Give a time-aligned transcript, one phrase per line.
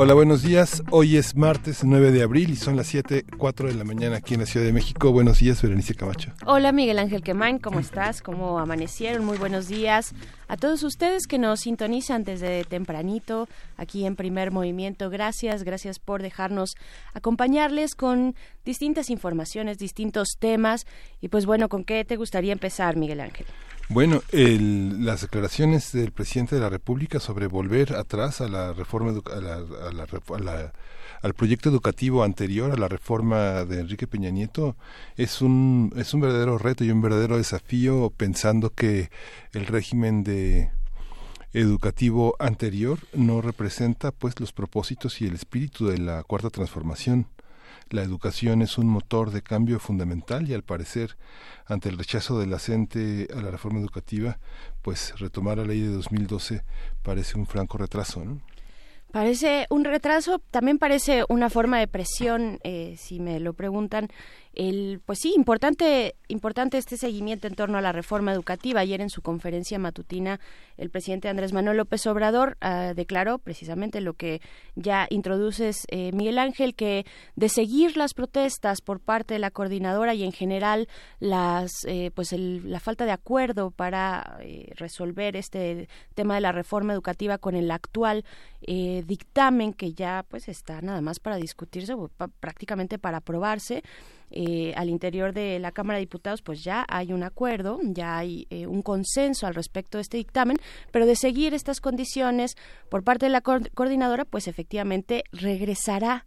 [0.00, 0.84] Hola, buenos días.
[0.92, 4.34] Hoy es martes 9 de abril y son las 7, 4 de la mañana aquí
[4.34, 5.10] en la Ciudad de México.
[5.10, 6.30] Buenos días, Berenice Camacho.
[6.46, 8.22] Hola, Miguel Ángel Quemain, ¿cómo estás?
[8.22, 9.24] ¿Cómo amanecieron?
[9.24, 10.14] Muy buenos días
[10.46, 15.10] a todos ustedes que nos sintonizan desde tempranito aquí en Primer Movimiento.
[15.10, 16.76] Gracias, gracias por dejarnos
[17.12, 20.86] acompañarles con distintas informaciones, distintos temas.
[21.20, 23.46] Y pues bueno, ¿con qué te gustaría empezar, Miguel Ángel?
[23.90, 29.18] Bueno, el, las declaraciones del presidente de la República sobre volver atrás a la reforma
[29.32, 30.72] a la, a la,
[31.22, 34.76] al proyecto educativo anterior a la reforma de Enrique Peña Nieto
[35.16, 39.10] es un es un verdadero reto y un verdadero desafío pensando que
[39.54, 40.70] el régimen de
[41.54, 47.26] educativo anterior no representa pues los propósitos y el espíritu de la cuarta transformación
[47.90, 51.16] la educación es un motor de cambio fundamental y al parecer
[51.66, 54.38] ante el rechazo de la a la reforma educativa,
[54.82, 56.62] pues retomar la ley de 2012
[57.02, 58.40] parece un franco retraso, ¿no?
[59.10, 64.08] Parece un retraso, también parece una forma de presión, eh, si me lo preguntan,
[64.58, 68.80] el, pues sí, importante, importante este seguimiento en torno a la reforma educativa.
[68.80, 70.40] Ayer en su conferencia matutina,
[70.76, 74.40] el presidente Andrés Manuel López Obrador uh, declaró precisamente lo que
[74.74, 80.14] ya introduces, eh, Miguel Ángel, que de seguir las protestas por parte de la coordinadora
[80.14, 80.88] y en general
[81.20, 86.50] las, eh, pues el, la falta de acuerdo para eh, resolver este tema de la
[86.50, 88.24] reforma educativa con el actual
[88.62, 91.94] eh, dictamen que ya pues está nada más para discutirse,
[92.40, 93.84] prácticamente para aprobarse
[94.30, 98.46] eh, al interior de la Cámara de Diputados, pues ya hay un acuerdo, ya hay
[98.50, 100.58] eh, un consenso al respecto de este dictamen,
[100.90, 102.56] pero de seguir estas condiciones
[102.88, 106.24] por parte de la co coordinadora, pues efectivamente regresará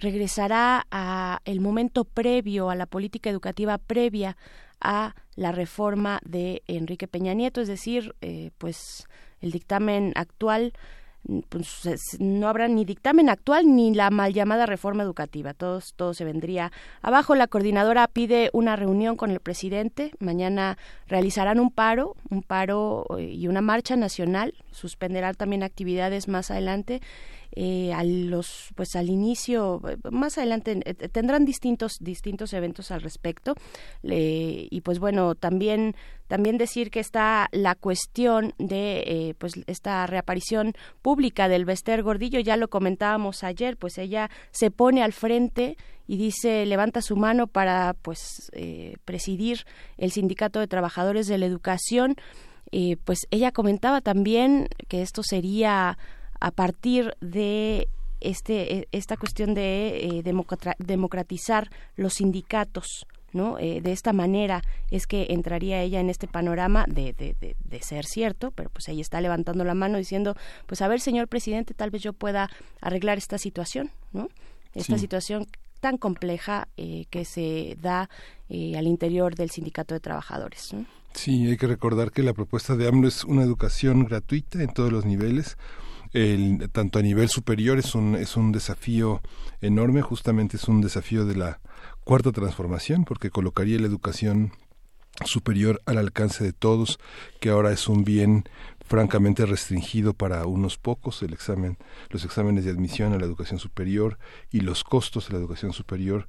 [0.00, 4.36] regresará a el momento previo a la política educativa previa
[4.80, 9.06] a la reforma de Enrique Peña Nieto, es decir, eh, pues
[9.40, 10.72] el dictamen actual
[11.48, 15.54] pues, no habrá ni dictamen actual ni la mal llamada reforma educativa.
[15.54, 17.34] Todo, todo se vendría abajo.
[17.34, 20.12] La coordinadora pide una reunión con el presidente.
[20.18, 20.76] Mañana
[21.06, 24.54] realizarán un paro, un paro eh, y una marcha nacional.
[24.70, 27.00] Suspenderán también actividades más adelante
[27.56, 33.54] eh, a los pues al inicio más adelante eh, tendrán distintos distintos eventos al respecto
[34.02, 35.94] y pues bueno también
[36.26, 42.40] también decir que está la cuestión de eh, pues esta reaparición pública del Bester Gordillo
[42.40, 45.76] ya lo comentábamos ayer pues ella se pone al frente
[46.08, 49.64] y dice levanta su mano para pues eh, presidir
[49.96, 52.16] el sindicato de trabajadores de la educación.
[53.04, 55.96] Pues ella comentaba también que esto sería
[56.44, 57.88] a partir de
[58.20, 60.22] este, e, esta cuestión de eh,
[60.78, 63.06] democratizar los sindicatos.
[63.32, 63.58] ¿no?
[63.58, 67.82] Eh, de esta manera es que entraría ella en este panorama de, de, de, de,
[67.82, 71.74] ser cierto, pero pues ahí está levantando la mano diciendo, pues a ver, señor presidente,
[71.74, 72.48] tal vez yo pueda
[72.80, 74.28] arreglar esta situación, ¿no?
[74.74, 75.00] Esta sí.
[75.00, 75.46] situación
[75.80, 78.08] tan compleja eh, que se da
[78.48, 80.72] eh, al interior del sindicato de trabajadores.
[80.72, 80.86] ¿no?
[81.12, 84.90] Sí, hay que recordar que la propuesta de AMLO es una educación gratuita en todos
[84.90, 85.58] los niveles,
[86.14, 89.20] el, tanto a nivel superior es un, es un desafío
[89.60, 91.60] enorme, justamente es un desafío de la
[92.04, 94.52] cuarta transformación, porque colocaría la educación
[95.24, 96.98] superior al alcance de todos,
[97.40, 98.44] que ahora es un bien
[98.86, 101.78] francamente restringido para unos pocos el examen
[102.10, 104.18] los exámenes de admisión a la educación superior
[104.50, 106.26] y los costos de la educación superior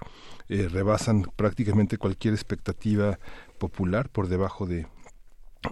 [0.47, 3.19] eh, rebasan prácticamente cualquier expectativa
[3.57, 4.87] popular por debajo de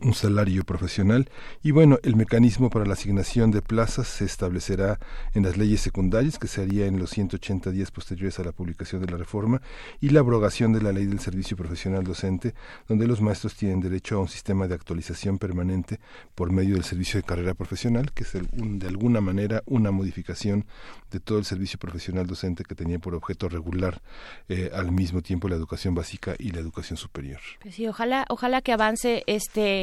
[0.02, 1.30] un salario profesional
[1.62, 5.00] y bueno, el mecanismo para la asignación de plazas se establecerá
[5.34, 9.02] en las leyes secundarias que se haría en los 180 días posteriores a la publicación
[9.02, 9.62] de la reforma
[10.02, 12.54] y la abrogación de la ley del servicio profesional docente
[12.88, 16.00] donde los maestros tienen derecho a un sistema de actualización permanente
[16.36, 19.92] por medio del servicio de carrera profesional que es el, un, de alguna manera una
[19.92, 20.66] modificación
[21.12, 24.02] de todo el servicio profesional docente que tenía por objeto regular
[24.50, 27.40] eh, al mismo tiempo la educación básica y la educación superior.
[27.62, 29.83] Pues sí, ojalá, ojalá que avance este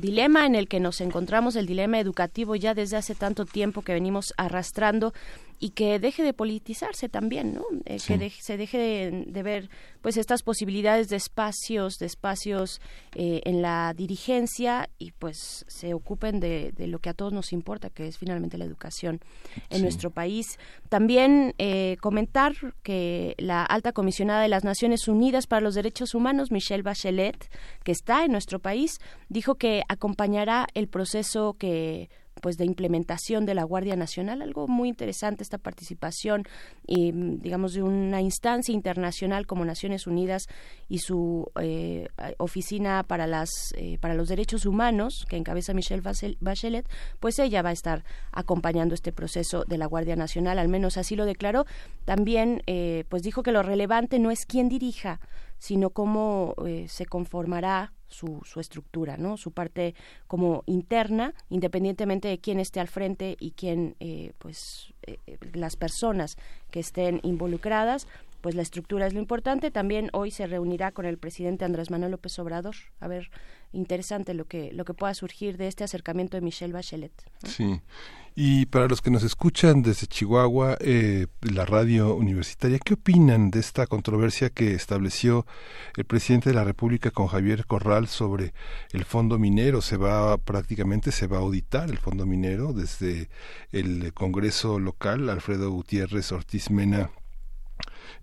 [0.00, 3.92] dilema en el que nos encontramos, el dilema educativo ya desde hace tanto tiempo que
[3.92, 5.12] venimos arrastrando
[5.60, 7.64] y que deje de politizarse también, ¿no?
[7.86, 8.76] Eh, que se deje
[9.26, 9.70] de, ver
[10.02, 12.80] pues estas posibilidades de espacios, de espacios
[13.14, 17.88] eh, en la dirigencia y pues se ocupen de, lo que a todos nos importa,
[17.88, 19.20] que es finalmente la educación
[19.70, 20.58] en nuestro país.
[20.88, 22.52] También eh, comentar
[22.82, 27.50] que la alta comisionada de las Naciones Unidas para los Derechos Humanos, Michelle Bachelet,
[27.84, 28.98] que está en nuestro país,
[29.28, 32.08] dijo que acompañará el proceso que
[32.40, 36.44] pues de implementación de la Guardia Nacional, algo muy interesante esta participación
[36.86, 40.46] y digamos de una instancia internacional como Naciones Unidas
[40.88, 42.08] y su eh,
[42.38, 46.02] oficina para las eh, para los derechos humanos que encabeza Michelle
[46.40, 46.86] Bachelet,
[47.20, 51.16] pues ella va a estar acompañando este proceso de la Guardia Nacional, al menos así
[51.16, 51.64] lo declaró.
[52.04, 55.20] También eh, pues dijo que lo relevante no es quién dirija,
[55.58, 56.54] sino cómo
[56.88, 59.36] se conformará su, su estructura, ¿no?
[59.36, 59.94] Su parte
[60.26, 65.18] como interna, independientemente de quién esté al frente y quién, eh, pues, eh,
[65.52, 66.36] las personas
[66.70, 68.06] que estén involucradas,
[68.44, 69.70] pues la estructura es lo importante.
[69.70, 72.74] También hoy se reunirá con el presidente Andrés Manuel López Obrador.
[73.00, 73.30] A ver,
[73.72, 77.10] interesante lo que, lo que pueda surgir de este acercamiento de Michelle Bachelet.
[77.46, 77.80] Sí.
[78.34, 83.60] Y para los que nos escuchan desde Chihuahua, eh, la radio universitaria, ¿qué opinan de
[83.60, 85.46] esta controversia que estableció
[85.96, 88.52] el presidente de la República con Javier Corral sobre
[88.92, 89.80] el fondo minero?
[89.80, 93.30] Se va prácticamente se va a auditar el fondo minero desde
[93.72, 95.30] el Congreso local.
[95.30, 97.08] Alfredo Gutiérrez Ortiz Mena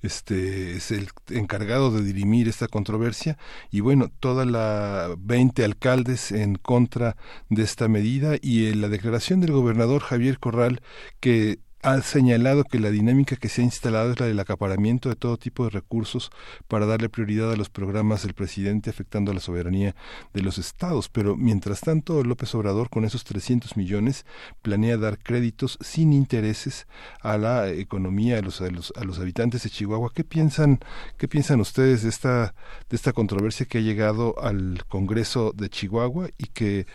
[0.02, 3.38] este es el encargado de dirimir esta controversia.
[3.70, 7.16] Y bueno, toda la 20 alcaldes en contra
[7.50, 10.82] de esta medida y en la declaración del gobernador Javier Corral
[11.20, 15.16] que ha señalado que la dinámica que se ha instalado es la del acaparamiento de
[15.16, 16.32] todo tipo de recursos
[16.68, 19.96] para darle prioridad a los programas del presidente afectando a la soberanía
[20.34, 21.10] de los estados.
[21.10, 24.26] Pero mientras tanto, López Obrador con esos 300 millones
[24.62, 26.88] planea dar créditos sin intereses
[27.22, 30.12] a la economía, a los, a los, a los habitantes de Chihuahua.
[30.14, 30.80] ¿Qué piensan,
[31.18, 32.54] qué piensan ustedes de esta,
[32.90, 36.86] de esta controversia que ha llegado al Congreso de Chihuahua y que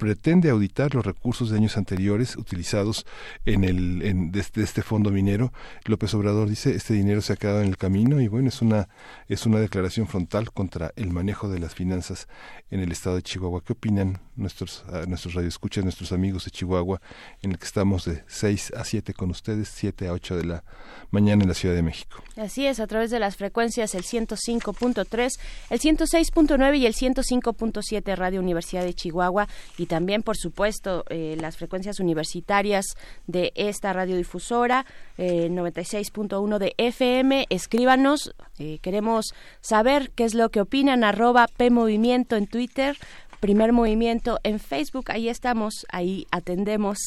[0.00, 3.04] pretende auditar los recursos de años anteriores utilizados
[3.44, 5.52] en el en, de, este fondo minero.
[5.84, 8.88] López Obrador dice este dinero se ha quedado en el camino y bueno es una
[9.28, 12.28] es una declaración frontal contra el manejo de las finanzas
[12.70, 13.62] en el estado de Chihuahua.
[13.62, 17.02] ¿Qué opinan nuestros nuestros radioescuchas, nuestros amigos de Chihuahua,
[17.42, 20.64] en el que estamos de 6 a 7 con ustedes, 7 a 8 de la
[21.10, 22.22] mañana en la Ciudad de México?
[22.38, 25.38] Así es, a través de las frecuencias el 105.3,
[25.68, 29.46] el 106.9 y el 105.7 Radio Universidad de Chihuahua
[29.76, 32.94] y también, por supuesto, eh, las frecuencias universitarias
[33.26, 34.86] de esta radiodifusora,
[35.18, 37.46] eh, 96.1 de FM.
[37.50, 42.96] Escríbanos, eh, queremos saber qué es lo que opinan, arroba PMovimiento en Twitter,
[43.40, 45.06] Primer Movimiento en Facebook.
[45.10, 46.98] Ahí estamos, ahí atendemos.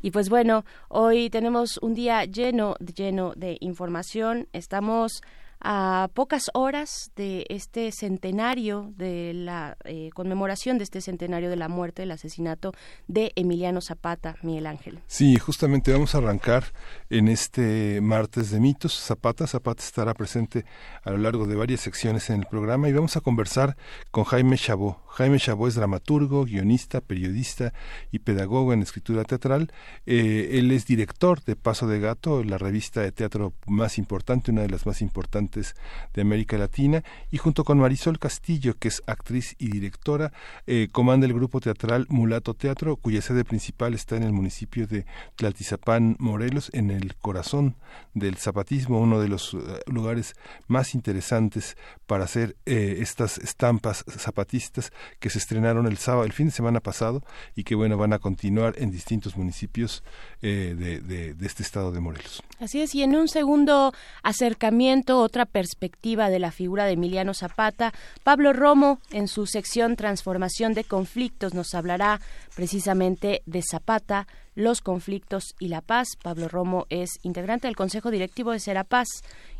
[0.00, 4.46] Y pues bueno, hoy tenemos un día lleno, lleno de información.
[4.52, 5.22] Estamos
[5.60, 11.68] a pocas horas de este centenario de la eh, conmemoración de este centenario de la
[11.68, 12.72] muerte, del asesinato
[13.06, 15.00] de Emiliano Zapata, Miguel Ángel.
[15.06, 16.64] Sí, justamente vamos a arrancar
[17.10, 18.98] en este martes de mitos.
[18.98, 20.64] Zapata, Zapata estará presente
[21.02, 23.76] a lo largo de varias secciones en el programa y vamos a conversar
[24.10, 25.02] con Jaime Chabó.
[25.18, 27.72] Jaime Chabó es dramaturgo, guionista, periodista
[28.12, 29.72] y pedagogo en escritura teatral.
[30.06, 34.62] Eh, él es director de Paso de Gato, la revista de teatro más importante, una
[34.62, 35.74] de las más importantes
[36.14, 40.32] de América Latina, y junto con Marisol Castillo, que es actriz y directora,
[40.68, 45.04] eh, comanda el grupo teatral Mulato Teatro, cuya sede principal está en el municipio de
[45.34, 47.74] Tlaltizapán, Morelos, en el corazón
[48.14, 50.34] del zapatismo, uno de los eh, lugares
[50.68, 56.52] más interesantes para hacer estas estampas zapatistas que se estrenaron el sábado, el fin de
[56.52, 57.22] semana pasado,
[57.54, 60.02] y que bueno van a continuar en distintos municipios
[60.40, 62.42] de, de este estado de Morelos.
[62.60, 67.92] Así es, y en un segundo acercamiento, otra perspectiva de la figura de Emiliano Zapata,
[68.22, 72.20] Pablo Romo, en su sección Transformación de Conflictos, nos hablará
[72.54, 76.08] precisamente de Zapata, los conflictos y la paz.
[76.20, 79.06] Pablo Romo es integrante del Consejo Directivo de Serapaz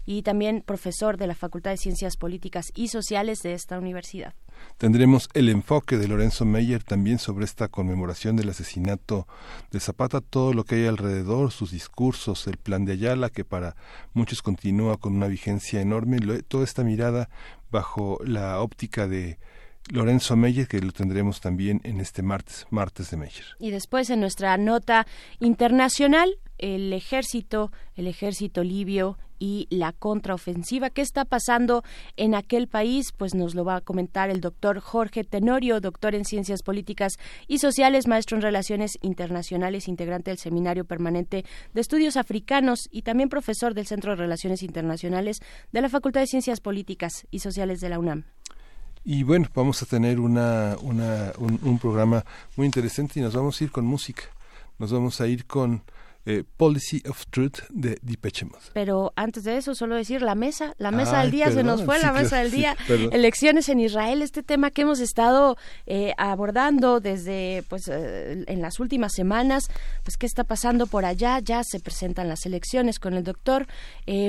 [0.04, 4.34] y también profesor de la Facultad de Ciencias Políticas y Sociales de esta universidad.
[4.78, 9.26] Tendremos el enfoque de Lorenzo Meyer también sobre esta conmemoración del asesinato
[9.70, 13.74] de Zapata, todo lo que hay alrededor, sus discursos, el plan de Ayala, que para
[14.12, 17.28] muchos continúa con una vigencia enorme, toda esta mirada
[17.70, 19.38] bajo la óptica de
[19.90, 23.44] Lorenzo Meyer, que lo tendremos también en este martes, martes de Meyer.
[23.58, 25.06] Y después en nuestra nota
[25.40, 30.90] internacional, el ejército, el ejército libio y la contraofensiva.
[30.90, 31.84] ¿Qué está pasando
[32.16, 33.12] en aquel país?
[33.16, 37.14] Pues nos lo va a comentar el doctor Jorge Tenorio, doctor en Ciencias Políticas
[37.46, 43.28] y Sociales, maestro en Relaciones Internacionales, integrante del Seminario Permanente de Estudios Africanos y también
[43.28, 45.40] profesor del Centro de Relaciones Internacionales
[45.72, 48.24] de la Facultad de Ciencias Políticas y Sociales de la UNAM.
[49.04, 52.24] Y bueno, vamos a tener una, un programa
[52.56, 54.24] muy interesante y nos vamos a ir con música.
[54.78, 55.82] Nos vamos a ir con
[56.30, 58.60] eh, Policy of Truth de Depeche Mode.
[58.74, 61.98] Pero antes de eso, solo decir la mesa, la mesa del día, se nos fue
[61.98, 62.76] la mesa del día.
[63.12, 65.56] Elecciones en Israel, este tema que hemos estado
[65.86, 69.70] eh, abordando desde, pues, eh, en las últimas semanas,
[70.04, 71.38] pues, ¿qué está pasando por allá?
[71.38, 73.66] Ya se presentan las elecciones con el doctor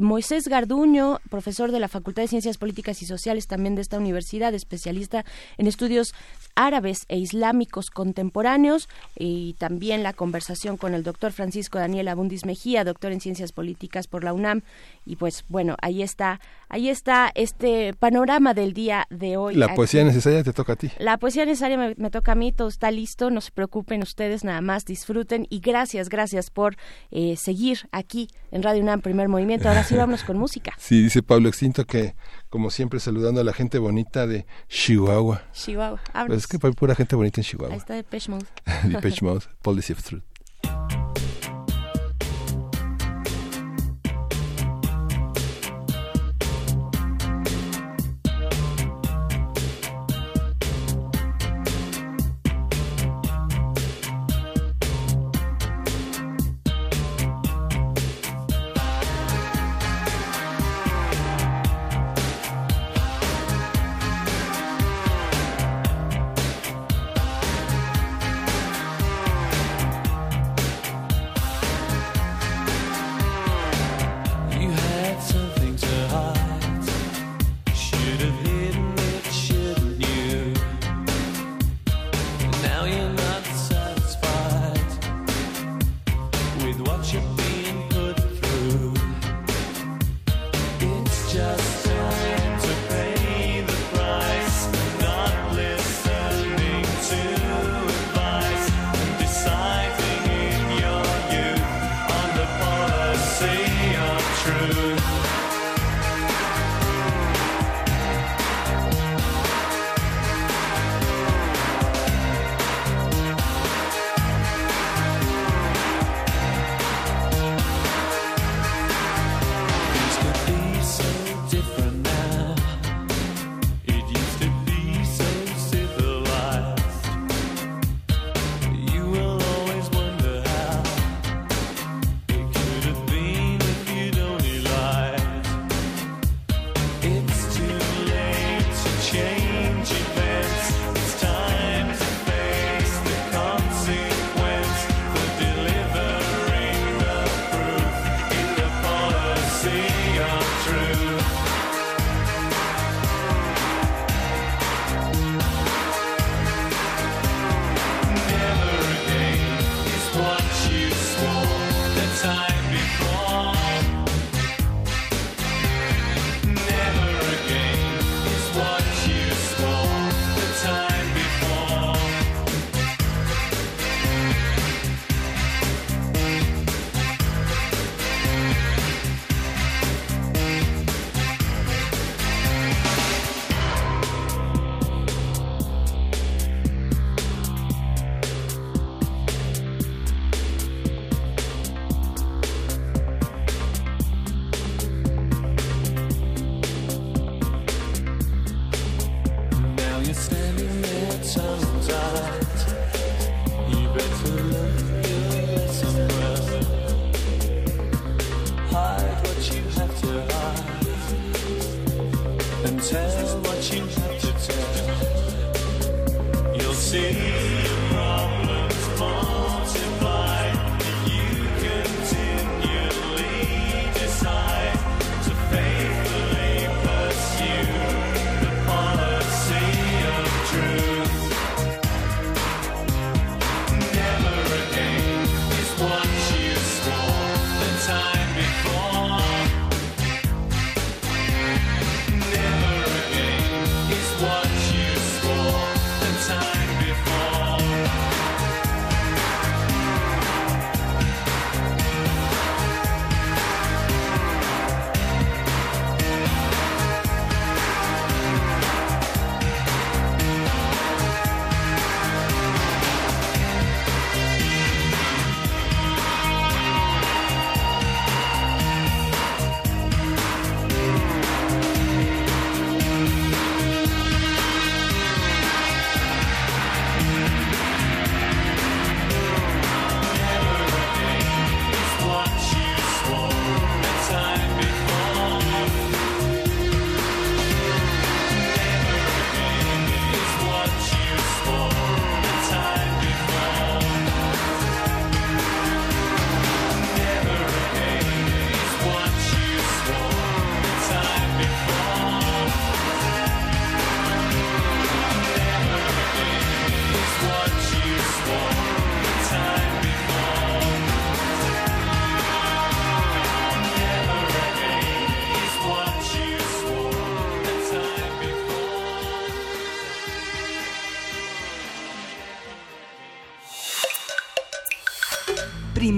[0.01, 4.53] Moisés Garduño, profesor de la Facultad de Ciencias Políticas y Sociales también de esta universidad,
[4.53, 5.25] especialista
[5.57, 6.13] en estudios
[6.55, 8.87] árabes e islámicos contemporáneos
[9.17, 14.07] y también la conversación con el doctor Francisco Daniel Abundis Mejía, doctor en Ciencias Políticas
[14.07, 14.61] por la UNAM.
[15.07, 19.55] Y pues bueno, ahí está, ahí está este panorama del día de hoy.
[19.55, 20.91] La poesía necesaria te toca a ti.
[20.99, 24.61] La poesía necesaria me, toca a mí, todo está listo, no se preocupen ustedes, nada
[24.61, 26.77] más disfruten y gracias, gracias por
[27.09, 29.67] eh, seguir aquí en Radio UNAM Primer Movimiento.
[29.67, 30.73] Ahora sí vamos con música.
[30.89, 32.15] Sí, dice Pablo Extinto que
[32.49, 35.43] como siempre saludando a la gente bonita de Chihuahua.
[35.51, 35.99] Chihuahua.
[36.25, 37.73] Pues es que hay pura gente bonita en Chihuahua.
[37.73, 38.47] Ahí está Depeche Mode.
[38.85, 40.98] Depeche Mode, Policy of Truth.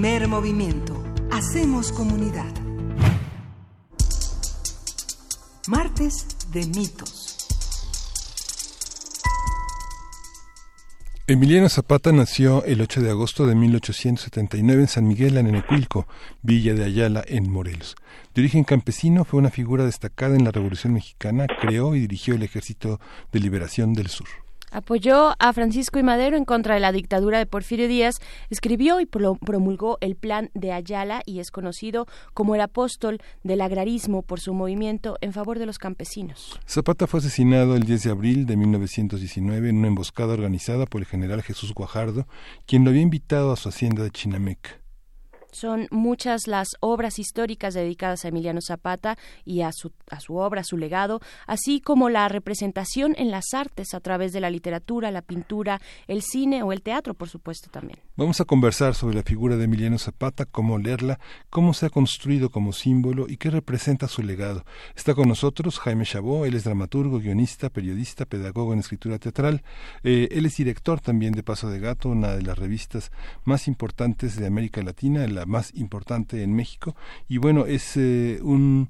[0.02, 1.00] Primer movimiento.
[1.30, 2.52] Hacemos comunidad.
[5.68, 7.46] Martes de mitos.
[11.28, 16.08] Emiliano Zapata nació el 8 de agosto de 1879 en San Miguel, Anenecuilco,
[16.42, 17.94] Villa de Ayala, en Morelos.
[18.34, 22.42] De origen campesino, fue una figura destacada en la Revolución Mexicana, creó y dirigió el
[22.42, 22.98] Ejército
[23.30, 24.41] de Liberación del Sur.
[24.72, 28.16] Apoyó a Francisco y Madero en contra de la dictadura de Porfirio Díaz,
[28.48, 34.22] escribió y promulgó el Plan de Ayala y es conocido como el apóstol del agrarismo
[34.22, 36.58] por su movimiento en favor de los campesinos.
[36.66, 41.06] Zapata fue asesinado el 10 de abril de 1919 en una emboscada organizada por el
[41.06, 42.26] general Jesús Guajardo,
[42.66, 44.81] quien lo había invitado a su hacienda de Chinameca.
[45.52, 50.62] Son muchas las obras históricas dedicadas a Emiliano Zapata y a su, a su obra,
[50.62, 55.10] a su legado, así como la representación en las artes a través de la literatura,
[55.10, 57.98] la pintura, el cine o el teatro, por supuesto, también.
[58.16, 61.18] Vamos a conversar sobre la figura de Emiliano Zapata, cómo leerla,
[61.50, 64.64] cómo se ha construido como símbolo y qué representa su legado.
[64.96, 69.62] Está con nosotros Jaime Chabot, él es dramaturgo, guionista, periodista, pedagogo en escritura teatral.
[70.02, 73.12] Eh, él es director también de Paso de Gato, una de las revistas
[73.44, 76.94] más importantes de América Latina, la más importante en México.
[77.28, 78.88] Y bueno, es eh, un,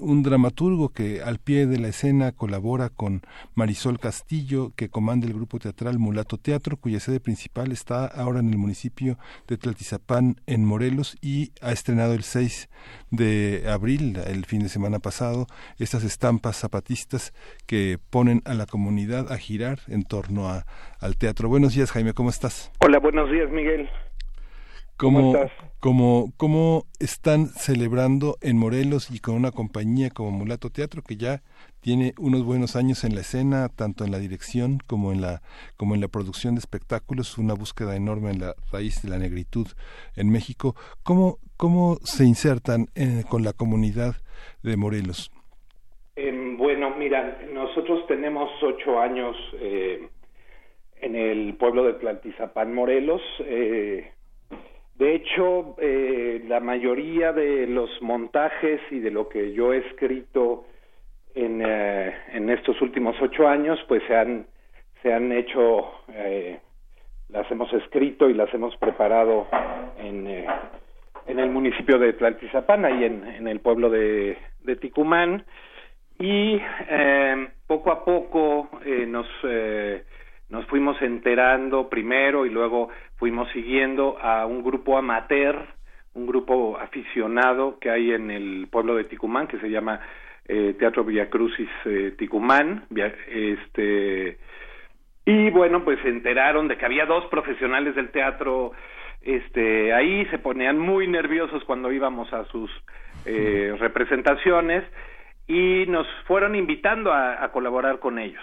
[0.00, 3.22] un dramaturgo que al pie de la escena colabora con
[3.54, 8.50] Marisol Castillo, que comanda el grupo teatral Mulato Teatro, cuya sede principal está ahora en
[8.50, 9.18] el municipio
[9.48, 12.68] de Tlaltizapán, en Morelos, y ha estrenado el 6
[13.10, 15.46] de abril, el fin de semana pasado,
[15.78, 17.32] estas estampas zapatistas
[17.66, 20.66] que ponen a la comunidad a girar en torno a,
[21.00, 21.48] al teatro.
[21.48, 22.70] Buenos días, Jaime, ¿cómo estás?
[22.80, 23.88] Hola, buenos días, Miguel.
[24.96, 25.34] ¿Cómo,
[25.80, 31.42] ¿Cómo, cómo están celebrando en Morelos y con una compañía como Mulato Teatro que ya
[31.80, 35.42] tiene unos buenos años en la escena, tanto en la dirección como en la,
[35.76, 39.66] como en la producción de espectáculos, una búsqueda enorme en la raíz de la negritud
[40.16, 40.74] en México.
[41.02, 42.86] ¿Cómo, cómo se insertan
[43.28, 44.14] con la comunidad
[44.62, 45.32] de Morelos?
[46.16, 50.08] Em, bueno, mira, nosotros tenemos ocho años eh,
[51.00, 53.20] en el pueblo de Plantizapán, Morelos.
[53.40, 54.13] Eh,
[54.96, 60.66] de hecho, eh, la mayoría de los montajes y de lo que yo he escrito
[61.34, 64.46] en, eh, en estos últimos ocho años, pues se han,
[65.02, 66.60] se han hecho, eh,
[67.28, 69.48] las hemos escrito y las hemos preparado
[69.98, 70.46] en, eh,
[71.26, 75.44] en el municipio de Tlaltizapán, y en, en el pueblo de, de Ticumán.
[76.20, 78.70] Y eh, poco a poco
[79.08, 79.26] nos
[80.48, 85.66] nos fuimos enterando primero y luego fuimos siguiendo a un grupo amateur,
[86.14, 90.00] un grupo aficionado que hay en el pueblo de Ticumán que se llama
[90.46, 92.84] eh, Teatro Villacrucis eh, Ticumán,
[93.28, 94.38] este
[95.26, 98.72] y bueno, pues se enteraron de que había dos profesionales del teatro
[99.22, 102.70] este ahí se ponían muy nerviosos cuando íbamos a sus
[103.24, 104.84] eh, representaciones
[105.46, 108.42] y nos fueron invitando a colaborar con ellos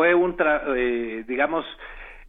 [0.00, 1.66] fue un, eh, digamos,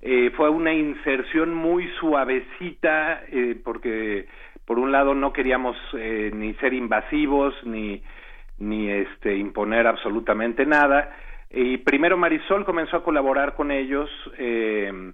[0.02, 4.28] eh, fue una inserción muy suavecita, eh, porque
[4.66, 8.04] por un lado no queríamos eh, ni ser invasivos, ni,
[8.60, 11.16] ni este, imponer absolutamente nada.
[11.50, 15.14] Y primero Marisol comenzó a colaborar con ellos, eh,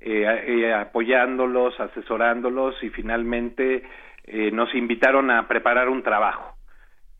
[0.00, 3.82] eh, apoyándolos, asesorándolos y finalmente
[4.52, 6.54] nos invitaron a preparar un trabajo.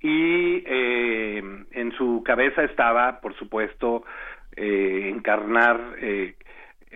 [0.01, 4.05] Y en su cabeza estaba, por supuesto,
[4.57, 6.35] eh, encarnar eh,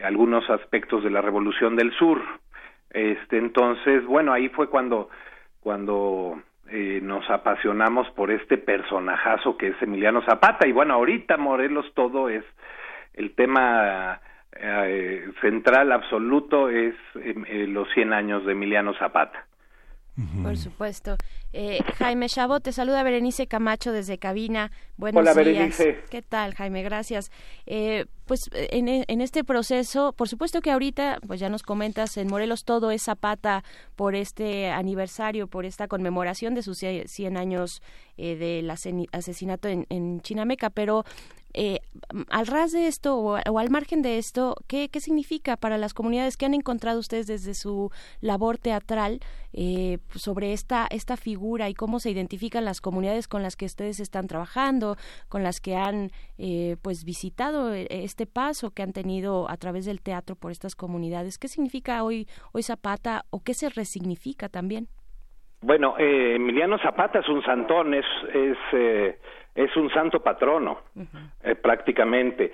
[0.03, 2.23] algunos aspectos de la Revolución del Sur.
[2.90, 5.11] Este, entonces, bueno, ahí fue cuando,
[5.61, 10.66] cuando eh, nos apasionamos por este personajazo que es Emiliano Zapata.
[10.66, 12.45] Y bueno, ahorita Morelos todo es
[13.14, 14.21] el tema
[14.59, 19.47] eh, central absoluto es eh, los 100 años de Emiliano Zapata.
[20.42, 21.16] Por supuesto.
[21.52, 24.70] Eh, Jaime Chabot, te saluda Berenice Camacho desde cabina.
[24.96, 25.46] Buenos Hola, días.
[25.46, 26.05] Berenice.
[26.11, 26.83] ¿Qué tal, Jaime?
[26.83, 27.31] Gracias.
[27.66, 32.29] Eh, pues en, en, este proceso, por supuesto que ahorita, pues ya nos comentas, en
[32.29, 33.62] Morelos todo es Zapata
[33.94, 37.83] por este aniversario, por esta conmemoración de sus 100 años
[38.16, 41.05] eh, del asesinato en, en Chinameca, pero
[41.55, 41.79] eh,
[42.31, 46.37] al ras de esto o, al margen de esto, ¿qué, ¿qué significa para las comunidades
[46.37, 49.21] que han encontrado ustedes desde su labor teatral
[49.53, 54.01] eh, sobre esta, esta figura y cómo se identifican las comunidades con las que ustedes
[54.01, 54.97] están trabajando,
[55.29, 60.03] con las que han eh, pues visitado este paso que han tenido a través del
[60.03, 61.39] teatro por estas comunidades?
[61.39, 64.89] ¿Qué significa hoy, hoy Zapata o qué se resignifica también?
[65.63, 68.05] Bueno, eh, Emiliano Zapata es un santón, es,
[68.35, 69.19] es eh,
[69.57, 71.31] es un santo patrono, uh -huh.
[71.42, 72.53] eh, prácticamente.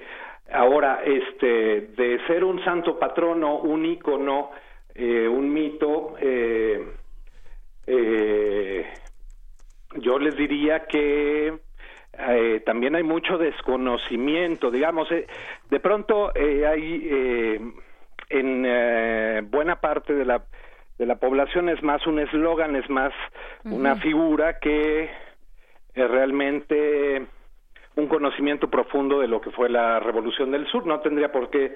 [0.52, 4.50] Ahora, este, de ser un santo patrono, un ícono,
[4.94, 6.80] eh, un mito, eh,
[9.96, 11.58] yo les diría que
[12.64, 17.72] también hay mucho desconocimiento, digamos, de pronto hay
[18.28, 20.44] en buena parte de la
[20.98, 23.12] de la población es más un eslogan, es más
[23.64, 25.10] una figura que
[25.94, 27.26] realmente
[27.96, 30.86] un conocimiento profundo de lo que fue la Revolución del Sur.
[30.86, 31.74] No tendría por qué,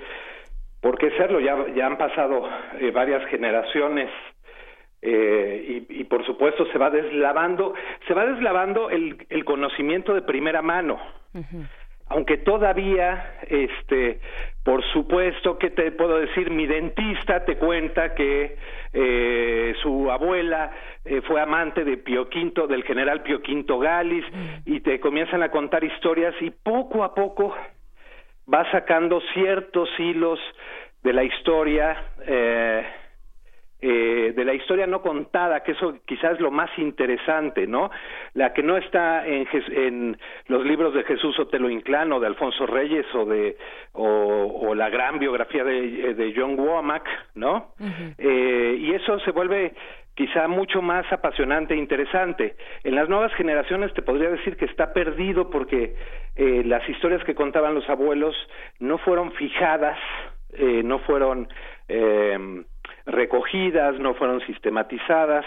[0.81, 1.41] por qué serlo.
[1.41, 2.49] Ya, han pasado
[2.81, 4.11] eh, varias generaciones
[5.03, 7.75] eh, y, y, por supuesto se va deslavando,
[8.09, 10.99] se va deslavando el, el conocimiento de primera mano
[12.09, 14.21] aunque todavía, este,
[14.63, 16.51] por supuesto, que te puedo decir?
[16.51, 18.57] Mi dentista te cuenta que
[18.93, 20.71] eh, su abuela
[21.05, 24.71] eh, fue amante de Pio Quinto, del general Pio Quinto Galis, mm.
[24.71, 27.55] y te comienzan a contar historias y poco a poco
[28.53, 30.39] va sacando ciertos hilos
[31.03, 32.05] de la historia.
[32.27, 32.85] Eh,
[33.89, 37.89] eh, de la historia no contada, que eso quizás es lo más interesante, ¿no?
[38.35, 40.19] La que no está en, en
[40.49, 43.57] los libros de Jesús Otelo Inclán o de Alfonso Reyes o de
[43.93, 47.75] o, la gran biografía de, de John Womack, ¿no?
[48.19, 49.73] eh, y eso se vuelve
[50.17, 52.57] quizá mucho más apasionante e interesante.
[52.83, 55.95] En las nuevas generaciones te podría decir que está perdido porque
[56.35, 58.35] eh, las historias que contaban los abuelos
[58.81, 59.99] no fueron fijadas,
[60.55, 61.49] eh, no fueron
[61.87, 62.65] eh,
[63.07, 65.45] recogidas, no fueron sistematizadas,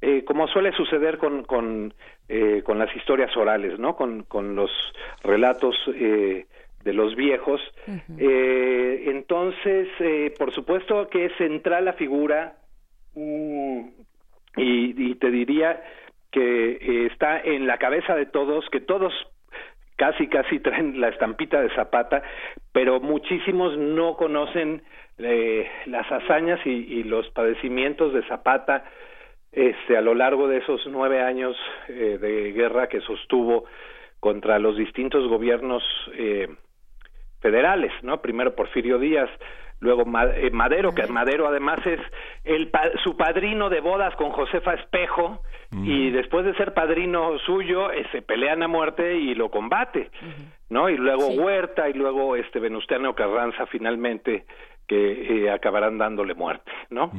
[0.00, 1.94] eh, como suele suceder con, con,
[2.28, 3.94] eh, con, las historias orales, ¿no?
[3.94, 4.70] Con, con los
[5.22, 6.46] relatos eh,
[6.82, 7.60] de los viejos.
[8.18, 12.56] eh, entonces, eh, por supuesto que es central la figura
[13.14, 13.80] mm,
[14.56, 15.82] y, y, te diría
[16.30, 19.12] que está en la cabeza de todos, que todos
[19.96, 22.22] casi casi traen la estampita de Zapata,
[22.72, 24.82] pero muchísimos no conocen
[25.18, 28.84] eh, las hazañas y, los padecimientos de Zapata
[29.52, 31.56] este, a lo largo de esos nueve años
[31.88, 33.64] eh, de guerra que sostuvo
[34.18, 35.82] contra los distintos gobiernos
[36.14, 36.48] eh,
[37.40, 38.22] federales, ¿no?
[38.22, 39.28] Primero Porfirio Díaz,
[39.80, 40.04] luego
[40.36, 42.00] eh, Madero, que Madero además es
[42.44, 42.70] el
[43.02, 45.42] su padrino de bodas con Josefa Espejo,
[45.84, 50.10] y después de ser padrino suyo, se pelean a muerte y lo combate,
[50.68, 50.90] ¿no?
[50.90, 54.44] Y luego Huerta y luego este Venustiano Carranza finalmente
[54.92, 57.10] que eh, acabarán dándole muerte, ¿no?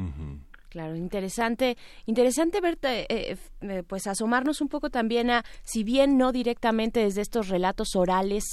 [0.68, 6.32] Claro, interesante, interesante verte, eh, eh, pues asomarnos un poco también a, si bien no
[6.32, 8.44] directamente desde estos relatos orales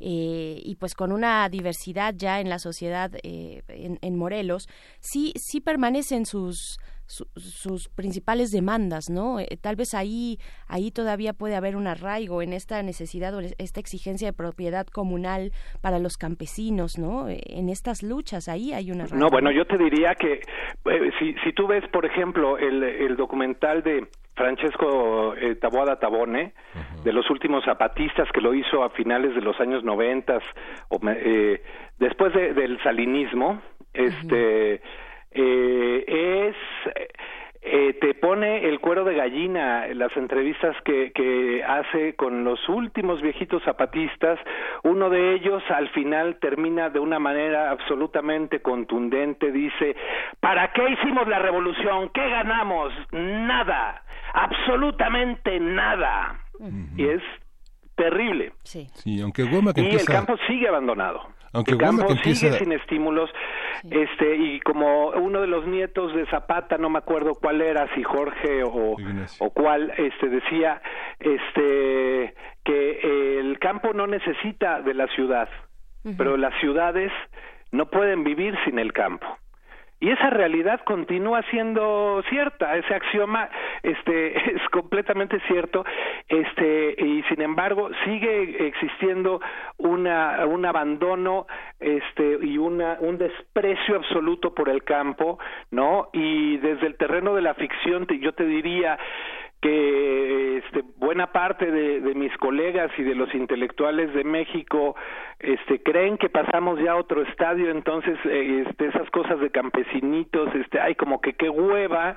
[0.00, 4.68] y pues con una diversidad ya en la sociedad en, en, Morelos,
[5.00, 6.78] sí, sí permanecen sus
[7.08, 9.40] sus principales demandas, ¿no?
[9.40, 13.80] Eh, tal vez ahí, ahí todavía puede haber un arraigo en esta necesidad o esta
[13.80, 17.28] exigencia de propiedad comunal para los campesinos, ¿no?
[17.28, 19.24] Eh, en estas luchas, ahí hay una arraigo.
[19.24, 23.16] No, bueno, yo te diría que eh, si, si tú ves, por ejemplo, el, el
[23.16, 24.06] documental de
[24.38, 26.52] Francesco eh, Taboada Tabone,
[27.02, 30.44] de los últimos zapatistas que lo hizo a finales de los años noventas,
[30.88, 31.60] o, eh,
[31.98, 33.60] después de, del salinismo,
[33.92, 34.80] este
[35.40, 36.56] eh, es
[37.60, 43.20] eh, te pone el cuero de gallina las entrevistas que, que hace con los últimos
[43.20, 44.38] viejitos zapatistas.
[44.84, 49.52] Uno de ellos al final termina de una manera absolutamente contundente.
[49.52, 49.96] Dice,
[50.40, 52.10] ¿para qué hicimos la revolución?
[52.14, 52.92] ¿Qué ganamos?
[53.12, 56.40] Nada, absolutamente nada.
[56.96, 57.22] Y es
[57.96, 58.52] terrible.
[58.62, 58.86] Sí.
[59.20, 61.37] aunque y el campo sigue abandonado.
[61.52, 63.30] Aunque el campo sigue sin estímulos.
[63.90, 68.02] Este, y como uno de los nietos de Zapata, no me acuerdo cuál era, si
[68.02, 68.96] Jorge o,
[69.38, 70.82] o cuál, este, decía,
[71.20, 72.34] este,
[72.64, 75.48] que el campo no necesita de la ciudad,
[76.16, 77.12] pero las ciudades
[77.70, 79.26] no pueden vivir sin el campo
[80.00, 83.48] y esa realidad continúa siendo cierta ese axioma
[83.82, 85.84] este es completamente cierto
[86.28, 89.40] este y sin embargo sigue existiendo
[89.78, 91.46] una un abandono
[91.80, 95.38] este y una un desprecio absoluto por el campo
[95.70, 98.98] no y desde el terreno de la ficción yo te diría
[99.60, 104.94] que este, buena parte de, de, mis colegas y de los intelectuales de México
[105.40, 110.52] este, creen que pasamos ya a otro estadio, entonces eh, este, esas cosas de campesinitos,
[110.54, 112.16] este, ay, como que qué hueva,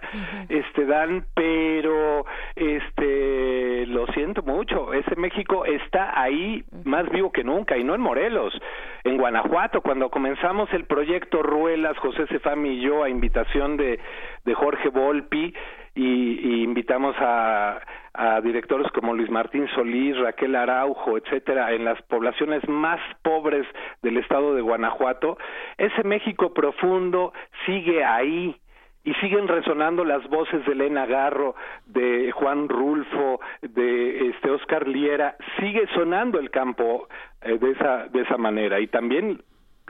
[0.49, 2.25] este, dan, pero
[2.55, 8.01] este, lo siento mucho, ese México está ahí más vivo que nunca y no en
[8.01, 8.59] Morelos,
[9.03, 13.99] en Guanajuato, cuando comenzamos el proyecto Ruelas, José Cefami y yo, a invitación de,
[14.45, 15.53] de Jorge Volpi,
[15.95, 17.81] y, invitamos a,
[18.13, 23.67] a, directores como Luis Martín Solís, Raquel Araujo, etcétera, en las poblaciones más pobres
[24.01, 25.37] del estado de Guanajuato,
[25.77, 27.33] ese México profundo
[27.65, 28.55] sigue ahí,
[29.03, 31.55] y siguen resonando las voces de Elena Garro,
[31.87, 37.07] de Juan Rulfo, de este Oscar Liera, sigue sonando el campo
[37.41, 38.79] eh, de esa de esa manera.
[38.79, 39.41] Y también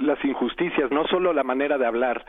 [0.02, 2.26] las injusticias, no solo la manera de hablar,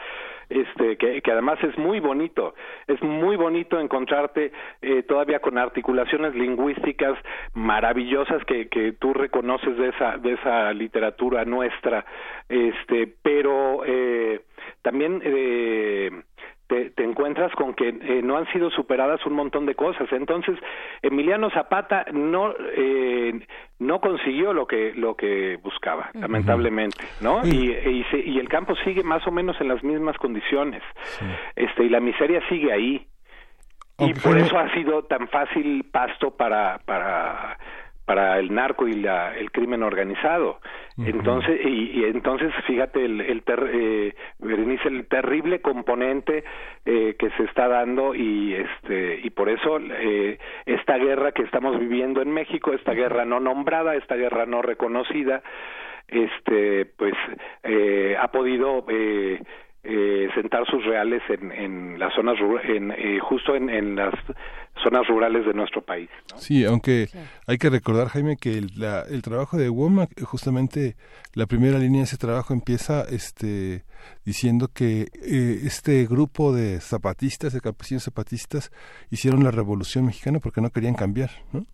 [0.48, 2.54] este, que, además es muy bonito,
[2.86, 7.18] es muy bonito encontrarte eh, todavía con articulaciones lingüísticas
[7.54, 12.04] maravillosas que, que tú reconoces de esa, de esa literatura nuestra,
[12.48, 14.40] este, pero eh,
[14.82, 16.10] también eh,
[16.94, 20.10] te, encuentras con que eh, no han sido superadas un montón de cosas.
[20.12, 20.58] Entonces,
[21.02, 23.46] Emiliano Zapata no eh,
[23.78, 27.40] no consiguió lo que lo que buscaba, lamentablemente, ¿no?
[27.44, 27.76] Y,
[28.12, 30.82] y, el campo sigue más o menos en las mismas condiciones.
[31.56, 33.06] Este y la miseria sigue ahí.
[33.98, 37.58] Y por eso ha sido tan fácil pasto para para
[38.04, 40.60] para el narco y la, el crimen organizado.
[40.98, 44.14] Entonces, y, entonces, fíjate, el, el, eh,
[44.84, 46.44] el terrible componente
[46.84, 51.78] eh, que se está dando y este y por eso eh, esta guerra que estamos
[51.78, 55.42] viviendo en México, esta guerra no nombrada, esta guerra no reconocida,
[56.08, 57.14] este, pues
[57.62, 59.40] eh, ha podido eh,
[59.84, 64.14] eh, sentar sus reales en, en las zonas en, eh, justo en, en, las
[64.82, 66.08] zonas rurales de nuestro país.
[66.36, 67.06] Sí, aunque
[67.46, 68.70] hay que recordar, Jaime, que el,
[69.10, 70.96] el trabajo de WOMAC, justamente
[71.34, 73.84] la primera línea de ese trabajo empieza este,
[74.24, 78.70] diciendo que eh, este grupo de zapatistas, de campesinos zapatistas,
[79.10, 81.64] hicieron la revolución mexicana porque no querían cambiar, ¿no?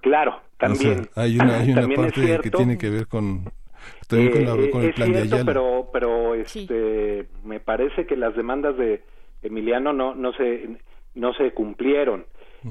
[0.00, 1.08] Claro, también.
[1.14, 3.52] hay una, hay una parte que tiene que ver con
[4.12, 4.30] eh,
[4.82, 9.02] es cierto, pero, pero este, me parece que las demandas de
[9.42, 10.78] Emiliano no, no, se,
[11.14, 12.26] no se cumplieron.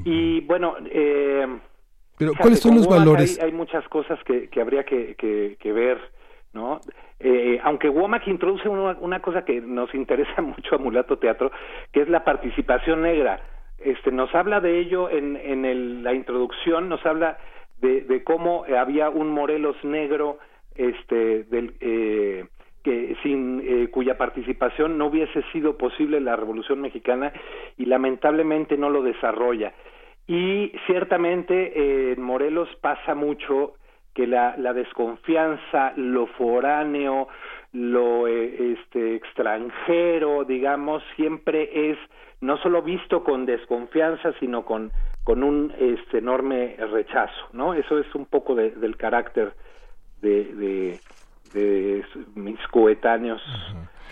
[0.06, 1.47] Y bueno, eh,
[2.17, 3.39] pero ¿cuáles son los valores?
[3.41, 5.97] Hay, muchas cosas que, que habría que, que, ver,
[6.54, 6.82] ¿no?
[7.19, 11.52] Eh, aunque Womack introduce una, cosa que nos interesa mucho a Mulato Teatro,
[11.91, 13.41] que es la participación negra.
[13.80, 17.38] Este, nos habla de ello en, en el, la introducción, nos habla
[17.78, 20.39] de, de cómo había un Morelos negro
[20.75, 22.45] este del eh,
[22.83, 27.33] que sin eh, cuya participación no hubiese sido posible la Revolución Mexicana
[27.77, 29.73] y lamentablemente no lo desarrolla.
[30.27, 33.73] Y ciertamente eh, en Morelos pasa mucho
[34.13, 37.27] que la, la desconfianza, lo foráneo,
[37.73, 41.97] lo este, extranjero, digamos, siempre es
[42.41, 44.91] no solo visto con desconfianza, sino con,
[45.23, 47.73] con un este, enorme rechazo, ¿no?
[47.73, 49.53] Eso es un poco del carácter
[50.21, 50.99] de, de,
[52.35, 53.41] mis coetáneos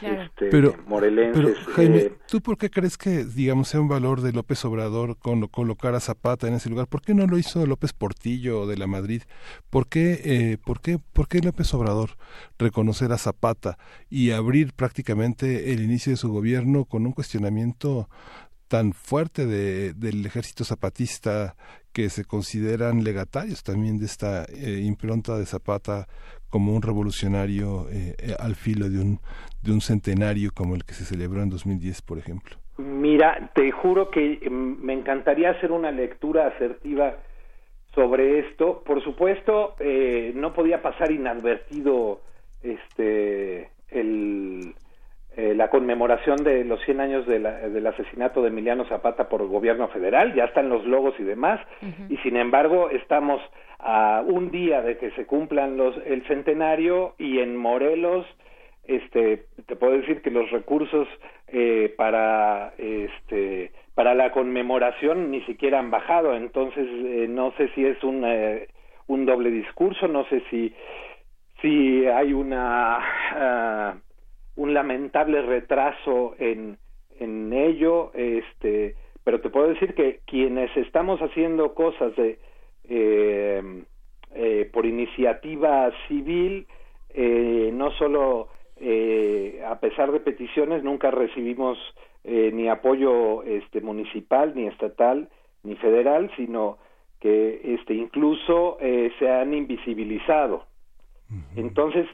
[0.02, 1.58] este, pero, morelenses.
[1.76, 5.48] Jaime, eh, ¿tú por qué crees que, digamos, sea un valor de López Obrador con,
[5.48, 6.88] colocar a Zapata en ese lugar?
[6.88, 9.24] ¿Por qué no lo hizo López Portillo de la Madrid?
[9.70, 12.12] ¿Por qué, eh, por qué, por qué López Obrador
[12.60, 13.78] reconocer a Zapata
[14.10, 18.08] y abrir prácticamente el inicio de su gobierno con un cuestionamiento
[18.68, 21.56] tan fuerte de, del ejército zapatista
[21.94, 26.08] que se consideran legatarios también de esta eh, impronta de Zapata
[26.50, 29.20] como un revolucionario eh, eh, al filo de un,
[29.62, 32.58] de un centenario como el que se celebró en 2010, por ejemplo.
[32.78, 37.18] Mira, te juro que mm, me encantaría hacer una lectura asertiva
[37.94, 38.84] sobre esto.
[38.86, 39.76] Por supuesto,
[40.36, 42.22] no podía pasar inadvertido
[42.62, 44.76] este el
[45.38, 49.88] eh, la conmemoración de los 100 años del asesinato de Emiliano Zapata por el gobierno
[49.90, 51.62] federal, ya están los logos y demás,
[52.10, 53.40] y sin embargo estamos
[53.78, 58.26] a un día de que se cumplan los el centenario y en Morelos
[58.86, 61.08] este te puedo decir que los recursos
[61.50, 67.86] eh, para este para la conmemoración ni siquiera han bajado entonces eh, no sé si
[67.86, 68.26] es un
[69.06, 70.74] un doble discurso no sé si
[71.62, 73.98] si hay una ah,
[74.58, 76.78] un lamentable retraso en,
[77.20, 82.40] en ello, este, pero te puedo decir que quienes estamos haciendo cosas de
[82.90, 83.84] eh,
[84.36, 86.68] eh, por iniciativa civil,
[87.14, 88.50] eh, no solo
[89.66, 91.80] a pesar de peticiones nunca recibimos
[92.24, 95.30] ni apoyo este municipal ni estatal
[95.64, 96.78] ni federal, sino
[97.20, 98.78] que este incluso
[99.18, 100.67] se han invisibilizado
[101.56, 102.08] entonces,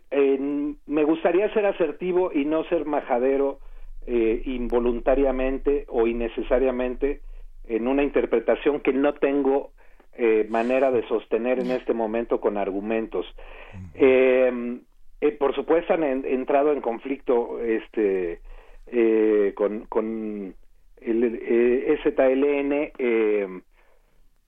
[0.88, 3.60] me gustaría ser asertivo y no ser majadero
[4.06, 7.22] eh, involuntariamente o innecesariamente
[7.66, 9.72] en una interpretación que no tengo
[10.18, 13.26] eh, manera de sostener en este momento con argumentos.
[13.94, 14.82] Em,
[15.22, 18.42] eh, por supuesto han entrado en conflicto este
[19.56, 20.54] con, con
[21.02, 22.92] el ZLN,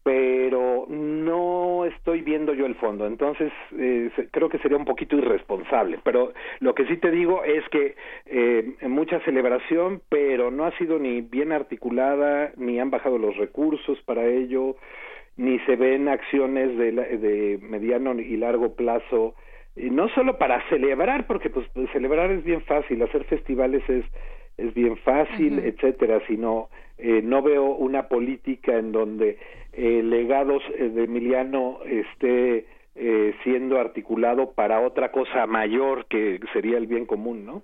[0.06, 5.98] pero no estoy viendo yo el fondo, entonces eh, creo que sería un poquito irresponsable,
[6.04, 7.96] pero lo que sí te digo es que
[8.28, 14.00] eh, mucha celebración, pero no ha sido ni bien articulada, ni han bajado los recursos
[14.04, 14.76] para ello,
[15.38, 19.34] ni se ven acciones de, de mediano y largo plazo,
[19.76, 24.06] y no solo para celebrar, porque pues, pues celebrar es bien fácil, hacer festivales es
[24.58, 29.38] es bien fácil, etcétera, sino eh, no veo una política en donde
[29.76, 36.78] eh, legados eh, de Emiliano esté eh, siendo articulado para otra cosa mayor que sería
[36.78, 37.64] el bien común, ¿no?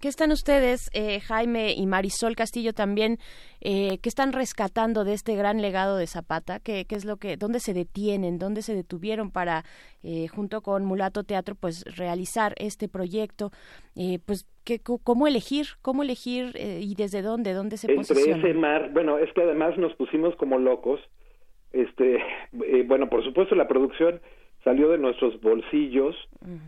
[0.00, 3.18] ¿Qué, están ustedes, eh, Jaime y Marisol Castillo también,
[3.60, 6.60] eh, que están rescatando de este gran legado de Zapata?
[6.60, 9.64] ¿Qué, qué es lo que, dónde se detienen, dónde se detuvieron para,
[10.02, 13.50] eh, junto con Mulato Teatro, pues realizar este proyecto?
[13.96, 18.54] Eh, pues, ¿qué, ¿cómo elegir, cómo elegir eh, y desde dónde, dónde se Entre ese
[18.54, 21.00] mar, bueno, es que además nos pusimos como locos.
[21.72, 22.16] Este,
[22.66, 24.20] eh, bueno, por supuesto la producción
[24.64, 26.16] salió de nuestros bolsillos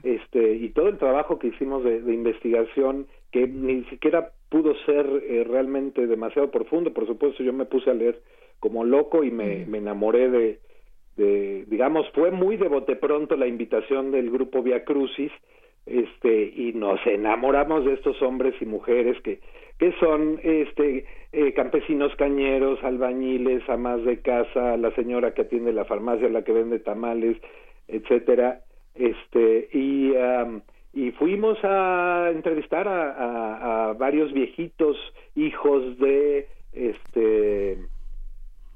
[0.02, 5.44] este y todo el trabajo que hicimos de, investigación que ni siquiera pudo ser eh,
[5.44, 6.92] realmente demasiado profundo.
[6.92, 8.20] Por supuesto yo me puse a leer
[8.58, 10.58] como loco y me, me enamoré de,
[11.16, 15.30] de digamos fue muy de bote pronto la invitación del grupo Via Crucis
[15.86, 19.40] este y nos enamoramos de estos hombres y mujeres que
[19.78, 25.84] que son este eh, campesinos cañeros, albañiles, amas de casa, la señora que atiende la
[25.84, 27.36] farmacia, la que vende tamales,
[27.88, 28.60] etcétera.
[28.94, 30.14] Este y
[30.92, 34.96] y fuimos a entrevistar a, a, varios viejitos
[35.34, 37.78] hijos de este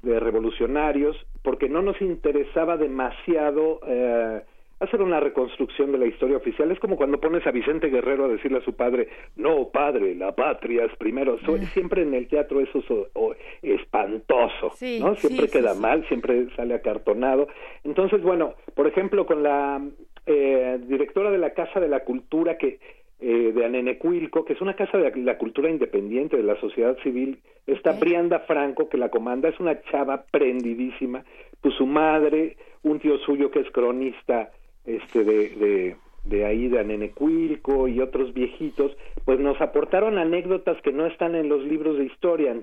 [0.03, 4.41] de revolucionarios porque no nos interesaba demasiado eh,
[4.79, 6.71] hacer una reconstrucción de la historia oficial.
[6.71, 10.33] Es como cuando pones a Vicente Guerrero a decirle a su padre, no, padre, la
[10.33, 11.37] patria es primero.
[11.73, 15.15] siempre en el teatro eso es espantoso, ¿no?
[15.15, 17.47] Siempre queda mal, siempre sale acartonado.
[17.83, 19.81] Entonces, bueno, por ejemplo, con la
[20.25, 22.79] eh, directora de la Casa de la Cultura que
[23.21, 27.39] eh, de Anenecuilco, que es una casa de la cultura independiente de la sociedad civil,
[27.67, 31.25] está Brianda Franco, que la comanda, es una chava prendidísima,
[31.59, 34.51] pues su madre, un tío suyo que es cronista
[34.89, 40.91] este de, de, de ahí de Anenecuilco y otros viejitos, pues nos aportaron anécdotas que
[40.91, 42.55] no están en los libros de historia.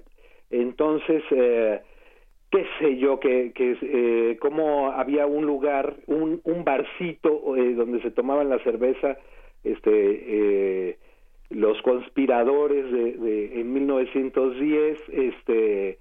[0.50, 1.80] Entonces, eh,
[2.50, 8.00] qué sé yo, que, que eh, como había un lugar, un, un barcito eh, donde
[8.02, 9.18] se tomaban la cerveza,
[9.64, 10.98] este, eh,
[11.50, 15.98] los conspiradores de, de, en 1910, este,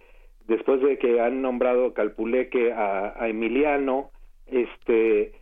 [0.48, 4.12] después de que han nombrado Calpuleque a Emiliano,
[4.48, 5.34] este,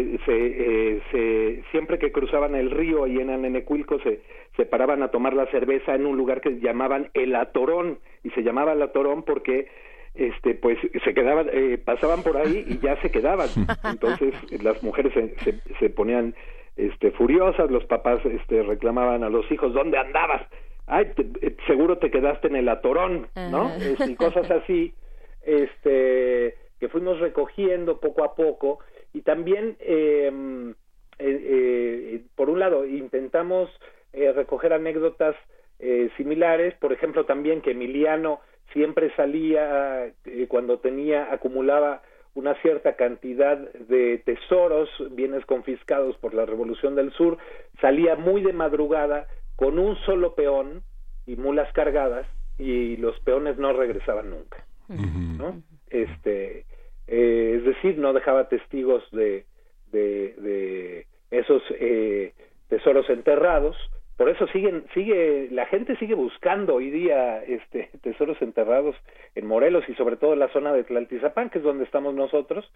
[0.00, 4.20] eh, se, eh, se, siempre que cruzaban el río ahí en Anenecuilco se,
[4.56, 8.42] se paraban a tomar la cerveza en un lugar que llamaban el Atorón y se
[8.42, 9.68] llamaba el Atorón porque
[10.14, 13.48] este pues se quedaban eh, pasaban por ahí y ya se quedaban.
[13.84, 16.34] Entonces las mujeres se, se, ponían
[16.76, 20.42] este furiosas los papás este reclamaban a los hijos dónde andabas
[20.86, 24.94] ay eh, seguro te quedaste en el atorón no este, y cosas así
[25.42, 28.80] este que fuimos recogiendo poco a poco
[29.16, 30.74] y también, em, eh,
[31.18, 33.70] eh, por un lado, intentamos
[34.12, 35.34] eh, recoger anécdotas
[35.78, 38.40] eh, similares, por ejemplo, también que Emiliano
[38.74, 42.02] siempre salía eh, cuando tenía, acumulaba
[42.34, 47.38] una cierta cantidad de tesoros, bienes confiscados por la Revolución del Sur,
[47.80, 50.82] salía muy de madrugada con un solo peón
[51.24, 52.26] y mulas cargadas
[52.58, 55.62] y los peones no regresaban nunca, ¿no?
[55.88, 56.66] Este,
[57.06, 59.44] eh, es decir, no dejaba testigos de,
[59.92, 62.32] de, de esos eh,
[62.68, 63.76] tesoros enterrados.
[64.16, 68.96] Por eso siguen, sigue, la gente sigue buscando hoy día este, tesoros enterrados
[69.34, 72.70] en Morelos y sobre todo en la zona de Tlaltizapán, que es donde estamos nosotros.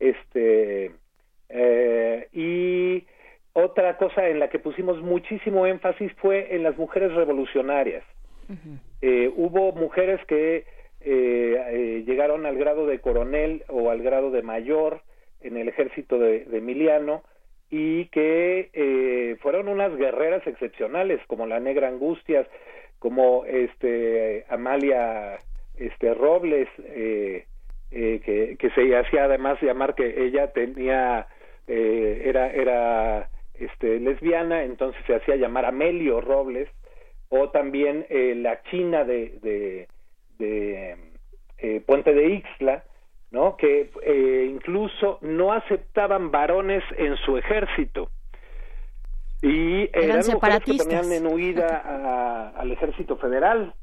[0.00, 0.90] Este,
[1.48, 3.06] eh, y
[3.52, 8.04] otra cosa en la que pusimos muchísimo énfasis fue en las mujeres revolucionarias.
[9.00, 10.66] eh, hubo mujeres que
[11.04, 15.02] eh, eh, llegaron al grado de coronel o al grado de mayor
[15.40, 17.22] en el ejército de, de Emiliano
[17.70, 22.46] y que eh, fueron unas guerreras excepcionales como la Negra Angustias,
[22.98, 25.38] como este Amalia
[25.76, 27.46] este Robles eh,
[27.90, 31.26] eh, que, que se hacía además llamar que ella tenía
[31.66, 36.68] eh, era era este lesbiana entonces se hacía llamar Amelio Robles
[37.28, 39.88] o también eh, la China de, de
[40.38, 40.96] de
[41.58, 42.84] eh, Puente de Ixtla,
[43.30, 43.56] ¿no?
[43.56, 48.08] que eh, incluso no aceptaban varones en su ejército.
[49.42, 53.74] Y eran, eran mujeres que tenían en huida a, al ejército federal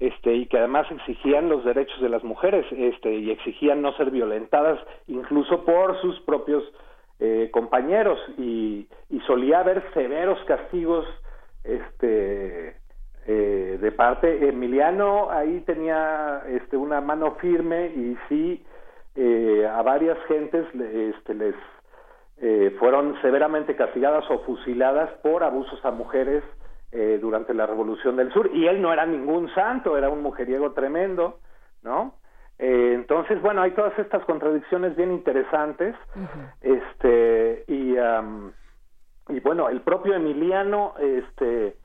[0.00, 4.10] este y que además exigían los derechos de las mujeres este y exigían no ser
[4.10, 6.64] violentadas incluso por sus propios
[7.20, 8.18] eh, compañeros.
[8.38, 11.06] Y, y, solía haber severos castigos
[11.62, 12.76] este
[13.26, 14.48] eh, de parte.
[14.48, 18.64] Emiliano ahí tenía este una mano firme y sí
[19.14, 21.54] eh, a varias gentes este les
[22.36, 26.42] eh, fueron severamente castigadas o fusiladas por abusos a mujeres
[26.90, 28.50] eh, durante la Revolución del Sur.
[28.52, 31.38] Y él no era ningún santo, era un mujeriego tremendo,
[31.82, 32.14] ¿no?
[32.58, 35.94] Eh, entonces, bueno, hay todas estas contradicciones bien interesantes,
[36.60, 37.94] este y
[39.26, 41.76] y bueno, el propio Emiliano, este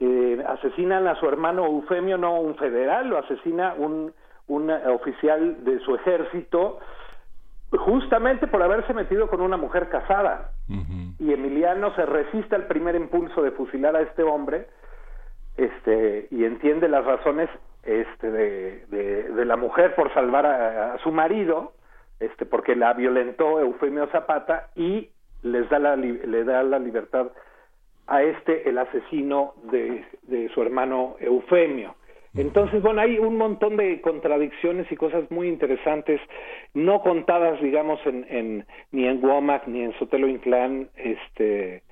[0.00, 4.12] eh, asesinan a su hermano Eufemio, no un federal, lo asesina un
[4.50, 6.80] un oficial de su ejército
[7.70, 10.50] justamente por haberse metido con una mujer casada.
[11.18, 14.66] Y Emiliano se resiste al primer impulso de fusilar a este hombre
[15.56, 17.48] este, y entiende las razones
[17.84, 21.72] este, de, de, la mujer por salvar a, su marido,
[22.18, 25.10] este, porque la violentó Eufemio Zapata y
[25.42, 27.28] les da la, le da la libertad
[28.06, 31.94] a este, el asesino de, de su hermano Eufemio.
[32.36, 36.20] Entonces, bueno, hay un montón de contradicciones y cosas muy interesantes,
[36.74, 41.82] no contadas, digamos, en, en ni en Womack ni en Sotelo Inclán, este,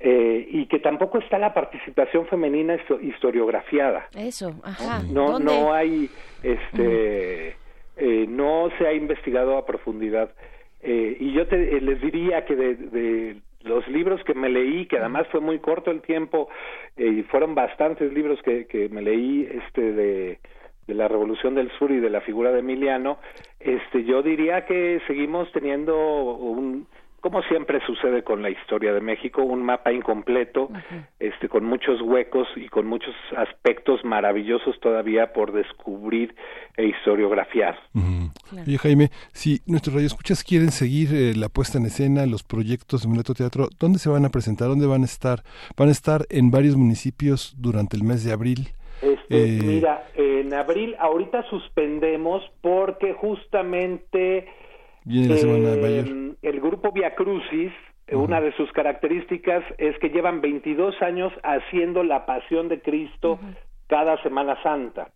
[0.00, 4.08] eh, y que tampoco está la participación femenina historiografiada.
[4.16, 5.02] Eso, ajá.
[5.08, 6.10] No, no hay,
[6.42, 7.54] este,
[7.96, 10.30] eh, no se ha investigado a profundidad.
[10.82, 13.36] Eh, y yo te, les diría que de, de
[13.66, 16.48] los libros que me leí, que además fue muy corto el tiempo,
[16.96, 20.38] eh, y fueron bastantes libros que, que me leí este de,
[20.86, 23.18] de la Revolución del Sur y de la figura de Emiliano,
[23.60, 26.86] este yo diría que seguimos teniendo un
[27.20, 30.70] como siempre sucede con la historia de México, un mapa incompleto,
[31.18, 36.34] este, con muchos huecos y con muchos aspectos maravillosos todavía por descubrir
[36.76, 37.78] e historiografiar.
[38.52, 43.08] Oye, Jaime, si nuestros radioescuchas quieren seguir eh, la puesta en escena, los proyectos de
[43.08, 44.68] Muleto Teatro, ¿dónde se van a presentar?
[44.68, 45.42] ¿Dónde van a estar?
[45.76, 48.68] Van a estar en varios municipios durante el mes de abril.
[49.02, 54.46] Este, eh, Mira, en abril ahorita suspendemos porque justamente
[55.08, 57.72] eh, el grupo Via Crucis,
[58.12, 63.38] una de sus características es que llevan 22 años haciendo la pasión de Cristo
[63.88, 65.10] cada Semana Santa.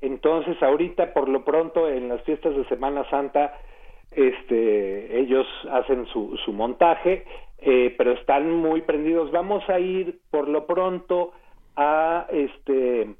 [0.00, 3.58] Entonces, ahorita, por lo pronto, en las fiestas de Semana Santa,
[4.10, 7.24] este, ellos hacen su, su montaje,
[7.58, 9.30] eh, pero están muy prendidos.
[9.30, 11.32] Vamos a ir, por lo pronto,
[11.76, 13.14] a este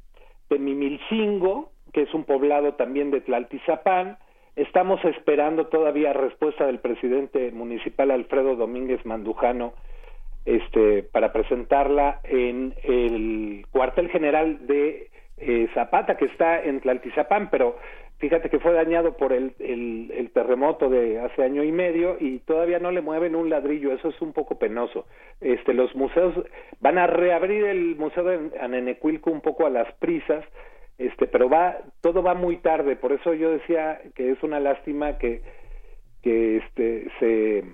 [0.49, 4.19] Temimilcingo, que es un poblado también de Tlaltizapán,
[4.57, 9.75] Estamos esperando todavía respuesta del presidente municipal Alfredo Domínguez Mandujano
[10.45, 17.77] este, para presentarla en el cuartel general de eh, Zapata, que está en Tlaltizapán, pero
[18.19, 22.79] fíjate que fue dañado por el, el, terremoto de hace año y medio y todavía
[22.79, 25.07] no le mueven un ladrillo, eso es un poco penoso.
[25.41, 26.33] Este, los museos
[26.81, 30.45] van a reabrir el museo de Anenecuilco un poco a las prisas,
[30.99, 35.19] este pero va todo va muy tarde por eso yo decía que es una lástima
[35.19, 35.43] que
[36.23, 37.65] que este se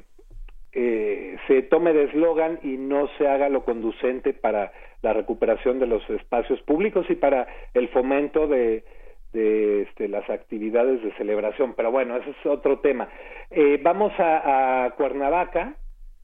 [0.72, 5.86] eh, se tome de eslogan y no se haga lo conducente para la recuperación de
[5.86, 8.84] los espacios públicos y para el fomento de,
[9.32, 11.74] de este, las actividades de celebración.
[11.74, 13.08] Pero bueno, ese es otro tema.
[13.50, 15.74] Eh, vamos a, a, Cuernavaca.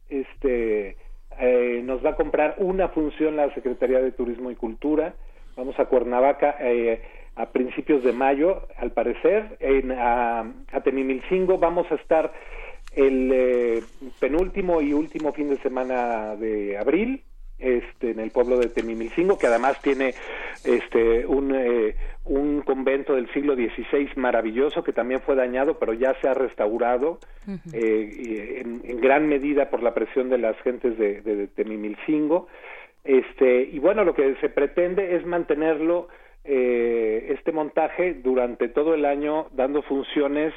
[0.08, 0.96] Este,
[1.40, 5.14] eh, nos va a comprar una función la Secretaría de Turismo y Cultura
[5.56, 7.02] Vamos a Cuernavaca eh,
[7.34, 9.56] a principios de mayo, al parecer.
[9.60, 12.32] En, a, a Temimilcingo vamos a estar
[12.94, 13.82] el eh,
[14.18, 17.22] penúltimo y último fin de semana de abril
[17.58, 20.14] este en el pueblo de Temimilcingo que además tiene
[20.64, 26.14] este un eh, un convento del siglo XVI maravilloso que también fue dañado pero ya
[26.20, 27.18] se ha restaurado
[27.72, 32.46] eh, en, en, gran medida por la presión de las gentes de, de, de Temimilcingo
[33.06, 36.08] este, y bueno, lo que se pretende es mantenerlo,
[36.44, 40.52] eh, este montaje, durante todo el año, dando funciones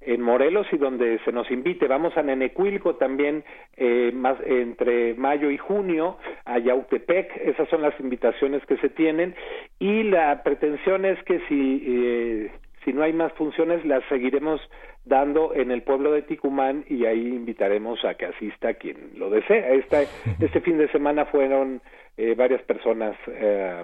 [0.00, 1.86] en Morelos y donde se nos invite.
[1.86, 3.44] Vamos a Nenecuilco también
[3.76, 9.34] eh, más, entre mayo y junio, a Yautepec, esas son las invitaciones que se tienen
[9.78, 12.50] y la pretensión es que si eh,
[12.84, 14.60] si no hay más funciones, las seguiremos
[15.04, 19.76] dando en el pueblo de Ticumán y ahí invitaremos a que asista quien lo desee.
[19.76, 20.08] Este,
[20.40, 21.80] este fin de semana fueron
[22.16, 23.82] eh, varias personas eh,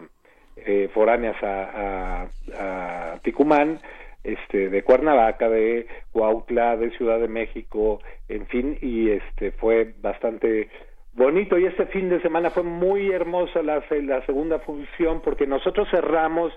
[0.56, 3.78] eh, foráneas a, a, a, Ticumán,
[4.24, 10.68] este, de Cuernavaca, de Cuautla, de Ciudad de México, en fin, y este fue bastante
[11.16, 15.88] bonito y este fin de semana fue muy hermosa la, la segunda función porque nosotros
[15.90, 16.52] cerramos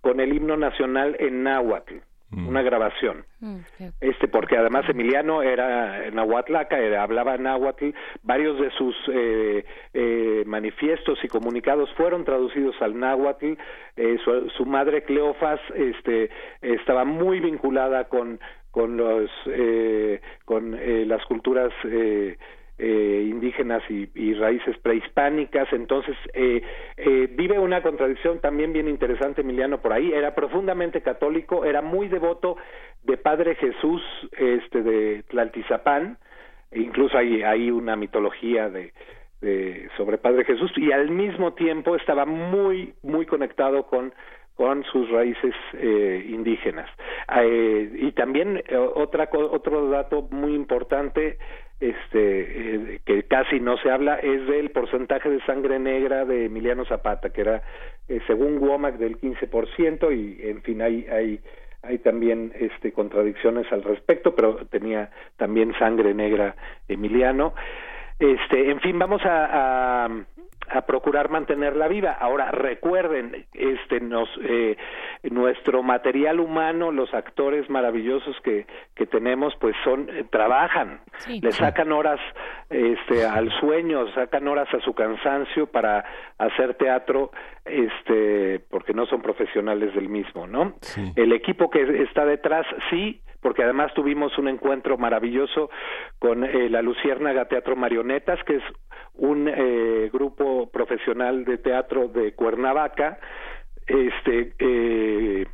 [0.00, 1.94] con el himno nacional en náhuatl
[2.30, 2.48] mm.
[2.48, 3.58] una grabación mm,
[4.00, 7.90] este porque además Emiliano era nahuatlaca era, hablaba náhuatl
[8.24, 13.52] varios de sus eh, eh, manifiestos y comunicados fueron traducidos al náhuatl
[13.96, 16.30] eh, su, su, madre Cleofas este
[16.62, 18.40] estaba muy vinculada con
[18.70, 21.72] con los eh, con eh, las culturas
[22.80, 26.62] eh, indígenas y, raíces prehispánicas, entonces eh,
[26.96, 32.08] eh, vive una contradicción también bien interesante Emiliano por ahí, era profundamente católico, era muy
[32.08, 32.56] devoto
[33.02, 34.02] de Padre Jesús
[34.32, 36.16] este de Tlaltizapán,
[36.72, 38.92] incluso hay, hay una mitología de,
[39.40, 40.72] de sobre Padre Jesús.
[40.76, 44.12] Y al mismo tiempo estaba muy muy conectado con
[44.60, 46.86] con sus raíces eh, indígenas.
[47.34, 51.38] Eh, y también eh, otra, otro dato muy importante
[51.80, 56.84] este eh, que casi no se habla es del porcentaje de sangre negra de Emiliano
[56.84, 57.62] Zapata que era
[58.08, 61.40] eh, según Womack del 15% y en fin hay hay
[61.82, 66.54] hay también este contradicciones al respecto pero tenía también sangre negra
[66.88, 67.54] Emiliano.
[68.18, 70.08] Este en fin vamos a, a
[70.70, 72.12] a procurar mantenerla viva.
[72.12, 74.76] Ahora recuerden, este nos eh,
[75.30, 81.92] nuestro material humano, los actores maravillosos que que tenemos, pues son eh, trabajan, le sacan
[81.92, 82.20] horas
[82.68, 86.04] este al sueño, sacan horas a su cansancio para
[86.38, 87.30] hacer teatro,
[87.64, 90.74] este porque no son profesionales del mismo, ¿no?
[91.16, 95.70] El equipo que está detrás sí porque además tuvimos un encuentro maravilloso
[96.18, 98.62] con eh, la Luciérnaga Teatro Marionetas, que es
[99.14, 103.18] un eh, grupo profesional de teatro de Cuernavaca,
[103.86, 105.46] este eh,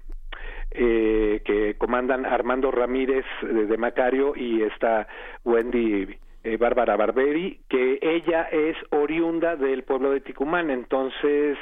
[0.73, 5.09] eh, que comandan Armando Ramírez de, Macario y está
[5.45, 11.57] Wendy eh, Bárbara Barberi, que ella es oriunda del pueblo de Ticumán, entonces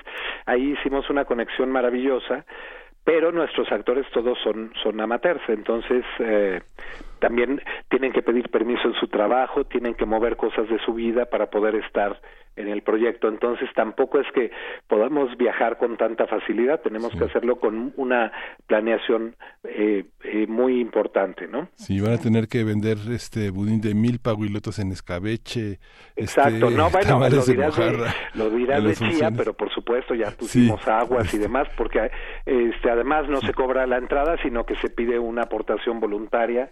[0.47, 2.45] ahí hicimos una conexión maravillosa
[3.05, 6.61] pero nuestros actores todos son son amateurs entonces eh,
[7.25, 11.25] también tienen que pedir permiso en su trabajo tienen que mover cosas de su vida
[11.25, 12.21] para poder estar
[12.55, 13.29] en el proyecto.
[13.29, 14.51] Entonces tampoco es que
[14.87, 18.31] podamos viajar con tanta facilidad tenemos que hacerlo con una
[18.67, 23.95] planeación eh, eh, muy importante no sí van a tener que vender este budín de
[23.95, 25.79] mil paguilotos en escabeche
[26.17, 30.31] exacto este, no bueno lo dirás de, lo dirás de chía pero por supuesto ya
[30.31, 32.11] pusimos aguas y demás porque
[32.45, 36.71] este además no se cobra la entrada sino que se pide una aportación voluntaria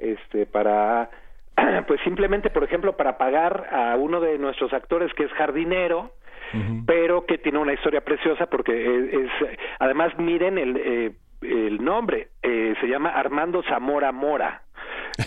[0.00, 1.10] este para
[1.86, 6.12] pues simplemente por ejemplo para pagar a uno de nuestros actores que es jardinero
[6.84, 9.30] pero que tiene una historia preciosa porque es,
[9.78, 14.62] además miren el eh, el nombre eh, se llama Armando Zamora Mora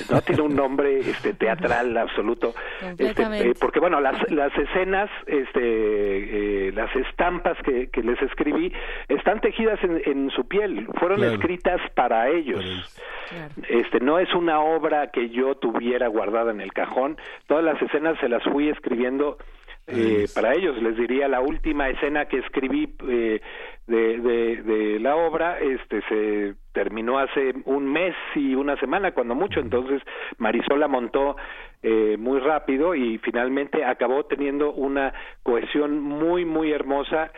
[0.10, 2.54] no tiene un nombre este teatral absoluto.
[2.98, 8.74] Este, eh, porque bueno las las escenas este eh, las estampas que, que, les escribí
[9.08, 12.64] están tejidas en, en su piel fueron escritas para ellos.
[13.68, 17.18] Este no es una obra que yo tuviera guardada en el cajón.
[17.48, 19.38] Todas las escenas se las fui escribiendo
[19.88, 23.42] eh, para ellos les diría la última escena que escribí eh,
[23.86, 29.36] de, de, de, la obra este se terminó hace un mes y una semana cuando
[29.36, 29.60] mucho.
[29.60, 30.02] Entonces
[30.38, 31.36] Marisola montó
[31.82, 35.14] eh, muy rápido y finalmente acabó teniendo una
[35.44, 37.32] cohesión muy muy hermosa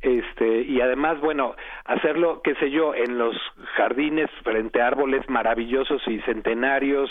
[0.00, 3.34] este y además bueno hacerlo qué sé yo en los
[3.76, 7.10] jardines frente a árboles maravillosos y centenarios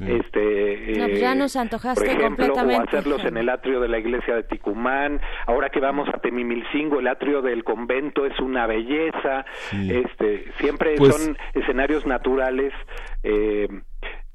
[0.00, 4.36] este pues ya nos antojaste por ejemplo, o hacerlos en el atrio de la iglesia
[4.36, 9.44] de Ticumán ahora que vamos a Temimilcingo el atrio del convento es una belleza.
[9.72, 12.72] Este siempre pues son escenarios naturales
[13.22, 13.68] eh,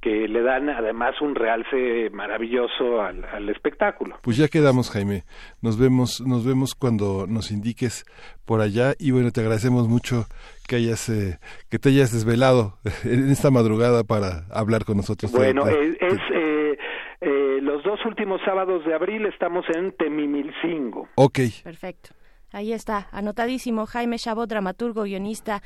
[0.03, 4.17] que le dan además un realce maravilloso al, espectáculo.
[4.21, 5.23] Pues ya quedamos, Jaime.
[5.61, 8.03] Nos vemos, nos vemos cuando nos indiques
[8.45, 10.25] por allá y bueno, te agradecemos mucho
[10.67, 11.39] que hayas, eh,
[11.71, 12.73] que te hayas desvelado
[13.05, 15.31] en esta madrugada para hablar con nosotros.
[15.31, 15.95] Bueno, es,
[16.33, 16.77] eh,
[17.21, 21.07] eh, los dos últimos sábados de abril estamos en Temimilcingo.
[21.15, 21.39] Ok.
[21.63, 22.09] Perfecto.
[22.53, 23.87] Ahí está, anotadísimo.
[23.87, 25.63] Jaime Chabot, dramaturgo, guionista.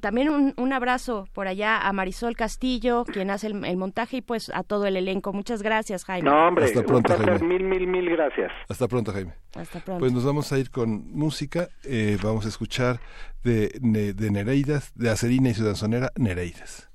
[0.00, 4.50] También un, un, abrazo por allá a Marisol Castillo, quien hace el, montaje, y pues
[4.54, 5.32] a todo el elenco.
[5.32, 6.28] Muchas gracias, Jaime.
[6.28, 7.38] No, hombre, Hasta pronto, Jaime.
[7.38, 8.52] Mil, mil, mil gracias.
[8.68, 9.32] Hasta pronto, Jaime.
[9.54, 10.00] Hasta pronto.
[10.00, 11.68] Pues nos vamos a ir con música.
[11.84, 13.00] Eh, vamos a escuchar
[13.42, 16.90] de, de Nereidas, de Acerina y su danzonera, Nereidas.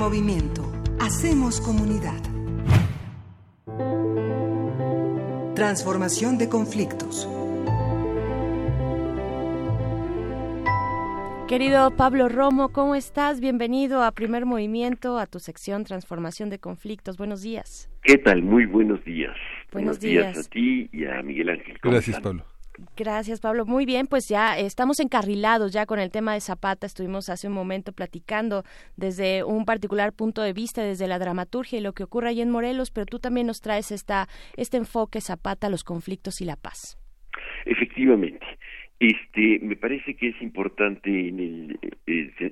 [0.00, 0.62] Movimiento.
[0.98, 2.18] Hacemos comunidad.
[5.54, 7.28] Transformación de conflictos.
[11.46, 13.40] Querido Pablo Romo, ¿cómo estás?
[13.40, 17.18] Bienvenido a Primer Movimiento, a tu sección Transformación de Conflictos.
[17.18, 17.90] Buenos días.
[18.02, 18.42] ¿Qué tal?
[18.42, 19.36] Muy buenos días.
[19.70, 20.38] Buenos, días.
[20.38, 21.76] a ti y a Miguel Ángel.
[21.82, 22.46] Gracias, Pablo.
[22.96, 23.66] Gracias, Pablo.
[23.66, 26.86] Muy bien, pues ya estamos encarrilados ya con el tema de Zapata.
[26.86, 28.64] Estuvimos hace un momento platicando
[28.96, 32.50] desde un particular punto de vista, desde la dramaturgia y lo que ocurre ahí en
[32.50, 36.98] Morelos, pero tú también nos traes esta, este enfoque Zapata, los conflictos y la paz.
[37.64, 38.46] Efectivamente.
[38.98, 41.78] Este, me parece que es importante en el,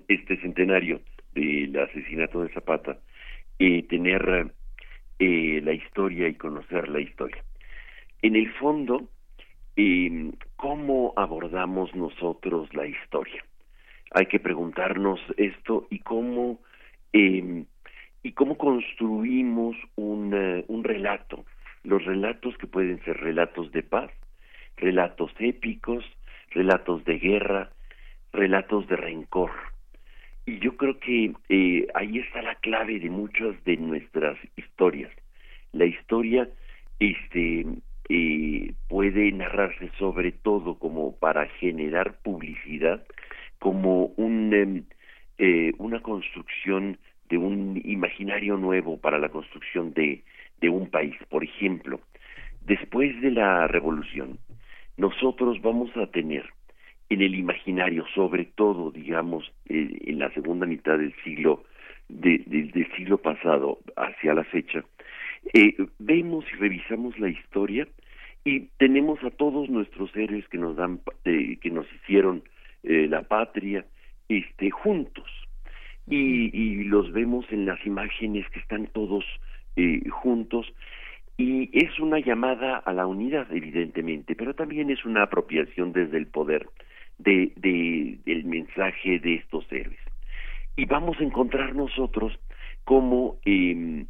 [0.09, 1.03] este centenario
[1.35, 2.99] del asesinato de Zapata
[3.59, 4.51] eh, tener
[5.19, 7.45] eh, la historia y conocer la historia.
[8.23, 9.11] En el fondo,
[9.79, 13.45] eh, ¿cómo abordamos nosotros la historia?
[14.11, 16.59] Hay que preguntarnos esto y cómo
[17.13, 17.65] eh,
[18.25, 21.45] y cómo construimos un, un relato.
[21.85, 24.11] Los relatos que pueden ser relatos de paz,
[24.77, 26.05] relatos épicos,
[26.51, 27.71] relatos de guerra,
[28.33, 29.53] relatos de rencor.
[30.45, 35.13] Y yo creo que eh, ahí está la clave de muchas de nuestras historias.
[35.73, 36.49] La historia
[36.99, 37.65] este,
[38.09, 43.05] eh, puede narrarse sobre todo como para generar publicidad,
[43.59, 44.85] como un, em,
[45.39, 46.99] eh, una construcción
[47.29, 50.23] de un imaginario nuevo para la construcción de,
[50.71, 51.15] un país.
[51.29, 52.01] Por ejemplo,
[52.63, 54.39] después de la revolución,
[54.97, 56.45] nosotros vamos a tener
[57.11, 61.65] en el imaginario, sobre todo, digamos, eh, en la segunda mitad del siglo
[62.09, 64.83] de, del siglo pasado hacia la fecha,
[65.55, 67.87] eh, vemos y revisamos la historia
[68.45, 72.43] y tenemos a todos nuestros héroes que nos dan, eh, que nos hicieron
[72.83, 73.85] eh, la patria,
[74.29, 75.29] este, juntos.
[76.07, 79.25] Y, y los vemos en las imágenes que están todos
[79.77, 80.67] eh, juntos.
[81.37, 86.27] Y es una llamada a la unidad evidentemente pero también es una apropiación desde el
[86.27, 86.67] poder
[87.19, 90.01] de, de del mensaje de estos héroes.
[90.77, 92.33] Y vamos a encontrar nosotros
[92.85, 94.07] como eh,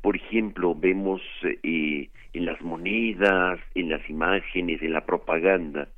[0.00, 5.88] por ejemplo vemos eh, en las monedas en las imágenes en la propaganda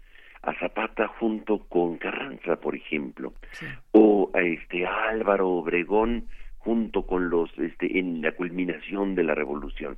[0.43, 3.67] a Zapata junto con Carranza, por ejemplo, Sí.
[3.93, 6.27] o a este Álvaro Obregón
[6.59, 9.97] junto con los este en la culminación de la revolución.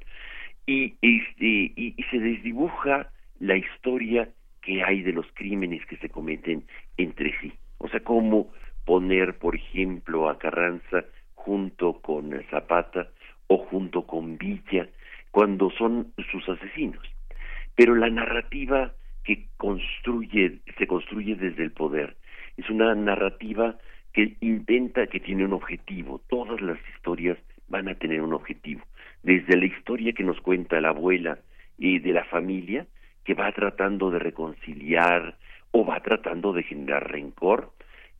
[0.67, 3.11] Y este y, y se desdibuja
[3.41, 4.29] la historia
[4.63, 6.65] que hay de los crímenes que se cometen
[6.97, 7.53] entre sí.
[7.79, 8.53] O sea, cómo
[8.85, 13.09] poner, por ejemplo, a Carranza junto con Zapata
[13.49, 14.89] o junto con Villa
[15.31, 17.03] cuando son sus asesinos.
[17.75, 18.93] Pero la narrativa
[19.25, 22.17] que construye, se construye desde el poder.
[22.57, 23.77] Es una narrativa
[24.13, 26.23] que intenta, que tiene un objetivo.
[26.29, 27.37] Todas las historias
[27.69, 28.83] van a tener un objetivo.
[29.23, 31.39] Desde la historia que nos cuenta la abuela
[31.77, 32.87] y de la familia,
[33.25, 35.37] que va tratando de reconciliar
[35.73, 37.73] o va tratando de generar rencor,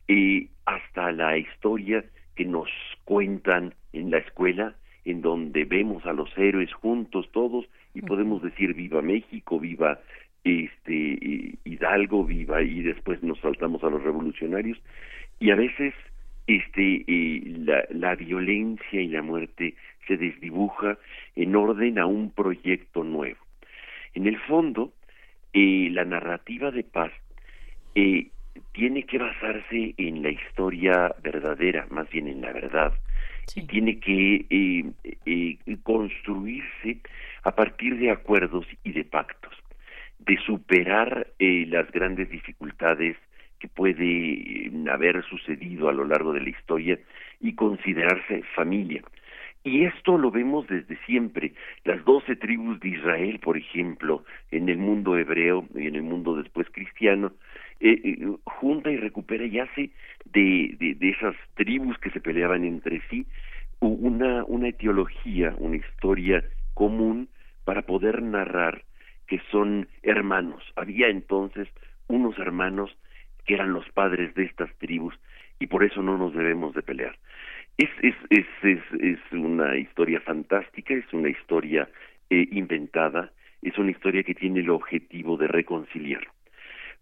[0.07, 2.05] y hasta la historia
[2.35, 2.69] que nos
[3.05, 4.75] cuentan en la escuela,
[5.07, 9.99] en donde vemos a los héroes juntos todos y podemos decir viva México, viva
[10.43, 14.77] este Hidalgo viva y después nos saltamos a los revolucionarios.
[15.39, 15.93] Y a veces
[16.47, 19.75] este eh, la, la violencia y la muerte
[20.07, 20.97] se desdibuja
[21.35, 23.39] en orden a un proyecto nuevo.
[24.13, 24.93] En el fondo,
[25.53, 27.11] eh, la narrativa de paz
[27.95, 28.27] eh,
[28.73, 32.93] tiene que basarse en la historia verdadera, más bien en la verdad,
[33.55, 34.85] Y tiene que eh,
[35.25, 36.99] eh, construirse
[37.43, 39.53] a partir de acuerdos y de pactos,
[40.19, 43.15] de superar eh, las grandes dificultades
[43.59, 46.99] que puede eh, haber sucedido a lo largo de la historia
[47.39, 49.01] y considerarse familia.
[49.63, 51.53] Y esto lo vemos desde siempre.
[51.83, 56.35] Las doce tribus de Israel, por ejemplo, en el mundo hebreo y en el mundo
[56.35, 57.33] después cristiano,
[57.79, 59.91] eh, eh, junta y recupera y hace
[60.25, 63.25] de, de, de esas tribus que se peleaban entre sí
[63.79, 67.29] una, una etiología, una historia común
[67.63, 68.83] para poder narrar
[69.27, 70.63] que son hermanos.
[70.75, 71.67] Había entonces
[72.07, 72.95] unos hermanos
[73.45, 75.13] que eran los padres de estas tribus
[75.59, 77.17] y por eso no nos debemos de pelear.
[77.77, 81.87] Es, es, es, es, es una historia fantástica, es una historia
[82.29, 86.27] eh, inventada, es una historia que tiene el objetivo de reconciliar.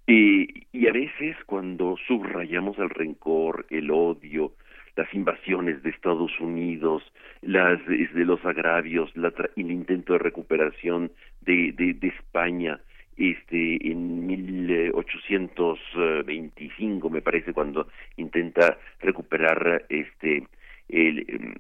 [0.08, 4.54] Eh, y a veces cuando subrayamos el rencor, el odio,
[4.96, 7.04] las invasiones de Estados Unidos,
[7.42, 12.80] las de los agravios, la tra- el intento de recuperación de, de, de España,
[13.18, 17.88] este en 1825 me parece cuando
[18.18, 20.44] intenta recuperar este
[20.90, 21.56] el, em,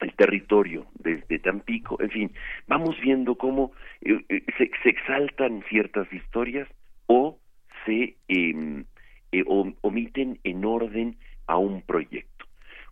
[0.00, 2.30] el territorio desde Tampico, en fin,
[2.66, 6.68] vamos viendo cómo eh, eh, se, se, exaltan ciertas historias
[7.06, 7.38] o
[7.88, 9.44] se eh,
[9.82, 11.16] omiten en orden
[11.46, 12.44] a un proyecto.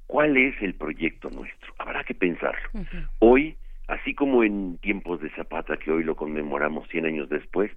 [0.06, 1.74] ¿Cuál es el proyecto nuestro?
[1.78, 2.70] Habrá que pensarlo.
[3.18, 3.56] Hoy,
[3.88, 7.70] así como en tiempos de Zapata, que hoy lo conmemoramos 100 años después,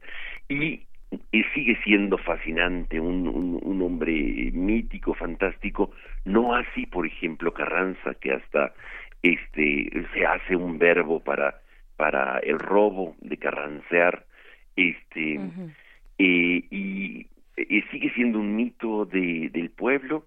[0.48, 0.84] y,
[1.32, 5.92] y sigue siendo fascinante, un, un, un, hombre mítico, fantástico,
[6.24, 8.74] no así, por ejemplo, Carranza, que hasta
[9.24, 11.60] este se hace un verbo para
[11.98, 14.24] para el robo de carrancear
[14.78, 15.38] este
[16.20, 17.26] eh, y
[17.92, 20.26] sigue siendo un mito de, del pueblo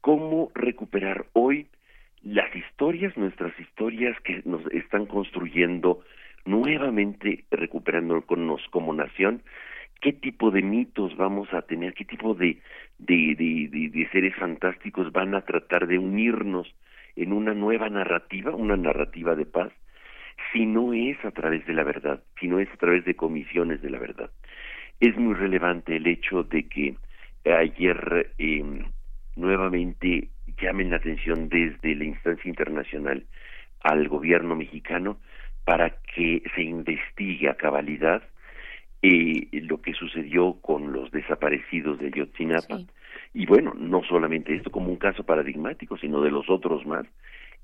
[0.00, 1.66] cómo recuperar hoy
[2.22, 6.00] las historias nuestras historias que nos están construyendo
[6.44, 9.42] nuevamente recuperándonos como nación
[10.00, 12.58] qué tipo de mitos vamos a tener qué tipo de,
[12.98, 16.68] de seres fantásticos van a tratar de unirnos
[17.16, 19.72] en una nueva narrativa, una narrativa de paz,
[20.52, 23.82] si no es a través de la verdad, si no es a través de comisiones
[23.82, 24.30] de la verdad.
[25.00, 26.94] Es muy relevante el hecho de que
[27.50, 28.84] ayer eh,
[29.36, 30.28] nuevamente
[30.60, 33.24] llamen la atención desde la instancia internacional
[33.80, 35.18] al gobierno mexicano
[35.64, 38.22] para que se investigue a cabalidad
[39.02, 42.80] eh, lo que sucedió con los desaparecidos de Yotzinapa
[43.32, 47.06] y bueno, no solamente esto como un caso paradigmático, sino de los otros más,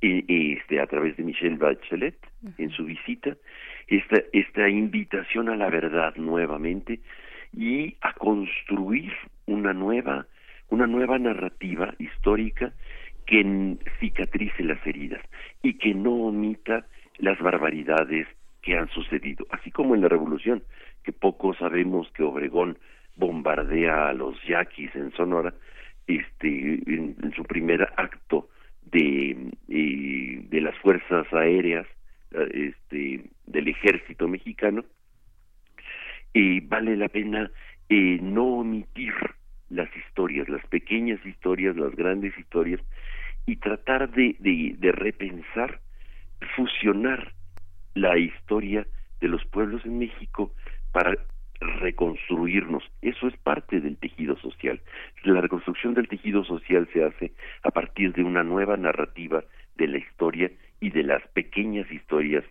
[0.01, 2.17] eh, este, a través de Michelle Bachelet
[2.59, 3.37] en su visita,
[3.89, 7.01] esta, esta invitación a la verdad nuevamente
[7.53, 9.13] y a construir
[9.47, 10.27] una nueva,
[10.69, 12.73] una nueva narrativa histórica
[13.27, 15.23] que cicatrice las heridas
[15.63, 16.87] y que no omita
[17.19, 18.27] las barbaridades
[18.63, 20.63] que han sucedido, así como en la revolución,
[21.05, 22.79] que poco sabemos que Obregón
[23.17, 25.55] bombardea a los yaquis en Sonora,
[26.07, 28.49] este, en, su primer acto
[28.85, 31.87] de, eh, de las fuerzas aéreas
[32.33, 34.85] eh, este, del ejército mexicano,
[36.33, 37.51] y vale la pena
[37.89, 39.15] eh, no omitir
[39.71, 42.81] las historias, las pequeñas historias, las grandes historias,
[43.47, 45.81] y tratar de repensar,
[46.57, 47.33] fusionar
[47.95, 48.87] la historia
[49.21, 50.53] de los pueblos en México
[50.93, 51.17] para
[51.61, 52.85] reconstruirnos.
[53.03, 54.81] Eso es parte del tejido social.
[55.25, 59.43] La reconstrucción del tejido social se hace a partir de una nueva narrativa
[59.77, 60.51] de la historia
[60.81, 62.45] y de las pequeñas historias,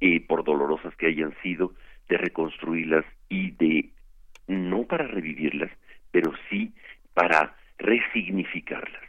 [0.00, 1.72] eh, por dolorosas que hayan sido,
[2.08, 3.90] de reconstruirlas y de,
[4.46, 5.70] no para revivirlas,
[6.10, 6.72] pero sí
[7.14, 9.02] para resignificarlas.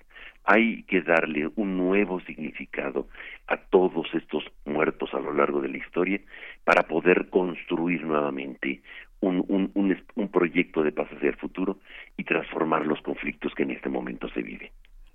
[0.44, 3.10] Hay que darle un nuevo significado
[3.48, 6.22] a todos estos muertos a lo largo de la historia
[6.64, 8.82] para poder construir nuevamente
[9.20, 11.80] un, un, un, un proyecto de paz hacia el futuro
[12.16, 14.70] y transformar los conflictos que en este momento se viven.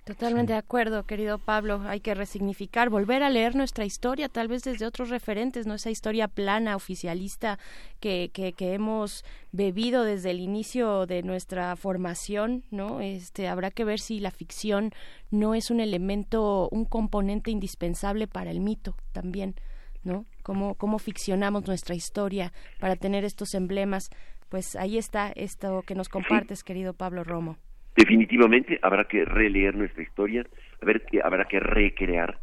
[0.04, 1.80] Totalmente de acuerdo, querido Pablo.
[1.86, 5.90] Hay que resignificar, volver a leer nuestra historia, tal vez desde otros referentes, no esa
[5.90, 7.60] historia plana, oficialista
[8.00, 13.00] que, que, que, hemos bebido desde el inicio de nuestra formación, ¿no?
[13.00, 14.90] Este, habrá que ver si la ficción
[15.30, 19.54] no es un elemento, un componente indispensable para el mito también.
[20.02, 20.26] ¿no?
[20.42, 24.10] Cómo, cómo ficcionamos nuestra historia para tener estos emblemas.
[24.48, 27.56] Pues ahí está esto que nos compartes, querido Pablo Romo.
[27.96, 30.46] Definitivamente habrá que releer nuestra historia,
[30.80, 32.38] a ver que habrá que recrear,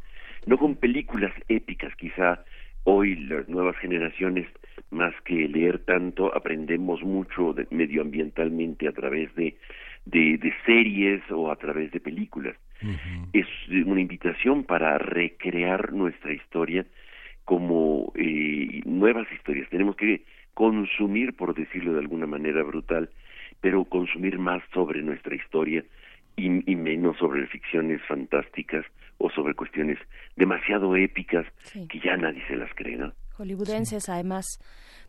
[0.46, 2.44] no con películas épicas, quizá
[2.84, 4.48] hoy las nuevas generaciones
[4.92, 9.58] más que leer tanto aprendemos mucho medioambientalmente a través de,
[10.06, 12.56] de, series o a través de películas.
[13.34, 13.46] Es
[13.86, 16.86] una invitación para recrear nuestra historia
[17.44, 19.70] como eh, nuevas historias.
[19.70, 20.24] Tenemos que
[20.54, 23.10] consumir, por decirlo de alguna manera brutal,
[23.62, 25.84] pero consumir más sobre nuestra historia
[26.36, 28.86] y, y menos sobre ficciones fantásticas
[29.18, 29.98] o sobre cuestiones
[30.36, 33.14] demasiado épicas que ya nadie se las cree, ¿no?
[33.38, 34.60] Hollywoodenses, además.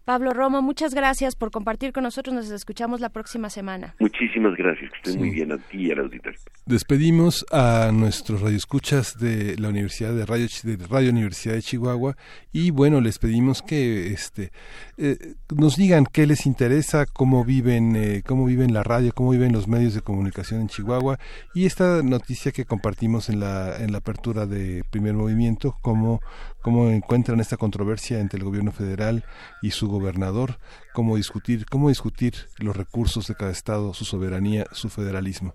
[0.05, 2.35] Pablo Romo, muchas gracias por compartir con nosotros.
[2.35, 3.95] Nos escuchamos la próxima semana.
[3.99, 4.91] Muchísimas gracias.
[4.91, 6.39] Que estén muy bien a ti y al auditorio.
[6.67, 12.17] Despedimos a nuestros radioescuchas de la Universidad de Radio, de Radio Universidad de Chihuahua
[12.53, 14.51] y bueno, les pedimos que este
[14.97, 15.17] eh,
[15.55, 19.69] nos digan qué les interesa, cómo viven, eh, cómo viven la radio, cómo viven los
[19.69, 21.19] medios de comunicación en Chihuahua
[21.55, 26.21] y esta noticia que compartimos en la en la apertura de Primer Movimiento, cómo
[26.63, 29.25] cómo encuentran esta controversia entre el gobierno federal
[29.63, 30.59] y su gobernador,
[30.93, 35.55] cómo discutir, cómo discutir los recursos de cada estado, su soberanía, su federalismo.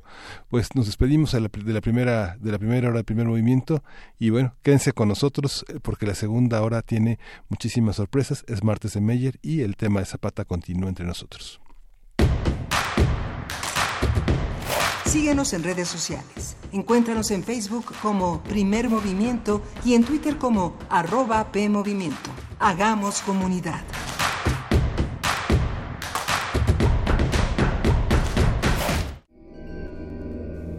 [0.49, 3.83] Pues nos despedimos de la, primera de la primera hora del primer movimiento
[4.19, 8.43] y bueno, quédense con nosotros eh, porque la segunda hora tiene muchísimas sorpresas.
[8.47, 11.61] Es martes de Meyer y el tema de Zapata continúa entre nosotros.
[15.15, 16.57] Síguenos en redes sociales.
[16.73, 22.31] Encuéntranos en Facebook como Primer Movimiento y en Twitter como arroba PMovimiento.
[22.59, 23.81] Hagamos comunidad.